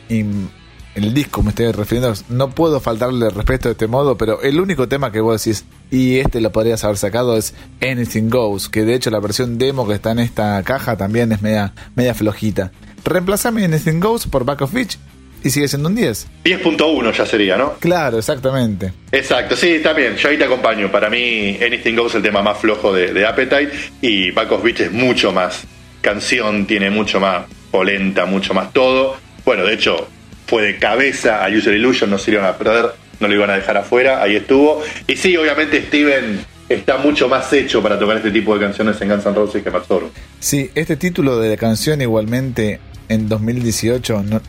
el 0.95 1.13
disco 1.13 1.41
me 1.41 1.49
estoy 1.49 1.71
refiriendo, 1.71 2.13
no 2.29 2.51
puedo 2.51 2.79
faltarle 2.79 3.29
respeto 3.29 3.67
de 3.69 3.73
este 3.73 3.87
modo, 3.87 4.17
pero 4.17 4.41
el 4.41 4.59
único 4.59 4.87
tema 4.87 5.11
que 5.11 5.21
vos 5.21 5.43
decís, 5.43 5.65
y 5.89 6.19
este 6.19 6.41
lo 6.41 6.51
podrías 6.51 6.83
haber 6.83 6.97
sacado, 6.97 7.35
es 7.37 7.53
Anything 7.81 8.29
Goes, 8.29 8.69
que 8.69 8.83
de 8.83 8.95
hecho 8.95 9.09
la 9.09 9.19
versión 9.19 9.57
demo 9.57 9.87
que 9.87 9.95
está 9.95 10.11
en 10.11 10.19
esta 10.19 10.61
caja 10.63 10.95
también 10.95 11.31
es 11.31 11.41
media, 11.41 11.73
media 11.95 12.13
flojita. 12.13 12.71
Reemplazame 13.03 13.65
Anything 13.65 13.99
Goes 13.99 14.27
por 14.27 14.45
Back 14.45 14.61
of 14.61 14.73
Beach 14.73 14.97
y 15.43 15.49
sigue 15.49 15.67
siendo 15.67 15.89
un 15.89 15.95
10. 15.95 16.27
10.1 16.45 17.11
ya 17.11 17.25
sería, 17.25 17.57
¿no? 17.57 17.73
Claro, 17.79 18.17
exactamente. 18.17 18.93
Exacto, 19.11 19.55
sí, 19.55 19.71
está 19.71 19.93
bien. 19.93 20.15
Yo 20.15 20.29
ahí 20.29 20.37
te 20.37 20.45
acompaño. 20.45 20.89
Para 20.89 21.09
mí, 21.09 21.57
Anything 21.61 21.95
Goes 21.95 22.11
es 22.11 22.15
el 22.15 22.23
tema 22.23 22.41
más 22.41 22.59
flojo 22.59 22.93
de, 22.93 23.13
de 23.13 23.25
Appetite 23.25 23.71
y 24.01 24.31
Back 24.31 24.51
of 24.51 24.63
Beach 24.63 24.79
es 24.79 24.91
mucho 24.91 25.33
más 25.33 25.63
canción, 26.01 26.65
tiene 26.65 26.89
mucho 26.89 27.19
más 27.19 27.45
polenta, 27.71 28.25
mucho 28.25 28.53
más 28.53 28.71
todo. 28.71 29.17
Bueno, 29.43 29.65
de 29.65 29.73
hecho, 29.73 30.07
fue 30.53 30.61
de 30.61 30.77
cabeza 30.77 31.43
a 31.43 31.49
User 31.49 31.73
Illusion, 31.73 32.11
no 32.11 32.19
se 32.19 32.29
iban 32.29 32.45
a 32.45 32.55
perder, 32.55 32.91
no 33.19 33.27
lo 33.27 33.33
iban 33.33 33.49
a 33.49 33.55
dejar 33.55 33.75
afuera, 33.75 34.21
ahí 34.21 34.35
estuvo. 34.35 34.83
Y 35.07 35.15
sí, 35.15 35.35
obviamente 35.35 35.81
Steven 35.81 36.45
está 36.69 36.99
mucho 36.99 37.27
más 37.27 37.51
hecho 37.53 37.81
para 37.81 37.97
tocar 37.97 38.17
este 38.17 38.29
tipo 38.29 38.53
de 38.53 38.63
canciones 38.63 39.01
en 39.01 39.09
Guns 39.09 39.25
N' 39.25 39.33
Roses 39.33 39.63
que 39.63 39.71
Matt 39.71 39.87
Sorum. 39.87 40.11
Sí, 40.39 40.69
este 40.75 40.95
título 40.95 41.39
de 41.39 41.49
la 41.49 41.57
canción 41.57 42.03
igualmente 42.03 42.79
en 43.09 43.27
2018 43.27 44.21
no, 44.29 44.41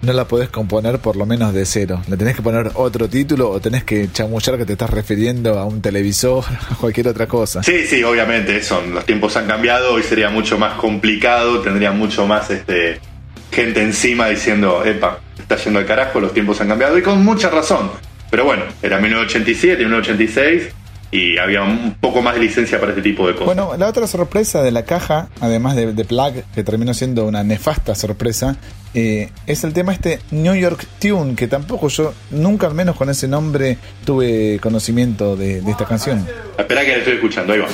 no 0.00 0.12
la 0.12 0.26
podés 0.26 0.48
componer 0.48 0.98
por 0.98 1.14
lo 1.14 1.26
menos 1.26 1.54
de 1.54 1.64
cero. 1.64 2.02
Le 2.08 2.16
tenés 2.16 2.34
que 2.34 2.42
poner 2.42 2.72
otro 2.74 3.08
título 3.08 3.48
o 3.48 3.60
tenés 3.60 3.84
que 3.84 4.10
chamullar 4.12 4.58
que 4.58 4.66
te 4.66 4.72
estás 4.72 4.90
refiriendo 4.90 5.60
a 5.60 5.64
un 5.64 5.80
televisor 5.80 6.42
o 6.72 6.74
cualquier 6.74 7.06
otra 7.06 7.28
cosa. 7.28 7.62
Sí, 7.62 7.86
sí, 7.86 8.02
obviamente, 8.02 8.60
son, 8.64 8.92
los 8.92 9.06
tiempos 9.06 9.36
han 9.36 9.46
cambiado, 9.46 9.94
hoy 9.94 10.02
sería 10.02 10.28
mucho 10.28 10.58
más 10.58 10.74
complicado, 10.74 11.60
tendría 11.60 11.92
mucho 11.92 12.26
más 12.26 12.50
este 12.50 13.11
gente 13.52 13.82
encima 13.82 14.28
diciendo, 14.28 14.84
epa, 14.84 15.20
está 15.38 15.56
yendo 15.56 15.78
al 15.78 15.86
carajo, 15.86 16.20
los 16.20 16.32
tiempos 16.32 16.60
han 16.60 16.68
cambiado, 16.68 16.96
y 16.98 17.02
con 17.02 17.24
mucha 17.24 17.50
razón. 17.50 17.90
Pero 18.30 18.44
bueno, 18.44 18.64
era 18.82 18.98
1987, 18.98 19.82
1986, 19.84 20.74
y 21.10 21.36
había 21.36 21.62
un 21.62 21.94
poco 22.00 22.22
más 22.22 22.34
de 22.34 22.40
licencia 22.40 22.80
para 22.80 22.92
este 22.92 23.02
tipo 23.02 23.26
de 23.28 23.34
cosas. 23.34 23.46
Bueno, 23.46 23.76
la 23.76 23.86
otra 23.86 24.06
sorpresa 24.06 24.62
de 24.62 24.70
la 24.70 24.84
caja, 24.84 25.28
además 25.40 25.76
de, 25.76 25.92
de 25.92 26.04
Plug, 26.06 26.42
que 26.54 26.64
terminó 26.64 26.94
siendo 26.94 27.26
una 27.26 27.44
nefasta 27.44 27.94
sorpresa, 27.94 28.56
eh, 28.94 29.28
es 29.46 29.62
el 29.64 29.74
tema 29.74 29.92
este 29.92 30.20
New 30.30 30.54
York 30.54 30.86
Tune, 30.98 31.34
que 31.34 31.48
tampoco 31.48 31.88
yo, 31.88 32.14
nunca 32.30 32.66
al 32.66 32.74
menos 32.74 32.96
con 32.96 33.10
ese 33.10 33.28
nombre, 33.28 33.76
tuve 34.06 34.58
conocimiento 34.60 35.36
de, 35.36 35.60
de 35.60 35.70
esta 35.70 35.84
canción. 35.84 36.26
Espera 36.56 36.82
que 36.82 36.92
la 36.92 36.96
estoy 36.96 37.14
escuchando, 37.14 37.52
ahí 37.52 37.58
va. 37.58 37.68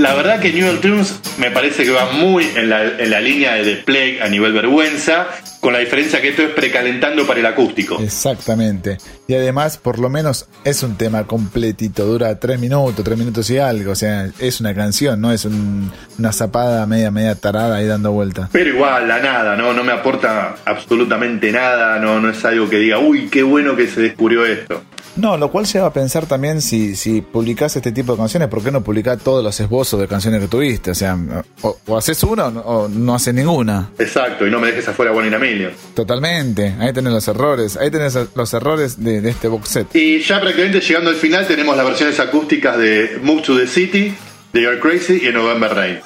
La 0.00 0.14
verdad 0.14 0.40
que 0.40 0.52
New 0.52 0.66
York 0.66 0.80
Tunes 0.80 1.20
me 1.38 1.50
parece 1.50 1.84
que 1.84 1.90
va 1.90 2.10
muy 2.12 2.44
en 2.56 2.70
la, 2.70 2.82
en 2.84 3.10
la 3.10 3.20
línea 3.20 3.54
de 3.54 3.64
The 3.64 3.82
Plague 3.82 4.20
a 4.22 4.28
nivel 4.28 4.52
vergüenza, 4.52 5.28
con 5.60 5.72
la 5.74 5.78
diferencia 5.78 6.20
que 6.22 6.30
esto 6.30 6.42
es 6.42 6.50
precalentando 6.50 7.26
para 7.26 7.40
el 7.40 7.46
acústico. 7.46 7.98
Exactamente. 8.00 8.96
Y 9.28 9.34
además, 9.34 9.76
por 9.76 9.98
lo 9.98 10.08
menos, 10.08 10.46
es 10.64 10.82
un 10.82 10.96
tema 10.96 11.26
completito. 11.26 12.06
Dura 12.06 12.38
tres 12.40 12.58
minutos, 12.58 13.04
tres 13.04 13.18
minutos 13.18 13.48
y 13.50 13.58
algo. 13.58 13.92
O 13.92 13.94
sea, 13.94 14.30
es 14.38 14.60
una 14.60 14.74
canción, 14.74 15.20
no 15.20 15.32
es 15.32 15.44
un- 15.44 15.92
una 16.18 16.32
zapada 16.32 16.86
media, 16.86 17.10
media 17.10 17.34
tarada 17.34 17.76
ahí 17.76 17.86
dando 17.86 18.10
vuelta. 18.12 18.48
Pero 18.52 18.70
igual, 18.70 19.06
la 19.06 19.18
nada, 19.20 19.54
¿no? 19.56 19.72
No 19.74 19.84
me 19.84 19.92
aporta 19.92 20.56
absolutamente 20.64 21.52
nada, 21.52 21.98
no, 21.98 22.20
no 22.20 22.30
es 22.30 22.42
algo 22.44 22.68
que 22.70 22.78
diga, 22.78 22.98
uy, 22.98 23.28
qué 23.28 23.42
bueno 23.42 23.76
que 23.76 23.86
se 23.86 24.00
descubrió 24.00 24.46
esto. 24.46 24.82
No, 25.20 25.36
lo 25.36 25.50
cual 25.50 25.66
lleva 25.66 25.88
a 25.88 25.92
pensar 25.92 26.24
también 26.24 26.62
si, 26.62 26.96
si 26.96 27.20
publicás 27.20 27.76
este 27.76 27.92
tipo 27.92 28.12
de 28.12 28.18
canciones, 28.18 28.48
¿por 28.48 28.62
qué 28.64 28.70
no 28.70 28.82
publicar 28.82 29.18
todos 29.18 29.44
los 29.44 29.60
esbozos 29.60 30.00
de 30.00 30.08
canciones 30.08 30.40
que 30.40 30.48
tuviste? 30.48 30.92
O 30.92 30.94
sea, 30.94 31.18
o, 31.60 31.78
o 31.86 31.98
haces 31.98 32.22
uno 32.22 32.46
o 32.46 32.88
no 32.88 33.14
haces 33.14 33.34
ninguna. 33.34 33.90
Exacto, 33.98 34.46
y 34.46 34.50
no 34.50 34.58
me 34.58 34.68
dejes 34.68 34.88
afuera 34.88 35.10
a 35.10 35.38
Million. 35.38 35.72
Totalmente. 35.92 36.74
Ahí 36.80 36.94
tenés 36.94 37.12
los 37.12 37.28
errores. 37.28 37.76
Ahí 37.76 37.90
tenés 37.90 38.16
los 38.34 38.54
errores 38.54 39.02
de, 39.02 39.20
de 39.20 39.28
este 39.28 39.48
box 39.48 39.68
set. 39.68 39.94
Y 39.94 40.20
ya 40.20 40.40
prácticamente 40.40 40.80
llegando 40.80 41.10
al 41.10 41.16
final 41.16 41.46
tenemos 41.46 41.76
las 41.76 41.84
versiones 41.84 42.18
acústicas 42.18 42.78
de 42.78 43.18
Move 43.22 43.42
to 43.42 43.58
the 43.58 43.66
City, 43.66 44.14
de 44.54 44.62
You're 44.62 44.80
Crazy 44.80 45.28
y 45.28 45.32
November 45.32 45.74
Rain. 45.74 46.00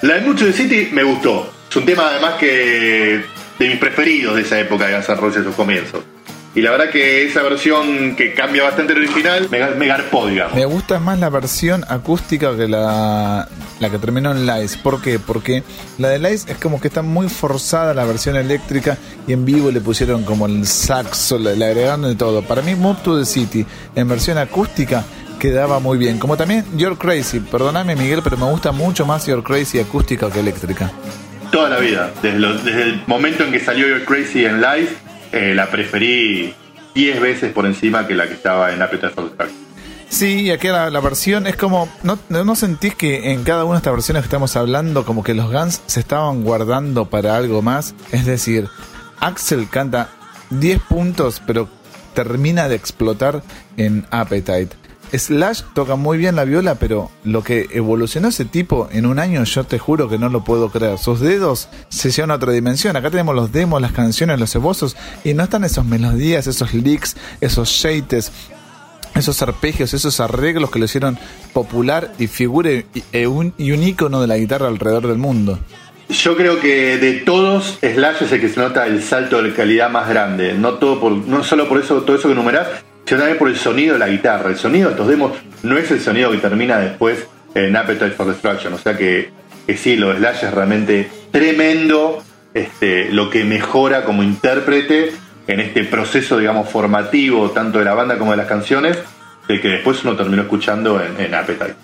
La 0.00 0.14
de 0.14 0.20
Move 0.22 0.38
to 0.38 0.44
the 0.46 0.52
City 0.54 0.88
me 0.92 1.02
gustó. 1.02 1.52
Es 1.68 1.76
un 1.76 1.84
tema 1.84 2.08
además 2.08 2.34
que 2.40 3.20
de 3.58 3.68
mis 3.68 3.78
preferidos 3.78 4.36
de 4.36 4.42
esa 4.42 4.58
época 4.58 4.86
de 4.86 4.94
Guns 4.94 5.08
N' 5.10 5.16
Roses, 5.16 5.44
sus 5.44 5.54
comienzos. 5.54 6.02
Y 6.56 6.62
la 6.62 6.70
verdad 6.70 6.88
que 6.90 7.24
esa 7.26 7.42
versión 7.42 8.16
que 8.16 8.32
cambia 8.32 8.62
bastante 8.64 8.94
el 8.94 9.00
original 9.00 9.46
me, 9.50 9.60
me 9.76 9.86
garpó, 9.86 10.26
digamos. 10.26 10.54
Me 10.56 10.64
gusta 10.64 10.98
más 10.98 11.18
la 11.18 11.28
versión 11.28 11.84
acústica 11.86 12.56
que 12.56 12.66
la, 12.66 13.46
la 13.78 13.90
que 13.90 13.98
terminó 13.98 14.32
en 14.32 14.46
Lice. 14.46 14.78
¿Por 14.82 15.02
qué? 15.02 15.18
Porque 15.18 15.62
la 15.98 16.08
de 16.08 16.18
Lice 16.18 16.50
es 16.50 16.56
como 16.58 16.80
que 16.80 16.88
está 16.88 17.02
muy 17.02 17.28
forzada 17.28 17.92
la 17.92 18.06
versión 18.06 18.36
eléctrica 18.36 18.96
y 19.28 19.34
en 19.34 19.44
vivo 19.44 19.70
le 19.70 19.82
pusieron 19.82 20.24
como 20.24 20.46
el 20.46 20.66
saxo, 20.66 21.38
le, 21.38 21.54
le 21.56 21.66
agregaron 21.66 22.02
de 22.02 22.14
todo. 22.14 22.40
Para 22.42 22.62
mí, 22.62 22.74
Move 22.74 23.00
to 23.04 23.18
the 23.18 23.26
City 23.26 23.66
en 23.94 24.08
versión 24.08 24.38
acústica 24.38 25.04
quedaba 25.38 25.78
muy 25.78 25.98
bien. 25.98 26.18
Como 26.18 26.38
también 26.38 26.64
You're 26.74 26.96
Crazy. 26.96 27.40
Perdóname, 27.40 27.94
Miguel, 27.96 28.20
pero 28.24 28.38
me 28.38 28.46
gusta 28.46 28.72
mucho 28.72 29.04
más 29.04 29.26
You're 29.26 29.42
Crazy 29.42 29.78
acústica 29.78 30.30
que 30.30 30.40
eléctrica. 30.40 30.90
Toda 31.52 31.68
la 31.68 31.78
vida. 31.80 32.10
Desde, 32.22 32.38
lo- 32.38 32.54
desde 32.56 32.82
el 32.82 33.02
momento 33.06 33.44
en 33.44 33.52
que 33.52 33.60
salió 33.60 33.86
You're 33.86 34.06
Crazy 34.06 34.46
en 34.46 34.62
live, 34.62 34.88
eh, 35.36 35.54
la 35.54 35.70
preferí 35.70 36.54
10 36.94 37.20
veces 37.20 37.52
por 37.52 37.66
encima 37.66 38.06
que 38.06 38.14
la 38.14 38.26
que 38.26 38.34
estaba 38.34 38.72
en 38.72 38.82
Appetite 38.82 39.10
for 39.10 39.24
Destruction. 39.24 39.66
Sí, 40.08 40.42
y 40.42 40.50
aquí 40.50 40.68
la, 40.68 40.88
la 40.90 41.00
versión 41.00 41.46
es 41.46 41.56
como. 41.56 41.88
¿no, 42.02 42.18
¿No 42.28 42.54
sentís 42.54 42.94
que 42.94 43.32
en 43.32 43.42
cada 43.44 43.64
una 43.64 43.74
de 43.74 43.78
estas 43.78 43.92
versiones 43.92 44.22
que 44.22 44.26
estamos 44.26 44.56
hablando, 44.56 45.04
como 45.04 45.24
que 45.24 45.34
los 45.34 45.50
Guns 45.50 45.82
se 45.86 46.00
estaban 46.00 46.42
guardando 46.44 47.06
para 47.06 47.36
algo 47.36 47.60
más? 47.60 47.94
Es 48.12 48.24
decir, 48.24 48.68
Axel 49.20 49.68
canta 49.68 50.10
10 50.50 50.80
puntos, 50.82 51.42
pero 51.46 51.68
termina 52.14 52.68
de 52.68 52.76
explotar 52.76 53.42
en 53.76 54.06
Appetite. 54.10 54.70
Slash 55.12 55.62
toca 55.74 55.96
muy 55.96 56.18
bien 56.18 56.36
la 56.36 56.44
viola, 56.44 56.76
pero 56.76 57.10
lo 57.24 57.42
que 57.42 57.68
evolucionó 57.72 58.28
ese 58.28 58.44
tipo 58.44 58.88
en 58.92 59.06
un 59.06 59.18
año, 59.18 59.44
yo 59.44 59.64
te 59.64 59.78
juro 59.78 60.08
que 60.08 60.18
no 60.18 60.28
lo 60.28 60.44
puedo 60.44 60.70
creer. 60.70 60.98
Sus 60.98 61.20
dedos 61.20 61.68
se 61.88 62.10
llevan 62.10 62.30
a 62.32 62.34
otra 62.34 62.52
dimensión. 62.52 62.96
Acá 62.96 63.10
tenemos 63.10 63.34
los 63.34 63.52
demos, 63.52 63.80
las 63.80 63.92
canciones, 63.92 64.38
los 64.38 64.54
esbozos, 64.54 64.96
y 65.24 65.34
no 65.34 65.44
están 65.44 65.64
esos 65.64 65.84
melodías, 65.84 66.46
esos 66.46 66.74
licks, 66.74 67.16
esos 67.40 67.68
shates, 67.68 68.32
esos 69.14 69.42
arpegios, 69.42 69.94
esos 69.94 70.20
arreglos 70.20 70.70
que 70.70 70.78
lo 70.78 70.84
hicieron 70.84 71.18
popular 71.52 72.12
y 72.18 72.26
figure 72.26 72.86
y, 72.94 73.02
e 73.12 73.26
un, 73.26 73.54
y 73.58 73.72
un 73.72 73.82
ícono 73.82 74.20
de 74.20 74.26
la 74.26 74.36
guitarra 74.36 74.68
alrededor 74.68 75.06
del 75.06 75.18
mundo. 75.18 75.58
Yo 76.08 76.36
creo 76.36 76.60
que 76.60 76.98
de 76.98 77.14
todos, 77.14 77.78
Slash 77.80 78.22
es 78.22 78.32
el 78.32 78.40
que 78.40 78.48
se 78.48 78.60
nota 78.60 78.86
el 78.86 79.02
salto 79.02 79.42
de 79.42 79.52
calidad 79.52 79.90
más 79.90 80.08
grande. 80.08 80.54
No 80.54 80.74
todo 80.74 81.00
por, 81.00 81.12
no 81.12 81.42
solo 81.42 81.68
por 81.68 81.80
eso, 81.80 82.02
todo 82.02 82.16
eso 82.16 82.28
que 82.28 82.34
numerás, 82.34 82.68
sino 83.06 83.20
también 83.20 83.38
por 83.38 83.48
el 83.48 83.56
sonido 83.56 83.94
de 83.94 84.00
la 84.00 84.08
guitarra. 84.08 84.50
El 84.50 84.56
sonido 84.56 84.88
de 84.88 84.94
estos 84.94 85.08
demos 85.08 85.32
no 85.62 85.78
es 85.78 85.90
el 85.90 86.00
sonido 86.00 86.30
que 86.32 86.38
termina 86.38 86.78
después 86.78 87.26
en 87.54 87.76
Appetite 87.76 88.10
for 88.10 88.26
Destruction. 88.26 88.74
O 88.74 88.78
sea 88.78 88.96
que, 88.96 89.30
que 89.66 89.76
sí, 89.76 89.96
lo 89.96 90.10
de 90.10 90.18
Slash 90.18 90.44
es 90.44 90.52
realmente 90.52 91.08
tremendo. 91.30 92.22
Este, 92.52 93.10
lo 93.12 93.30
que 93.30 93.44
mejora 93.44 94.04
como 94.04 94.22
intérprete 94.22 95.12
en 95.46 95.60
este 95.60 95.84
proceso, 95.84 96.38
digamos, 96.38 96.68
formativo, 96.68 97.50
tanto 97.50 97.78
de 97.78 97.84
la 97.84 97.94
banda 97.94 98.18
como 98.18 98.32
de 98.32 98.38
las 98.38 98.46
canciones, 98.46 98.98
de 99.46 99.60
que 99.60 99.68
después 99.68 100.02
uno 100.04 100.16
terminó 100.16 100.42
escuchando 100.42 101.00
en, 101.00 101.20
en 101.20 101.34
Appetite. 101.34 101.74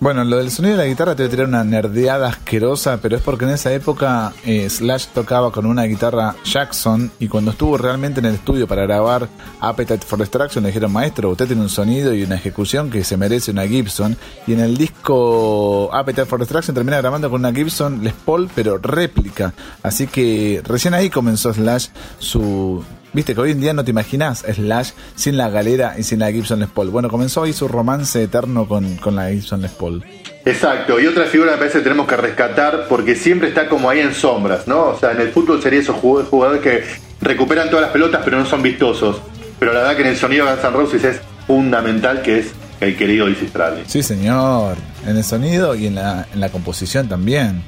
Bueno, 0.00 0.22
lo 0.22 0.36
del 0.36 0.52
sonido 0.52 0.76
de 0.76 0.84
la 0.84 0.88
guitarra 0.88 1.16
te 1.16 1.24
voy 1.24 1.26
a 1.26 1.30
tirar 1.30 1.48
una 1.48 1.64
nerdeada 1.64 2.28
asquerosa, 2.28 3.00
pero 3.02 3.16
es 3.16 3.22
porque 3.22 3.46
en 3.46 3.50
esa 3.50 3.72
época 3.72 4.32
eh, 4.44 4.70
Slash 4.70 5.06
tocaba 5.08 5.50
con 5.50 5.66
una 5.66 5.82
guitarra 5.84 6.36
Jackson 6.44 7.10
y 7.18 7.26
cuando 7.26 7.50
estuvo 7.50 7.76
realmente 7.76 8.20
en 8.20 8.26
el 8.26 8.34
estudio 8.36 8.68
para 8.68 8.82
grabar 8.82 9.28
Appetite 9.58 10.06
for 10.06 10.20
Destruction 10.20 10.62
le 10.62 10.68
dijeron, 10.68 10.92
maestro, 10.92 11.30
usted 11.30 11.48
tiene 11.48 11.62
un 11.62 11.68
sonido 11.68 12.14
y 12.14 12.22
una 12.22 12.36
ejecución 12.36 12.90
que 12.90 13.02
se 13.02 13.16
merece 13.16 13.50
una 13.50 13.66
Gibson. 13.66 14.16
Y 14.46 14.52
en 14.52 14.60
el 14.60 14.76
disco 14.76 15.90
Appetite 15.92 16.26
for 16.26 16.38
Destruction 16.38 16.76
termina 16.76 16.98
grabando 16.98 17.28
con 17.28 17.40
una 17.40 17.52
Gibson 17.52 18.04
Les 18.04 18.14
Paul, 18.14 18.48
pero 18.54 18.78
réplica. 18.78 19.52
Así 19.82 20.06
que 20.06 20.62
recién 20.64 20.94
ahí 20.94 21.10
comenzó 21.10 21.52
Slash 21.52 21.88
su 22.20 22.84
Viste 23.18 23.34
que 23.34 23.40
hoy 23.40 23.50
en 23.50 23.60
día 23.60 23.72
no 23.72 23.84
te 23.84 23.90
imaginas 23.90 24.44
Slash 24.48 24.90
sin 25.16 25.36
la 25.36 25.50
galera 25.50 25.96
y 25.98 26.04
sin 26.04 26.20
la 26.20 26.30
Gibson 26.30 26.60
Les 26.60 26.68
Paul. 26.68 26.90
Bueno, 26.90 27.08
comenzó 27.08 27.42
ahí 27.42 27.52
su 27.52 27.66
romance 27.66 28.22
eterno 28.22 28.68
con, 28.68 28.94
con 28.98 29.16
la 29.16 29.28
Gibson 29.30 29.60
Les 29.60 29.72
Paul. 29.72 30.04
Exacto, 30.44 31.00
y 31.00 31.06
otra 31.08 31.24
figura 31.24 31.50
me 31.50 31.58
parece 31.58 31.78
que 31.78 31.82
tenemos 31.82 32.06
que 32.06 32.16
rescatar 32.16 32.86
porque 32.88 33.16
siempre 33.16 33.48
está 33.48 33.68
como 33.68 33.90
ahí 33.90 33.98
en 33.98 34.14
sombras, 34.14 34.68
¿no? 34.68 34.90
O 34.90 34.96
sea, 34.96 35.10
en 35.10 35.20
el 35.20 35.30
fútbol 35.30 35.60
sería 35.60 35.80
esos 35.80 35.96
jugadores 35.96 36.62
que 36.62 36.84
recuperan 37.20 37.68
todas 37.70 37.86
las 37.86 37.90
pelotas 37.90 38.20
pero 38.24 38.38
no 38.38 38.46
son 38.46 38.62
vistosos. 38.62 39.20
Pero 39.58 39.72
la 39.72 39.80
verdad 39.80 39.96
que 39.96 40.02
en 40.02 40.08
el 40.10 40.16
sonido 40.16 40.46
de 40.46 40.52
Guns 40.52 40.64
N' 40.64 40.70
Roses 40.70 41.02
es 41.02 41.20
fundamental 41.48 42.22
que 42.22 42.38
es 42.38 42.52
el 42.80 42.96
querido 42.96 43.26
Dizzy 43.26 43.48
Stradley. 43.48 43.82
Sí, 43.88 44.04
señor, 44.04 44.76
en 45.04 45.16
el 45.16 45.24
sonido 45.24 45.74
y 45.74 45.88
en 45.88 45.96
la, 45.96 46.28
en 46.32 46.38
la 46.38 46.50
composición 46.50 47.08
también. 47.08 47.64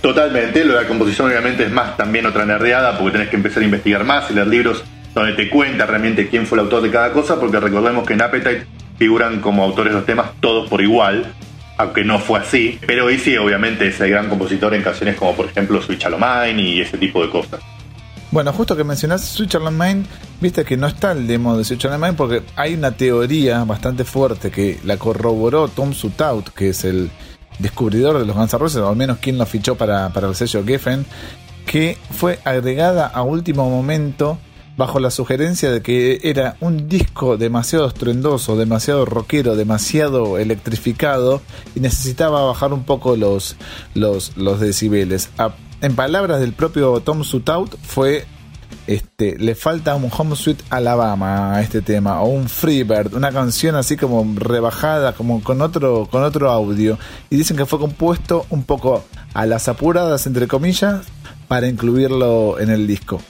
Totalmente, 0.00 0.64
lo 0.64 0.74
de 0.74 0.82
la 0.82 0.88
composición 0.88 1.28
obviamente 1.28 1.64
es 1.64 1.70
más 1.70 1.96
también 1.96 2.24
otra 2.24 2.46
nerdeada 2.46 2.96
porque 2.96 3.12
tenés 3.12 3.28
que 3.28 3.36
empezar 3.36 3.62
a 3.62 3.66
investigar 3.66 4.04
más 4.04 4.30
y 4.30 4.34
leer 4.34 4.46
libros 4.46 4.82
donde 5.14 5.32
te 5.32 5.50
cuenta 5.50 5.86
realmente 5.86 6.28
quién 6.28 6.46
fue 6.46 6.56
el 6.56 6.64
autor 6.64 6.82
de 6.82 6.90
cada 6.90 7.12
cosa, 7.12 7.38
porque 7.38 7.60
recordemos 7.60 8.06
que 8.06 8.14
en 8.14 8.22
Appetite 8.22 8.66
figuran 8.96 9.40
como 9.40 9.64
autores 9.64 9.92
los 9.92 10.06
temas 10.06 10.30
todos 10.40 10.68
por 10.68 10.80
igual, 10.80 11.32
aunque 11.76 12.04
no 12.04 12.18
fue 12.18 12.40
así, 12.40 12.78
pero 12.86 13.08
sí 13.18 13.36
obviamente 13.36 13.88
es 13.88 14.00
el 14.00 14.10
gran 14.10 14.28
compositor 14.28 14.74
en 14.74 14.82
canciones 14.82 15.16
como 15.16 15.34
por 15.34 15.46
ejemplo 15.46 15.82
Switch 15.82 16.06
Mine 16.06 16.62
y 16.62 16.80
ese 16.80 16.96
tipo 16.96 17.22
de 17.22 17.30
cosas. 17.30 17.60
Bueno, 18.30 18.52
justo 18.52 18.76
que 18.76 18.84
mencionaste 18.84 19.26
Switch 19.26 19.58
Mine, 19.58 20.04
viste 20.40 20.64
que 20.64 20.76
no 20.76 20.86
está 20.86 21.12
el 21.12 21.26
demo 21.26 21.58
de 21.58 21.64
Switch 21.64 21.84
Mine 21.86 22.12
porque 22.12 22.42
hay 22.54 22.74
una 22.74 22.92
teoría 22.92 23.64
bastante 23.64 24.04
fuerte 24.04 24.50
que 24.50 24.78
la 24.84 24.96
corroboró 24.98 25.66
Tom 25.66 25.92
Sutout, 25.92 26.50
que 26.50 26.68
es 26.68 26.84
el 26.84 27.10
descubridor 27.60 28.18
de 28.18 28.26
los 28.26 28.36
Guns 28.36 28.52
N' 28.52 28.58
Roses, 28.58 28.78
o 28.78 28.88
al 28.88 28.96
menos 28.96 29.18
quien 29.18 29.38
lo 29.38 29.46
fichó 29.46 29.76
para, 29.76 30.12
para 30.12 30.28
el 30.28 30.34
sello 30.34 30.64
Geffen, 30.64 31.06
que 31.66 31.98
fue 32.10 32.38
agregada 32.44 33.06
a 33.06 33.22
último 33.22 33.68
momento 33.70 34.38
bajo 34.76 34.98
la 34.98 35.10
sugerencia 35.10 35.70
de 35.70 35.82
que 35.82 36.20
era 36.22 36.56
un 36.60 36.88
disco 36.88 37.36
demasiado 37.36 37.86
estruendoso, 37.86 38.56
demasiado 38.56 39.04
rockero, 39.04 39.54
demasiado 39.54 40.38
electrificado 40.38 41.42
y 41.74 41.80
necesitaba 41.80 42.46
bajar 42.46 42.72
un 42.72 42.84
poco 42.84 43.14
los, 43.14 43.56
los, 43.94 44.36
los 44.36 44.58
decibeles. 44.58 45.28
en 45.82 45.94
palabras 45.94 46.40
del 46.40 46.54
propio 46.54 47.00
Tom 47.00 47.24
Sutout 47.24 47.76
fue 47.82 48.24
este, 48.86 49.36
le 49.38 49.54
falta 49.54 49.94
un 49.94 50.10
Home 50.16 50.36
Sweet 50.36 50.62
Alabama 50.70 51.54
a 51.54 51.62
este 51.62 51.82
tema, 51.82 52.20
o 52.20 52.28
un 52.28 52.48
Freebird, 52.48 53.14
una 53.14 53.32
canción 53.32 53.76
así 53.76 53.96
como 53.96 54.26
rebajada, 54.36 55.12
como 55.12 55.42
con 55.42 55.62
otro, 55.62 56.08
con 56.10 56.22
otro 56.22 56.50
audio. 56.50 56.98
Y 57.30 57.36
dicen 57.36 57.56
que 57.56 57.66
fue 57.66 57.78
compuesto 57.78 58.46
un 58.50 58.64
poco 58.64 59.04
a 59.34 59.46
las 59.46 59.68
apuradas, 59.68 60.26
entre 60.26 60.48
comillas, 60.48 61.06
para 61.48 61.68
incluirlo 61.68 62.58
en 62.58 62.70
el 62.70 62.86
disco 62.86 63.20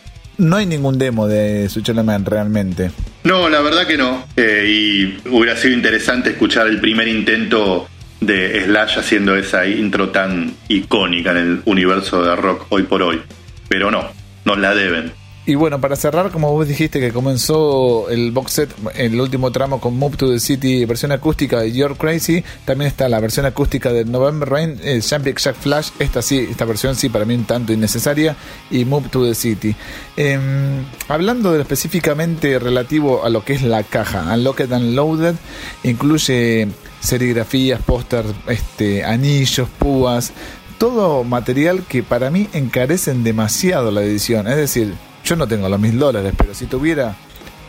no 0.41 0.57
hay 0.57 0.67
ningún 0.67 0.99
demo 0.99 1.29
de 1.29 1.69
Switch 1.69 1.93
Man 1.93 2.25
realmente. 2.25 2.91
No, 3.25 3.49
la 3.49 3.61
verdad 3.61 3.87
que 3.87 3.97
no. 3.97 4.25
Eh, 4.37 4.65
y 4.67 5.29
hubiera 5.29 5.57
sido 5.57 5.75
interesante 5.75 6.31
escuchar 6.31 6.67
el 6.67 6.81
primer 6.81 7.09
intento 7.09 7.89
de 8.21 8.65
Slash 8.65 8.99
haciendo 8.99 9.37
esa 9.37 9.67
intro 9.67 10.09
tan 10.11 10.55
icónica 10.69 11.31
en 11.33 11.37
el 11.37 11.63
universo 11.67 12.23
de 12.23 12.35
rock 12.37 12.67
hoy 12.71 12.85
por 12.85 13.03
hoy. 13.03 13.21
Pero 13.69 13.91
no, 13.91 14.11
nos 14.45 14.59
la 14.59 14.75
deben. 14.75 15.13
Y 15.51 15.57
bueno, 15.57 15.81
para 15.81 15.97
cerrar, 15.97 16.31
como 16.31 16.53
vos 16.53 16.69
dijiste 16.69 17.01
que 17.01 17.11
comenzó 17.13 18.09
el 18.09 18.31
box 18.31 18.53
set, 18.53 18.71
el 18.95 19.21
último 19.21 19.51
tramo 19.51 19.81
con 19.81 19.97
Move 19.99 20.17
to 20.17 20.31
the 20.31 20.39
City, 20.39 20.85
versión 20.85 21.11
acústica 21.11 21.59
de 21.59 21.73
You're 21.73 21.97
Crazy, 21.97 22.45
también 22.65 22.87
está 22.87 23.09
la 23.09 23.19
versión 23.19 23.47
acústica 23.47 23.93
de 23.93 24.05
November 24.05 24.49
Rain, 24.49 24.79
el 24.85 25.03
Champion 25.03 25.35
Jack 25.35 25.57
Flash, 25.57 25.89
esta 25.99 26.23
sí, 26.23 26.47
esta 26.49 26.65
versión 26.67 26.95
sí 26.95 27.09
para 27.09 27.25
mí 27.25 27.35
un 27.35 27.47
tanto 27.47 27.73
innecesaria, 27.73 28.37
y 28.71 28.85
Move 28.85 29.09
to 29.09 29.27
the 29.27 29.35
City. 29.35 29.75
Em, 30.17 30.85
hablando 31.09 31.59
específicamente 31.59 32.61
relativo 32.61 33.25
a 33.25 33.29
lo 33.29 33.45
que 33.45 33.55
es 33.55 33.63
la 33.63 33.83
caja, 33.83 34.33
Unlocked 34.33 34.73
and 34.73 34.95
Loaded, 34.95 35.35
incluye 35.83 36.69
serigrafías, 37.01 37.83
pósters, 37.83 38.29
este, 38.47 39.03
anillos, 39.03 39.69
púas, 39.81 40.33
todo 40.79 41.25
material 41.25 41.83
que 41.89 42.05
para 42.05 42.31
mí 42.31 42.49
encarecen 42.53 43.25
demasiado 43.25 43.91
la 43.91 44.05
edición, 44.05 44.47
es 44.47 44.57
decir, 44.57 44.95
yo 45.25 45.37
no 45.37 45.47
tengo 45.47 45.69
los 45.69 45.81
mil 45.81 45.99
dólares, 45.99 46.33
pero 46.37 46.55
si 46.55 46.67
tuviera 46.67 47.15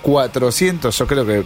400, 0.02 0.97
yo 0.97 1.08
creo 1.08 1.26
que 1.26 1.43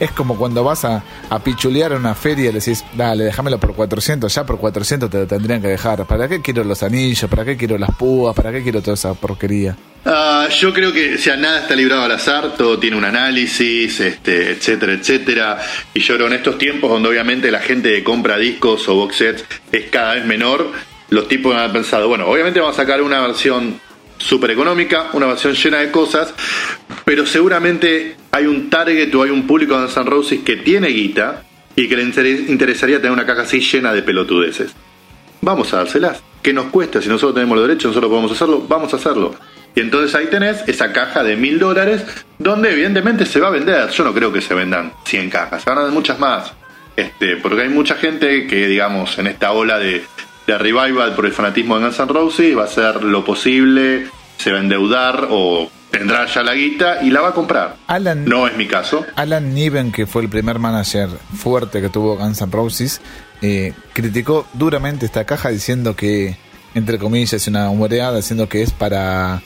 es 0.00 0.10
como 0.12 0.36
cuando 0.36 0.64
vas 0.64 0.84
a, 0.84 1.02
a 1.30 1.38
pichulear 1.38 1.92
a 1.92 1.96
una 1.96 2.14
feria 2.14 2.50
y 2.50 2.52
le 2.52 2.58
decís, 2.58 2.84
dale, 2.94 3.24
déjamelo 3.24 3.58
por 3.58 3.74
400, 3.74 4.34
ya 4.34 4.44
por 4.44 4.58
400 4.58 5.08
te 5.08 5.18
lo 5.18 5.26
tendrían 5.26 5.62
que 5.62 5.68
dejar. 5.68 6.04
¿Para 6.06 6.28
qué 6.28 6.40
quiero 6.40 6.64
los 6.64 6.82
anillos? 6.82 7.30
¿Para 7.30 7.44
qué 7.44 7.56
quiero 7.56 7.78
las 7.78 7.94
púas? 7.94 8.34
¿Para 8.34 8.50
qué 8.50 8.62
quiero 8.62 8.80
toda 8.80 8.94
esa 8.94 9.14
porquería? 9.14 9.76
Ah, 10.04 10.48
yo 10.50 10.72
creo 10.72 10.92
que, 10.92 11.18
sea, 11.18 11.36
nada 11.36 11.60
está 11.60 11.76
librado 11.76 12.02
al 12.02 12.10
azar, 12.10 12.54
todo 12.56 12.78
tiene 12.80 12.96
un 12.96 13.04
análisis, 13.04 14.00
este, 14.00 14.50
etcétera, 14.50 14.94
etcétera. 14.94 15.60
Y 15.94 16.00
yo 16.00 16.14
creo 16.16 16.26
en 16.26 16.32
estos 16.32 16.58
tiempos 16.58 16.90
donde 16.90 17.08
obviamente 17.08 17.50
la 17.52 17.60
gente 17.60 17.90
que 17.90 18.02
compra 18.02 18.38
discos 18.38 18.88
o 18.88 18.96
box 18.96 19.16
sets 19.16 19.44
es 19.70 19.84
cada 19.90 20.14
vez 20.14 20.24
menor, 20.24 20.72
los 21.10 21.28
tipos 21.28 21.54
han 21.54 21.72
pensado, 21.72 22.08
bueno, 22.08 22.26
obviamente 22.26 22.58
vamos 22.58 22.76
a 22.76 22.82
sacar 22.82 23.02
una 23.02 23.20
versión 23.20 23.80
súper 24.22 24.52
económica, 24.52 25.10
una 25.12 25.26
versión 25.26 25.54
llena 25.54 25.78
de 25.78 25.90
cosas, 25.90 26.32
pero 27.04 27.26
seguramente 27.26 28.16
hay 28.30 28.46
un 28.46 28.70
target 28.70 29.14
o 29.14 29.22
hay 29.22 29.30
un 29.30 29.46
público 29.46 29.80
de 29.80 29.88
San 29.88 30.06
Roses 30.06 30.40
que 30.44 30.56
tiene 30.56 30.88
guita 30.88 31.44
y 31.74 31.88
que 31.88 31.96
le 31.96 32.02
interesaría 32.04 32.98
tener 32.98 33.12
una 33.12 33.26
caja 33.26 33.42
así 33.42 33.60
llena 33.60 33.92
de 33.92 34.02
pelotudeces. 34.02 34.72
Vamos 35.40 35.72
a 35.74 35.78
dárselas. 35.78 36.22
¿Qué 36.42 36.52
nos 36.52 36.66
cuesta? 36.66 37.00
Si 37.00 37.08
nosotros 37.08 37.34
tenemos 37.34 37.56
los 37.56 37.66
derechos, 37.66 37.90
nosotros 37.90 38.10
podemos 38.10 38.32
hacerlo, 38.32 38.64
vamos 38.68 38.92
a 38.92 38.96
hacerlo. 38.96 39.34
Y 39.74 39.80
entonces 39.80 40.14
ahí 40.14 40.26
tenés 40.26 40.68
esa 40.68 40.92
caja 40.92 41.22
de 41.22 41.36
mil 41.36 41.58
dólares 41.58 42.04
donde 42.38 42.72
evidentemente 42.72 43.26
se 43.26 43.40
va 43.40 43.48
a 43.48 43.50
vender. 43.50 43.88
Yo 43.90 44.04
no 44.04 44.12
creo 44.12 44.32
que 44.32 44.40
se 44.40 44.54
vendan 44.54 44.92
100 45.04 45.30
cajas, 45.30 45.62
se 45.62 45.70
van 45.70 45.78
a 45.78 45.82
vender 45.82 45.98
muchas 45.98 46.18
más. 46.18 46.52
Este, 46.94 47.36
porque 47.36 47.62
hay 47.62 47.68
mucha 47.70 47.94
gente 47.94 48.46
que, 48.46 48.66
digamos, 48.66 49.18
en 49.18 49.26
esta 49.26 49.52
ola 49.52 49.78
de, 49.78 50.04
de 50.46 50.58
revival 50.58 51.14
por 51.14 51.26
el 51.26 51.32
fanatismo 51.32 51.78
de 51.78 51.84
Guns 51.84 51.98
N' 51.98 52.06
Roses, 52.12 52.56
va 52.56 52.62
a 52.62 52.64
hacer 52.64 53.02
lo 53.04 53.24
posible, 53.24 54.06
se 54.38 54.52
va 54.52 54.58
a 54.58 54.60
endeudar 54.60 55.28
o 55.30 55.70
tendrá 55.90 56.26
ya 56.26 56.42
la 56.42 56.54
guita 56.54 57.02
y 57.02 57.10
la 57.10 57.20
va 57.20 57.28
a 57.28 57.32
comprar. 57.32 57.76
Alan, 57.86 58.24
no 58.24 58.46
es 58.46 58.56
mi 58.56 58.66
caso. 58.66 59.04
Alan 59.14 59.54
Niven, 59.54 59.92
que 59.92 60.06
fue 60.06 60.22
el 60.22 60.28
primer 60.28 60.58
manager 60.58 61.08
fuerte 61.36 61.80
que 61.80 61.88
tuvo 61.88 62.16
Guns 62.16 62.40
N' 62.40 62.50
Roses, 62.50 63.00
eh, 63.40 63.72
criticó 63.92 64.46
duramente 64.54 65.06
esta 65.06 65.24
caja 65.24 65.50
diciendo 65.50 65.94
que, 65.94 66.36
entre 66.74 66.98
comillas, 66.98 67.34
es 67.34 67.46
una 67.46 67.70
humoreada, 67.70 68.16
diciendo 68.16 68.48
que 68.48 68.62
es 68.62 68.72
para 68.72 69.42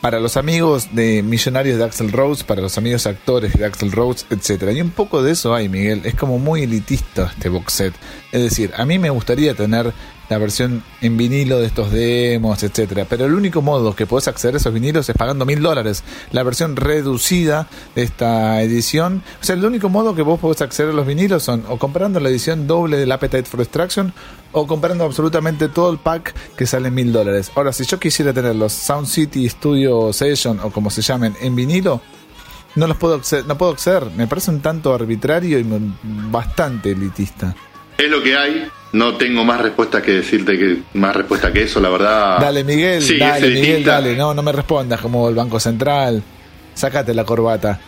para 0.00 0.20
los 0.20 0.36
amigos 0.36 0.88
de 0.92 1.22
millonarios 1.24 1.78
de 1.78 1.84
Axel 1.84 2.12
Rose, 2.12 2.44
para 2.44 2.62
los 2.62 2.78
amigos 2.78 3.06
actores 3.06 3.54
de 3.54 3.64
Axel 3.64 3.90
Rose, 3.90 4.24
etcétera. 4.30 4.70
Y 4.70 4.80
un 4.80 4.90
poco 4.90 5.20
de 5.20 5.32
eso 5.32 5.52
hay, 5.52 5.68
Miguel. 5.68 6.02
Es 6.04 6.14
como 6.14 6.38
muy 6.38 6.62
elitista 6.62 7.32
este 7.34 7.48
box 7.48 7.72
set. 7.72 7.94
Es 8.30 8.40
decir, 8.40 8.72
a 8.76 8.84
mí 8.84 9.00
me 9.00 9.10
gustaría 9.10 9.54
tener 9.54 9.92
la 10.28 10.38
versión 10.38 10.82
en 11.00 11.16
vinilo 11.16 11.58
de 11.58 11.66
estos 11.66 11.90
demos, 11.90 12.62
etcétera. 12.62 13.06
Pero 13.08 13.26
el 13.26 13.34
único 13.34 13.62
modo 13.62 13.94
que 13.94 14.06
puedes 14.06 14.28
acceder 14.28 14.54
a 14.54 14.58
esos 14.58 14.72
vinilos 14.72 15.08
es 15.08 15.16
pagando 15.16 15.44
mil 15.46 15.62
dólares. 15.62 16.04
La 16.32 16.42
versión 16.42 16.76
reducida 16.76 17.68
de 17.94 18.02
esta 18.02 18.62
edición. 18.62 19.22
O 19.40 19.44
sea, 19.44 19.54
el 19.54 19.64
único 19.64 19.88
modo 19.88 20.14
que 20.14 20.22
vos 20.22 20.40
podés 20.40 20.62
acceder 20.62 20.90
a 20.90 20.94
los 20.94 21.06
vinilos 21.06 21.42
son 21.42 21.64
o 21.68 21.78
comprando 21.78 22.20
la 22.20 22.28
edición 22.28 22.66
doble 22.66 22.96
del 22.96 23.12
Appetite 23.12 23.44
for 23.44 23.58
Destruction 23.58 24.12
o 24.52 24.66
comprando 24.66 25.04
absolutamente 25.04 25.68
todo 25.68 25.90
el 25.90 25.98
pack 25.98 26.34
que 26.56 26.66
sale 26.66 26.90
mil 26.90 27.12
dólares. 27.12 27.50
Ahora, 27.54 27.72
si 27.72 27.84
yo 27.84 27.98
quisiera 27.98 28.32
tener 28.32 28.56
los 28.56 28.72
Sound 28.72 29.06
City 29.06 29.48
Studio 29.48 30.12
Session 30.12 30.60
o 30.60 30.70
como 30.70 30.90
se 30.90 31.02
llamen 31.02 31.36
en 31.40 31.54
vinilo, 31.54 32.00
no 32.74 32.86
los 32.86 32.96
puedo 32.96 33.14
acceder, 33.14 33.46
no 33.46 33.56
puedo 33.58 33.72
acceder. 33.72 34.04
Me 34.16 34.26
parece 34.26 34.50
un 34.50 34.60
tanto 34.60 34.94
arbitrario 34.94 35.58
y 35.58 35.66
bastante 36.30 36.92
elitista. 36.92 37.54
Es 37.98 38.10
lo 38.10 38.22
que 38.22 38.36
hay. 38.36 38.68
No 38.96 39.18
tengo 39.18 39.44
más 39.44 39.60
respuesta 39.60 40.00
que 40.00 40.10
decirte 40.12 40.58
que 40.58 40.78
más 40.94 41.14
respuesta 41.14 41.52
que 41.52 41.64
eso, 41.64 41.80
la 41.80 41.90
verdad. 41.90 42.38
Dale, 42.38 42.64
Miguel, 42.64 43.04
dale, 43.18 43.50
Miguel, 43.50 43.84
dale. 43.84 44.16
No, 44.16 44.32
no 44.32 44.42
me 44.42 44.52
respondas 44.52 45.02
como 45.02 45.28
el 45.28 45.34
Banco 45.34 45.60
Central. 45.60 46.22
Sácate 46.72 47.12
la 47.12 47.24
corbata. 47.24 47.78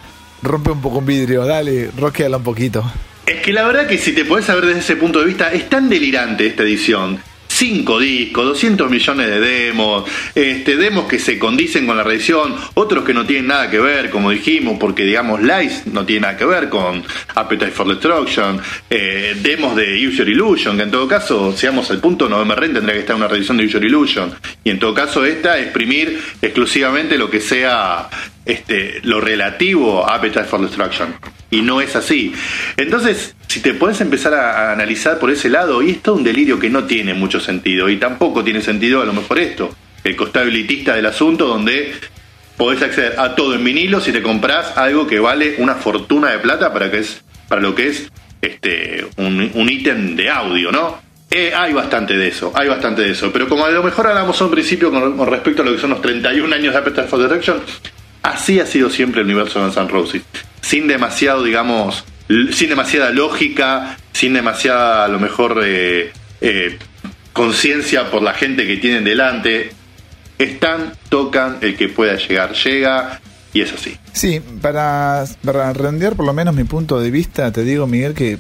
Rompe 0.43 0.71
un 0.71 0.83
poco 0.83 0.99
un 0.99 1.07
vidrio, 1.07 1.47
dale, 1.47 1.91
roqueala 1.97 2.37
un 2.37 2.43
poquito. 2.43 2.85
Es 3.25 3.41
que 3.41 3.55
la 3.55 3.67
verdad 3.67 3.87
que 3.87 3.97
si 3.97 4.13
te 4.13 4.27
podés 4.27 4.45
saber 4.45 4.67
desde 4.67 4.81
ese 4.81 4.97
punto 4.97 5.21
de 5.21 5.25
vista, 5.25 5.51
es 5.51 5.71
tan 5.71 5.89
delirante 5.89 6.47
esta 6.47 6.63
edición 6.63 7.19
5 7.59 7.99
discos, 7.99 8.47
200 8.47 8.89
millones 8.89 9.27
de 9.27 9.41
demos, 9.41 10.09
este, 10.33 10.77
demos 10.77 11.09
que 11.09 11.19
se 11.19 11.41
condicen 11.41 11.89
con 11.89 11.97
la 11.97 12.05
reedición, 12.05 12.55
otros 12.75 13.03
que 13.03 13.13
no 13.13 13.27
tienen 13.27 13.49
nada 13.49 13.69
que 13.69 13.81
ver, 13.81 14.11
como 14.11 14.31
dijimos, 14.31 14.77
porque 14.79 15.03
digamos 15.03 15.43
Lice 15.43 15.83
no 15.87 16.07
tiene 16.07 16.21
nada 16.21 16.37
que 16.37 16.45
ver 16.45 16.69
con 16.69 17.03
Appetite 17.35 17.73
for 17.73 17.89
Destruction, 17.89 18.61
eh, 18.89 19.37
demos 19.43 19.75
de 19.75 20.07
User 20.07 20.29
Illusion, 20.29 20.77
que 20.77 20.85
en 20.85 20.93
todo 20.93 21.09
caso, 21.09 21.53
seamos 21.53 21.91
al 21.91 21.99
punto, 21.99 22.29
November 22.29 22.61
Rain 22.61 22.75
tendría 22.75 22.95
que 22.95 23.01
estar 23.01 23.17
una 23.17 23.27
reedición 23.27 23.57
de 23.57 23.65
User 23.65 23.85
Illusion, 23.85 24.33
y 24.63 24.71
en 24.71 24.79
todo 24.79 24.95
caso 24.95 25.25
esta, 25.25 25.59
exprimir 25.59 26.17
exclusivamente 26.41 27.19
lo 27.19 27.29
que 27.29 27.41
sea 27.41 28.09
este, 28.45 29.01
lo 29.03 29.21
relativo 29.21 30.09
a 30.09 30.15
Appetite 30.15 30.45
for 30.45 30.61
Destruction. 30.61 31.17
Y 31.51 31.63
no 31.63 31.81
es 31.81 31.97
así. 31.97 32.33
Entonces, 32.77 33.35
si 33.49 33.61
te 33.61 33.75
puedes 33.75 34.01
empezar 34.01 34.35
a, 34.35 34.73
analizar 34.73 35.19
por 35.19 35.31
ese 35.31 35.49
lado, 35.49 35.83
y 35.83 35.91
esto 35.91 36.13
es 36.13 36.19
un 36.19 36.25
delirio 36.25 36.59
que 36.59 36.71
no 36.71 36.85
tiene 36.85 37.15
mucho 37.15 37.41
sentido, 37.41 37.89
y 37.89 37.97
tampoco 37.97 38.45
tiene 38.45 38.61
sentido 38.61 39.03
a 39.03 39.05
lo 39.05 39.13
mejor 39.13 39.39
esto, 39.39 39.75
el 40.05 40.17
costado 40.17 40.47
elitista 40.47 40.95
del 40.95 41.07
asunto, 41.07 41.47
donde 41.47 41.93
podés 42.57 42.83
acceder 42.83 43.19
a 43.19 43.35
todo 43.35 43.55
en 43.55 43.65
vinilo 43.65 44.01
si 44.01 44.13
te 44.13 44.23
compras 44.23 44.77
algo 44.77 45.07
que 45.07 45.19
vale 45.19 45.57
una 45.59 45.75
fortuna 45.75 46.31
de 46.31 46.39
plata 46.39 46.73
para 46.73 46.91
que 46.91 46.99
es 46.99 47.23
para 47.49 47.61
lo 47.61 47.75
que 47.75 47.89
es 47.89 48.11
este 48.43 49.07
un 49.17 49.69
ítem 49.71 50.17
de 50.17 50.29
audio, 50.29 50.73
¿no? 50.73 51.09
Eh, 51.31 51.53
hay 51.55 51.75
bastante 51.75 52.17
de 52.17 52.29
eso, 52.29 52.53
hay 52.55 52.69
bastante 52.69 53.03
de 53.03 53.11
eso. 53.11 53.31
Pero 53.33 53.49
como 53.49 53.67
a 53.67 53.71
lo 53.71 53.83
mejor 53.83 54.07
hablamos 54.07 54.41
un 54.41 54.51
principio 54.51 54.91
con, 54.91 55.27
respecto 55.27 55.63
a 55.63 55.65
lo 55.65 55.73
que 55.73 55.79
son 55.79 55.91
los 55.91 56.01
31 56.01 56.55
años 56.55 56.73
de 56.73 56.79
Appetite 56.79 57.07
for 57.07 57.19
Destruction, 57.19 57.61
así 58.23 58.61
ha 58.61 58.67
sido 58.67 58.89
siempre 58.89 59.21
el 59.21 59.27
universo 59.27 59.59
de 59.59 59.67
Guns 59.67 59.77
N' 59.77 59.89
Roses. 59.89 60.23
Sin 60.63 60.87
demasiado, 60.89 61.43
digamos, 61.43 62.05
sin 62.53 62.69
demasiada 62.69 63.11
lógica, 63.11 63.97
sin 64.13 64.35
demasiada, 64.35 65.05
a 65.05 65.09
lo 65.09 65.19
mejor, 65.19 65.63
eh, 65.65 66.13
eh, 66.41 66.79
conciencia 67.33 68.11
por 68.11 68.23
la 68.23 68.35
gente 68.35 68.67
que 68.67 68.77
tienen 68.77 69.05
delante. 69.05 69.73
Están, 70.39 70.93
tocan, 71.09 71.59
el 71.63 71.77
que 71.77 71.89
pueda 71.89 72.17
llegar, 72.17 72.53
llega, 72.53 73.21
y 73.53 73.63
es 73.63 73.73
así. 73.73 73.97
Sí, 74.13 74.41
para, 74.61 75.25
para 75.45 75.73
por 75.73 76.25
lo 76.25 76.33
menos 76.33 76.55
mi 76.55 76.65
punto 76.65 77.01
de 77.01 77.11
vista, 77.11 77.51
te 77.51 77.65
digo, 77.65 77.87
Miguel, 77.87 78.15
que 78.15 78.39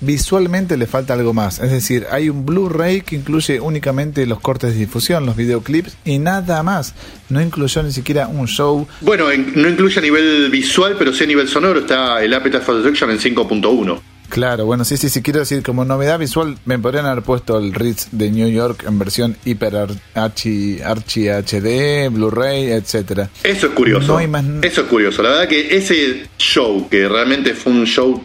visualmente 0.00 0.76
le 0.76 0.86
falta 0.86 1.14
algo 1.14 1.32
más. 1.32 1.58
Es 1.58 1.70
decir, 1.70 2.06
hay 2.10 2.28
un 2.28 2.44
Blu-ray 2.44 3.02
que 3.02 3.16
incluye 3.16 3.60
únicamente 3.60 4.26
los 4.26 4.40
cortes 4.40 4.74
de 4.74 4.80
difusión, 4.80 5.26
los 5.26 5.36
videoclips 5.36 5.96
y 6.04 6.18
nada 6.18 6.62
más. 6.62 6.94
No 7.28 7.40
incluyó 7.40 7.82
ni 7.82 7.92
siquiera 7.92 8.28
un 8.28 8.46
show. 8.46 8.86
Bueno, 9.00 9.26
no 9.54 9.68
incluye 9.68 9.98
a 9.98 10.02
nivel 10.02 10.50
visual, 10.50 10.96
pero 10.98 11.12
sí 11.12 11.24
a 11.24 11.26
nivel 11.26 11.48
sonoro. 11.48 11.80
Está 11.80 12.22
el 12.22 12.32
Appetite 12.34 12.62
for 12.62 12.74
Destruction 12.74 13.10
en 13.10 13.18
5.1. 13.18 14.00
Claro, 14.28 14.66
bueno, 14.66 14.84
sí, 14.84 14.96
sí, 14.96 15.08
sí, 15.08 15.22
quiero 15.22 15.40
decir, 15.40 15.62
como 15.62 15.84
novedad 15.84 16.18
visual, 16.18 16.58
me 16.64 16.78
podrían 16.78 17.06
haber 17.06 17.22
puesto 17.22 17.58
el 17.58 17.72
Ritz 17.72 18.08
de 18.10 18.30
New 18.30 18.48
York 18.48 18.84
en 18.86 18.98
versión 18.98 19.36
hiper 19.44 19.76
archi, 20.14 20.80
archi 20.82 21.28
HD, 21.28 22.10
Blu-ray, 22.10 22.72
etcétera. 22.72 23.30
Eso 23.44 23.68
es 23.68 23.72
curioso. 23.72 24.18
Eso 24.18 24.80
es 24.80 24.86
curioso. 24.88 25.22
La 25.22 25.30
verdad 25.30 25.48
que 25.48 25.76
ese 25.76 26.26
show, 26.38 26.88
que 26.88 27.08
realmente 27.08 27.54
fue 27.54 27.72
un 27.72 27.86
show 27.86 28.22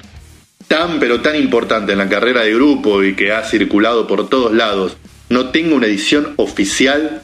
tan 0.71 1.01
pero 1.01 1.19
tan 1.19 1.35
importante 1.35 1.91
en 1.91 1.97
la 1.97 2.07
carrera 2.07 2.43
de 2.43 2.53
grupo 2.53 3.03
y 3.03 3.13
que 3.13 3.33
ha 3.33 3.43
circulado 3.43 4.07
por 4.07 4.29
todos 4.29 4.53
lados 4.53 4.95
no 5.27 5.49
tenga 5.49 5.75
una 5.75 5.85
edición 5.85 6.33
oficial 6.37 7.23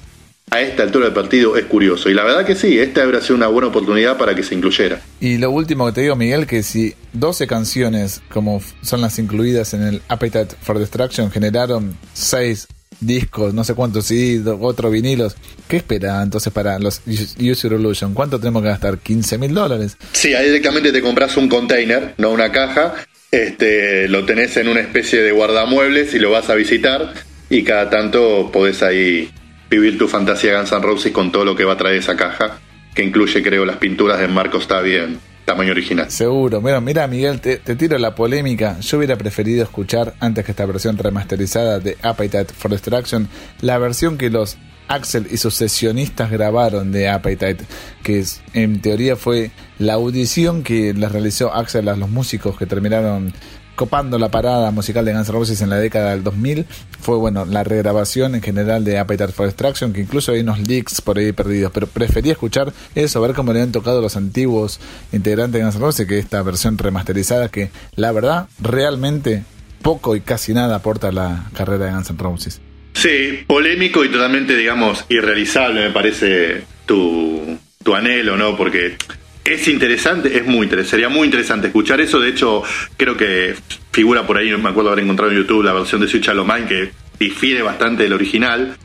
a 0.51 0.59
esta 0.59 0.83
altura 0.83 1.05
del 1.05 1.13
partido 1.13 1.55
es 1.55 1.63
curioso. 1.63 2.09
Y 2.09 2.13
la 2.13 2.25
verdad 2.25 2.45
que 2.45 2.55
sí, 2.55 2.77
esta 2.77 3.03
habría 3.03 3.21
sido 3.21 3.35
una 3.35 3.47
buena 3.47 3.69
oportunidad 3.69 4.17
para 4.17 4.35
que 4.35 4.43
se 4.43 4.53
incluyera. 4.53 5.01
Y 5.21 5.37
lo 5.37 5.49
último 5.51 5.85
que 5.85 5.93
te 5.93 6.01
digo, 6.01 6.17
Miguel, 6.17 6.45
que 6.45 6.61
si 6.61 6.93
12 7.13 7.47
canciones, 7.47 8.21
como 8.29 8.61
son 8.81 8.99
las 8.99 9.17
incluidas 9.17 9.73
en 9.73 9.83
el 9.83 10.01
Appetite 10.09 10.55
for 10.61 10.77
Destruction, 10.77 11.31
generaron 11.31 11.97
6 12.13 12.67
discos, 12.99 13.53
no 13.53 13.63
sé 13.63 13.75
cuántos 13.75 14.07
sí, 14.07 14.43
otros 14.59 14.91
vinilos. 14.91 15.37
¿Qué 15.69 15.77
espera 15.77 16.21
entonces 16.21 16.51
para 16.51 16.79
los 16.79 17.01
User 17.05 17.71
Illusion? 17.71 18.13
¿Cuánto 18.13 18.39
tenemos 18.39 18.61
que 18.61 18.69
gastar? 18.69 18.99
¿15 18.99 19.37
mil 19.37 19.53
dólares? 19.53 19.97
Sí, 20.11 20.33
ahí 20.33 20.47
directamente 20.47 20.91
te 20.91 21.01
compras 21.01 21.37
un 21.37 21.47
container, 21.47 22.13
no 22.17 22.31
una 22.31 22.51
caja, 22.51 22.95
este, 23.31 24.07
lo 24.07 24.25
tenés 24.25 24.55
en 24.57 24.67
una 24.67 24.79
especie 24.79 25.21
de 25.21 25.31
guardamuebles 25.31 26.13
y 26.13 26.19
lo 26.19 26.31
vas 26.31 26.49
a 26.49 26.55
visitar 26.55 27.13
y 27.49 27.63
cada 27.63 27.89
tanto 27.89 28.49
podés 28.51 28.83
ahí 28.83 29.31
vivir 29.69 29.97
tu 29.97 30.07
fantasía 30.07 30.57
Guns 30.57 30.71
N' 30.71 30.81
Roses 30.81 31.11
con 31.11 31.31
todo 31.31 31.45
lo 31.45 31.55
que 31.55 31.65
va 31.65 31.73
a 31.73 31.77
traer 31.77 31.97
esa 31.97 32.15
caja, 32.15 32.59
que 32.93 33.03
incluye 33.03 33.41
creo 33.43 33.65
las 33.65 33.77
pinturas 33.77 34.19
de 34.19 34.27
Marco 34.27 34.57
está 34.57 34.81
bien 34.81 35.19
tamaño 35.47 35.71
original. 35.71 36.11
Seguro. 36.11 36.61
Mira, 36.61 36.81
mira 36.81 37.07
Miguel, 37.07 37.39
te, 37.39 37.57
tiro 37.57 37.97
la 37.97 38.13
polémica. 38.13 38.79
Yo 38.81 38.97
hubiera 38.97 39.15
preferido 39.15 39.63
escuchar, 39.63 40.13
antes 40.19 40.43
que 40.43 40.51
esta 40.51 40.65
versión 40.65 40.97
remasterizada 40.97 41.79
de 41.79 41.97
Appetite 42.01 42.53
for 42.53 42.69
Destruction, 42.69 43.29
la 43.61 43.77
versión 43.77 44.17
que 44.17 44.29
los 44.29 44.57
Axel 44.87 45.27
y 45.31 45.37
sus 45.37 45.53
sesionistas 45.55 46.31
grabaron 46.31 46.91
de 46.91 47.09
Appetite, 47.09 47.65
que 48.03 48.23
en 48.53 48.81
teoría 48.81 49.15
fue 49.15 49.51
la 49.79 49.93
audición 49.93 50.63
que 50.63 50.93
les 50.93 51.11
realizó 51.11 51.53
Axel 51.53 51.89
a 51.89 51.95
los 51.95 52.09
músicos 52.09 52.57
que 52.57 52.65
terminaron 52.65 53.33
copando 53.77 54.17
la 54.17 54.31
parada 54.31 54.71
musical 54.71 55.05
de 55.05 55.13
Guns 55.13 55.29
N' 55.29 55.33
Roses 55.33 55.61
en 55.61 55.69
la 55.69 55.77
década 55.77 56.09
del 56.09 56.23
2000 56.23 56.65
fue 56.99 57.15
bueno 57.15 57.45
la 57.45 57.63
regrabación 57.63 58.33
en 58.33 58.41
general 58.41 58.83
de 58.83 58.97
Appetite 58.97 59.31
for 59.31 59.45
Destruction 59.45 59.93
que 59.93 60.01
incluso 60.01 60.31
hay 60.31 60.39
unos 60.39 60.59
leaks 60.67 60.99
por 60.99 61.19
ahí 61.19 61.31
perdidos 61.31 61.71
pero 61.71 61.85
prefería 61.85 62.31
escuchar 62.31 62.73
eso 62.95 63.21
ver 63.21 63.35
cómo 63.35 63.53
le 63.53 63.61
han 63.61 63.71
tocado 63.71 64.01
los 64.01 64.15
antiguos 64.15 64.79
integrantes 65.13 65.59
de 65.59 65.63
Guns 65.63 65.75
N' 65.75 65.81
Roses 65.81 66.07
que 66.07 66.17
esta 66.17 66.41
versión 66.41 66.79
remasterizada 66.79 67.49
que 67.49 67.69
la 67.95 68.11
verdad 68.11 68.47
realmente 68.59 69.43
poco 69.83 70.15
y 70.15 70.21
casi 70.21 70.55
nada 70.55 70.77
aporta 70.77 71.09
a 71.09 71.11
la 71.11 71.45
carrera 71.53 71.85
de 71.85 71.91
Guns 71.91 72.09
N' 72.09 72.17
Roses 72.17 72.61
Sí, 72.97 73.43
polémico 73.45 74.03
y 74.03 74.09
totalmente, 74.09 74.55
digamos, 74.55 75.05
irrealizable 75.07 75.81
me 75.81 75.91
parece 75.91 76.63
tu, 76.87 77.59
tu 77.83 77.93
anhelo, 77.93 78.35
¿no? 78.35 78.57
Porque 78.57 78.97
es 79.45 79.67
interesante, 79.67 80.35
es 80.35 80.47
muy 80.47 80.63
interesante, 80.63 80.89
sería 80.89 81.07
muy 81.07 81.25
interesante 81.25 81.67
escuchar 81.67 82.01
eso. 82.01 82.19
De 82.19 82.29
hecho, 82.29 82.63
creo 82.97 83.15
que 83.15 83.53
figura 83.91 84.25
por 84.25 84.37
ahí, 84.37 84.49
no 84.49 84.57
me 84.57 84.69
acuerdo 84.69 84.89
haber 84.89 85.03
encontrado 85.03 85.31
en 85.31 85.37
YouTube 85.37 85.63
la 85.63 85.73
versión 85.73 86.01
de 86.01 86.07
Switch 86.07 86.27
Alomine 86.27 86.65
que 86.65 86.91
difiere 87.19 87.61
bastante 87.61 88.01
del 88.01 88.13
original. 88.13 88.75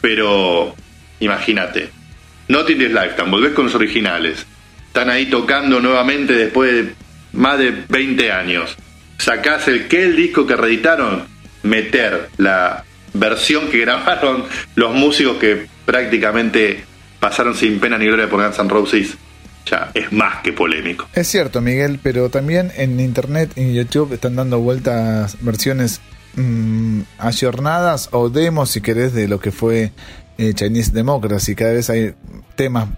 Pero 0.00 0.76
imagínate, 1.18 1.90
Not 2.46 2.70
in 2.70 2.78
This 2.78 2.92
Lifetime, 2.92 3.30
volvés 3.30 3.52
con 3.52 3.64
los 3.64 3.74
originales. 3.74 4.46
Están 4.86 5.10
ahí 5.10 5.26
tocando 5.26 5.80
nuevamente 5.80 6.34
después 6.34 6.72
de 6.72 6.94
más 7.32 7.58
de 7.58 7.72
20 7.88 8.30
años. 8.30 8.76
Sacás 9.18 9.66
el 9.66 9.88
que 9.88 10.04
el 10.04 10.14
disco 10.14 10.46
que 10.46 10.54
reeditaron, 10.54 11.24
meter 11.64 12.28
la 12.38 12.84
versión 13.12 13.68
que 13.68 13.78
grabaron 13.78 14.44
los 14.74 14.94
músicos 14.94 15.36
que 15.38 15.66
prácticamente 15.84 16.84
pasaron 17.18 17.54
sin 17.54 17.80
pena 17.80 17.98
ni 17.98 18.06
gloria 18.06 18.28
por 18.28 18.42
Guns 18.42 18.58
N' 18.58 18.68
Roses 18.68 19.16
ya 19.66 19.90
es 19.94 20.12
más 20.12 20.42
que 20.42 20.52
polémico. 20.52 21.06
Es 21.14 21.28
cierto, 21.28 21.60
Miguel, 21.60 22.00
pero 22.02 22.30
también 22.30 22.72
en 22.76 22.98
internet 23.00 23.52
y 23.56 23.74
YouTube 23.74 24.12
están 24.12 24.36
dando 24.36 24.58
vueltas 24.60 25.36
versiones 25.42 26.00
mmm, 26.36 27.02
ayornadas 27.18 28.08
o 28.12 28.28
demos, 28.30 28.70
si 28.70 28.80
querés, 28.80 29.12
de 29.12 29.28
lo 29.28 29.40
que 29.40 29.52
fue 29.52 29.92
eh, 30.38 30.54
Chinese 30.54 30.92
Democracy. 30.92 31.54
Cada 31.54 31.72
vez 31.72 31.90
hay 31.90 32.14
temas 32.56 32.88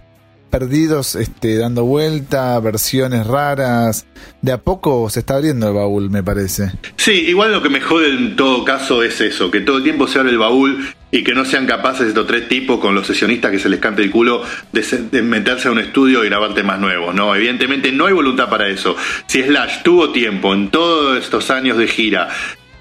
perdidos 0.53 1.15
este, 1.15 1.57
dando 1.57 1.83
vuelta, 1.83 2.59
versiones 2.59 3.25
raras. 3.25 4.05
De 4.43 4.51
a 4.51 4.59
poco 4.59 5.09
se 5.09 5.21
está 5.21 5.33
abriendo 5.33 5.67
el 5.67 5.73
baúl, 5.73 6.11
me 6.11 6.21
parece. 6.21 6.71
Sí, 6.95 7.25
igual 7.27 7.51
lo 7.51 7.63
que 7.63 7.69
me 7.69 7.81
jode 7.81 8.09
en 8.09 8.35
todo 8.35 8.63
caso 8.63 9.01
es 9.01 9.19
eso, 9.19 9.49
que 9.49 9.61
todo 9.61 9.77
el 9.77 9.83
tiempo 9.83 10.07
se 10.07 10.19
abre 10.19 10.29
el 10.29 10.37
baúl 10.37 10.87
y 11.09 11.23
que 11.23 11.33
no 11.33 11.43
sean 11.43 11.65
capaces 11.65 12.09
estos 12.09 12.27
tres 12.27 12.47
tipos 12.47 12.79
con 12.79 12.93
los 12.93 13.07
sesionistas 13.07 13.49
que 13.49 13.57
se 13.57 13.67
les 13.67 13.79
cante 13.79 14.03
el 14.03 14.11
culo 14.11 14.43
de, 14.71 15.23
meterse 15.23 15.69
a 15.69 15.71
un 15.71 15.79
estudio 15.79 16.23
y 16.23 16.27
grabar 16.27 16.53
temas 16.53 16.79
nuevos. 16.79 17.15
No, 17.15 17.35
evidentemente 17.35 17.91
no 17.91 18.05
hay 18.05 18.13
voluntad 18.13 18.47
para 18.47 18.67
eso. 18.67 18.95
Si 19.25 19.41
Slash 19.41 19.81
tuvo 19.81 20.11
tiempo 20.11 20.53
en 20.53 20.69
todos 20.69 21.17
estos 21.17 21.49
años 21.49 21.79
de 21.79 21.87
gira 21.87 22.29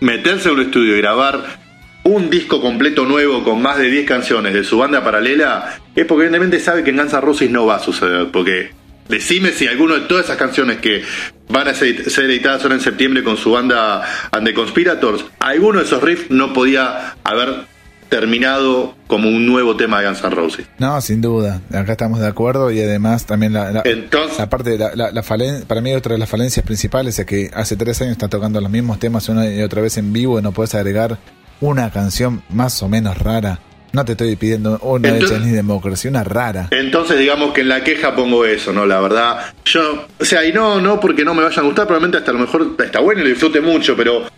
meterse 0.00 0.50
a 0.50 0.52
un 0.52 0.60
estudio 0.60 0.94
y 0.94 0.98
grabar 0.98 1.61
un 2.04 2.30
disco 2.30 2.60
completo 2.60 3.04
nuevo 3.04 3.44
con 3.44 3.62
más 3.62 3.78
de 3.78 3.90
10 3.90 4.06
canciones 4.06 4.54
de 4.54 4.64
su 4.64 4.78
banda 4.78 5.04
paralela, 5.04 5.78
es 5.94 6.04
porque 6.04 6.24
evidentemente 6.24 6.58
sabe 6.60 6.82
que 6.82 6.90
en 6.90 6.96
Guns 6.96 7.12
N' 7.12 7.20
Roses 7.20 7.50
no 7.50 7.66
va 7.66 7.76
a 7.76 7.78
suceder. 7.78 8.30
Porque 8.32 8.72
decime 9.08 9.52
si 9.52 9.66
alguno 9.66 9.94
de 9.94 10.00
todas 10.02 10.24
esas 10.24 10.36
canciones 10.36 10.78
que 10.78 11.02
van 11.48 11.68
a 11.68 11.74
ser, 11.74 12.02
editadas 12.06 12.62
ahora 12.62 12.74
en 12.74 12.80
septiembre 12.80 13.22
con 13.22 13.36
su 13.36 13.52
banda 13.52 14.02
And 14.32 14.46
the 14.46 14.54
Conspirators, 14.54 15.24
alguno 15.38 15.78
de 15.78 15.84
esos 15.84 16.02
riffs 16.02 16.30
no 16.30 16.52
podía 16.52 17.14
haber 17.22 17.70
terminado 18.08 18.94
como 19.06 19.28
un 19.28 19.46
nuevo 19.46 19.76
tema 19.76 20.00
de 20.00 20.08
Guns 20.08 20.24
N' 20.24 20.30
Roses. 20.30 20.66
No, 20.78 21.00
sin 21.00 21.20
duda. 21.20 21.62
Acá 21.72 21.92
estamos 21.92 22.18
de 22.18 22.26
acuerdo 22.26 22.70
y 22.72 22.80
además 22.80 23.26
también 23.26 23.52
la, 23.52 23.70
la, 23.70 23.84
la 23.84 24.50
parte 24.50 24.70
de 24.70 24.78
la, 24.78 24.94
la 24.94 25.22
para 25.66 25.80
mí 25.80 25.94
otra 25.94 26.14
de 26.14 26.18
las 26.18 26.28
falencias 26.28 26.66
principales 26.66 27.18
es 27.18 27.26
que 27.26 27.50
hace 27.54 27.76
tres 27.76 28.02
años 28.02 28.12
está 28.12 28.28
tocando 28.28 28.60
los 28.60 28.70
mismos 28.70 28.98
temas 28.98 29.28
una 29.28 29.48
y 29.48 29.62
otra 29.62 29.80
vez 29.80 29.96
en 29.96 30.12
vivo 30.12 30.38
y 30.38 30.42
no 30.42 30.52
puedes 30.52 30.74
agregar 30.74 31.18
una 31.62 31.90
canción 31.90 32.42
más 32.50 32.82
o 32.82 32.88
menos 32.88 33.16
rara. 33.16 33.60
No 33.92 34.04
te 34.04 34.12
estoy 34.12 34.34
pidiendo 34.36 34.78
una 34.82 35.12
de 35.12 35.40
ni 35.40 35.50
Democracy, 35.50 36.08
una 36.08 36.24
rara. 36.24 36.68
Entonces, 36.70 37.18
digamos 37.18 37.52
que 37.52 37.60
en 37.60 37.68
la 37.68 37.84
queja 37.84 38.14
pongo 38.16 38.44
eso, 38.44 38.72
¿no? 38.72 38.84
La 38.84 39.00
verdad. 39.00 39.54
Yo, 39.64 40.06
o 40.18 40.24
sea, 40.24 40.44
y 40.44 40.52
no, 40.52 40.80
no 40.80 40.98
porque 40.98 41.24
no 41.24 41.34
me 41.34 41.42
vayan 41.42 41.60
a 41.60 41.62
gustar, 41.68 41.86
probablemente 41.86 42.18
hasta 42.18 42.30
a 42.30 42.34
lo 42.34 42.40
mejor 42.40 42.74
está 42.78 43.00
bueno 43.00 43.20
y 43.20 43.24
lo 43.24 43.30
disfrute 43.30 43.60
mucho, 43.60 43.94
pero 43.96 44.28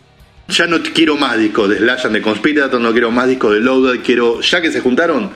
ya 0.48 0.66
no 0.66 0.82
quiero 0.82 1.16
más 1.16 1.38
discos 1.38 1.70
de 1.70 1.78
Slash 1.78 2.06
and 2.06 2.16
de 2.16 2.22
Conspirator, 2.22 2.80
no 2.80 2.92
quiero 2.92 3.10
más 3.10 3.28
discos 3.28 3.54
de 3.54 3.60
Loaded, 3.60 4.00
quiero, 4.04 4.40
ya 4.40 4.60
que 4.60 4.70
se 4.70 4.80
juntaron, 4.80 5.30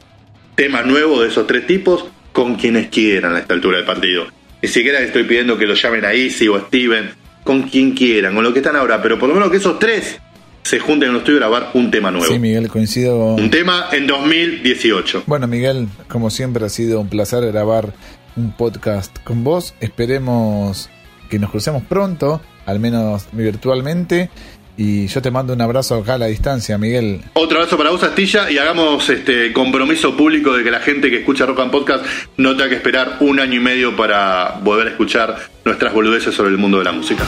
temas 0.56 0.84
nuevos 0.84 1.22
de 1.22 1.28
esos 1.28 1.46
tres 1.46 1.66
tipos 1.66 2.04
con 2.32 2.56
quienes 2.56 2.88
quieran 2.88 3.34
a 3.34 3.38
esta 3.38 3.54
altura 3.54 3.78
del 3.78 3.86
partido. 3.86 4.26
Ni 4.60 4.68
siquiera 4.68 4.98
estoy 4.98 5.24
pidiendo 5.24 5.56
que 5.56 5.66
lo 5.66 5.74
llamen 5.74 6.04
a 6.04 6.12
Easy 6.12 6.48
o 6.48 6.58
Steven, 6.58 7.12
con 7.44 7.62
quien 7.62 7.92
quieran, 7.92 8.34
con 8.34 8.44
lo 8.44 8.52
que 8.52 8.58
están 8.58 8.76
ahora, 8.76 9.00
pero 9.00 9.18
por 9.18 9.28
lo 9.28 9.34
menos 9.34 9.50
que 9.50 9.56
esos 9.56 9.78
tres 9.78 10.20
se 10.62 10.80
junten 10.80 11.08
en 11.08 11.14
un 11.14 11.20
estudio 11.20 11.38
a 11.38 11.48
grabar 11.48 11.70
un 11.74 11.90
tema 11.90 12.10
nuevo. 12.10 12.26
Sí, 12.26 12.38
Miguel, 12.38 12.68
coincido. 12.68 13.34
Un 13.34 13.50
tema 13.50 13.86
en 13.92 14.06
2018. 14.06 15.24
Bueno, 15.26 15.46
Miguel, 15.46 15.88
como 16.08 16.30
siempre 16.30 16.64
ha 16.64 16.68
sido 16.68 17.00
un 17.00 17.08
placer 17.08 17.44
grabar 17.46 17.92
un 18.36 18.52
podcast 18.52 19.16
con 19.24 19.44
vos. 19.44 19.74
Esperemos 19.80 20.90
que 21.28 21.38
nos 21.38 21.50
crucemos 21.50 21.82
pronto, 21.82 22.40
al 22.66 22.80
menos 22.80 23.26
virtualmente. 23.32 24.30
Y 24.76 25.08
yo 25.08 25.20
te 25.20 25.32
mando 25.32 25.52
un 25.52 25.60
abrazo 25.60 25.96
acá 25.96 26.14
a 26.14 26.18
la 26.18 26.26
distancia, 26.26 26.78
Miguel. 26.78 27.22
Otro 27.32 27.58
abrazo 27.58 27.76
para 27.76 27.90
vos, 27.90 28.00
Astilla, 28.04 28.48
y 28.48 28.58
hagamos 28.58 29.10
este 29.10 29.52
compromiso 29.52 30.16
público 30.16 30.56
de 30.56 30.62
que 30.62 30.70
la 30.70 30.78
gente 30.78 31.10
que 31.10 31.18
escucha 31.18 31.46
Rock 31.46 31.60
and 31.60 31.72
Podcast 31.72 32.06
no 32.36 32.56
tenga 32.56 32.68
que 32.68 32.76
esperar 32.76 33.16
un 33.18 33.40
año 33.40 33.54
y 33.54 33.60
medio 33.60 33.96
para 33.96 34.60
volver 34.62 34.86
a 34.86 34.90
escuchar 34.90 35.36
nuestras 35.64 35.92
boludeces 35.92 36.32
sobre 36.32 36.50
el 36.50 36.58
mundo 36.58 36.78
de 36.78 36.84
la 36.84 36.92
música. 36.92 37.24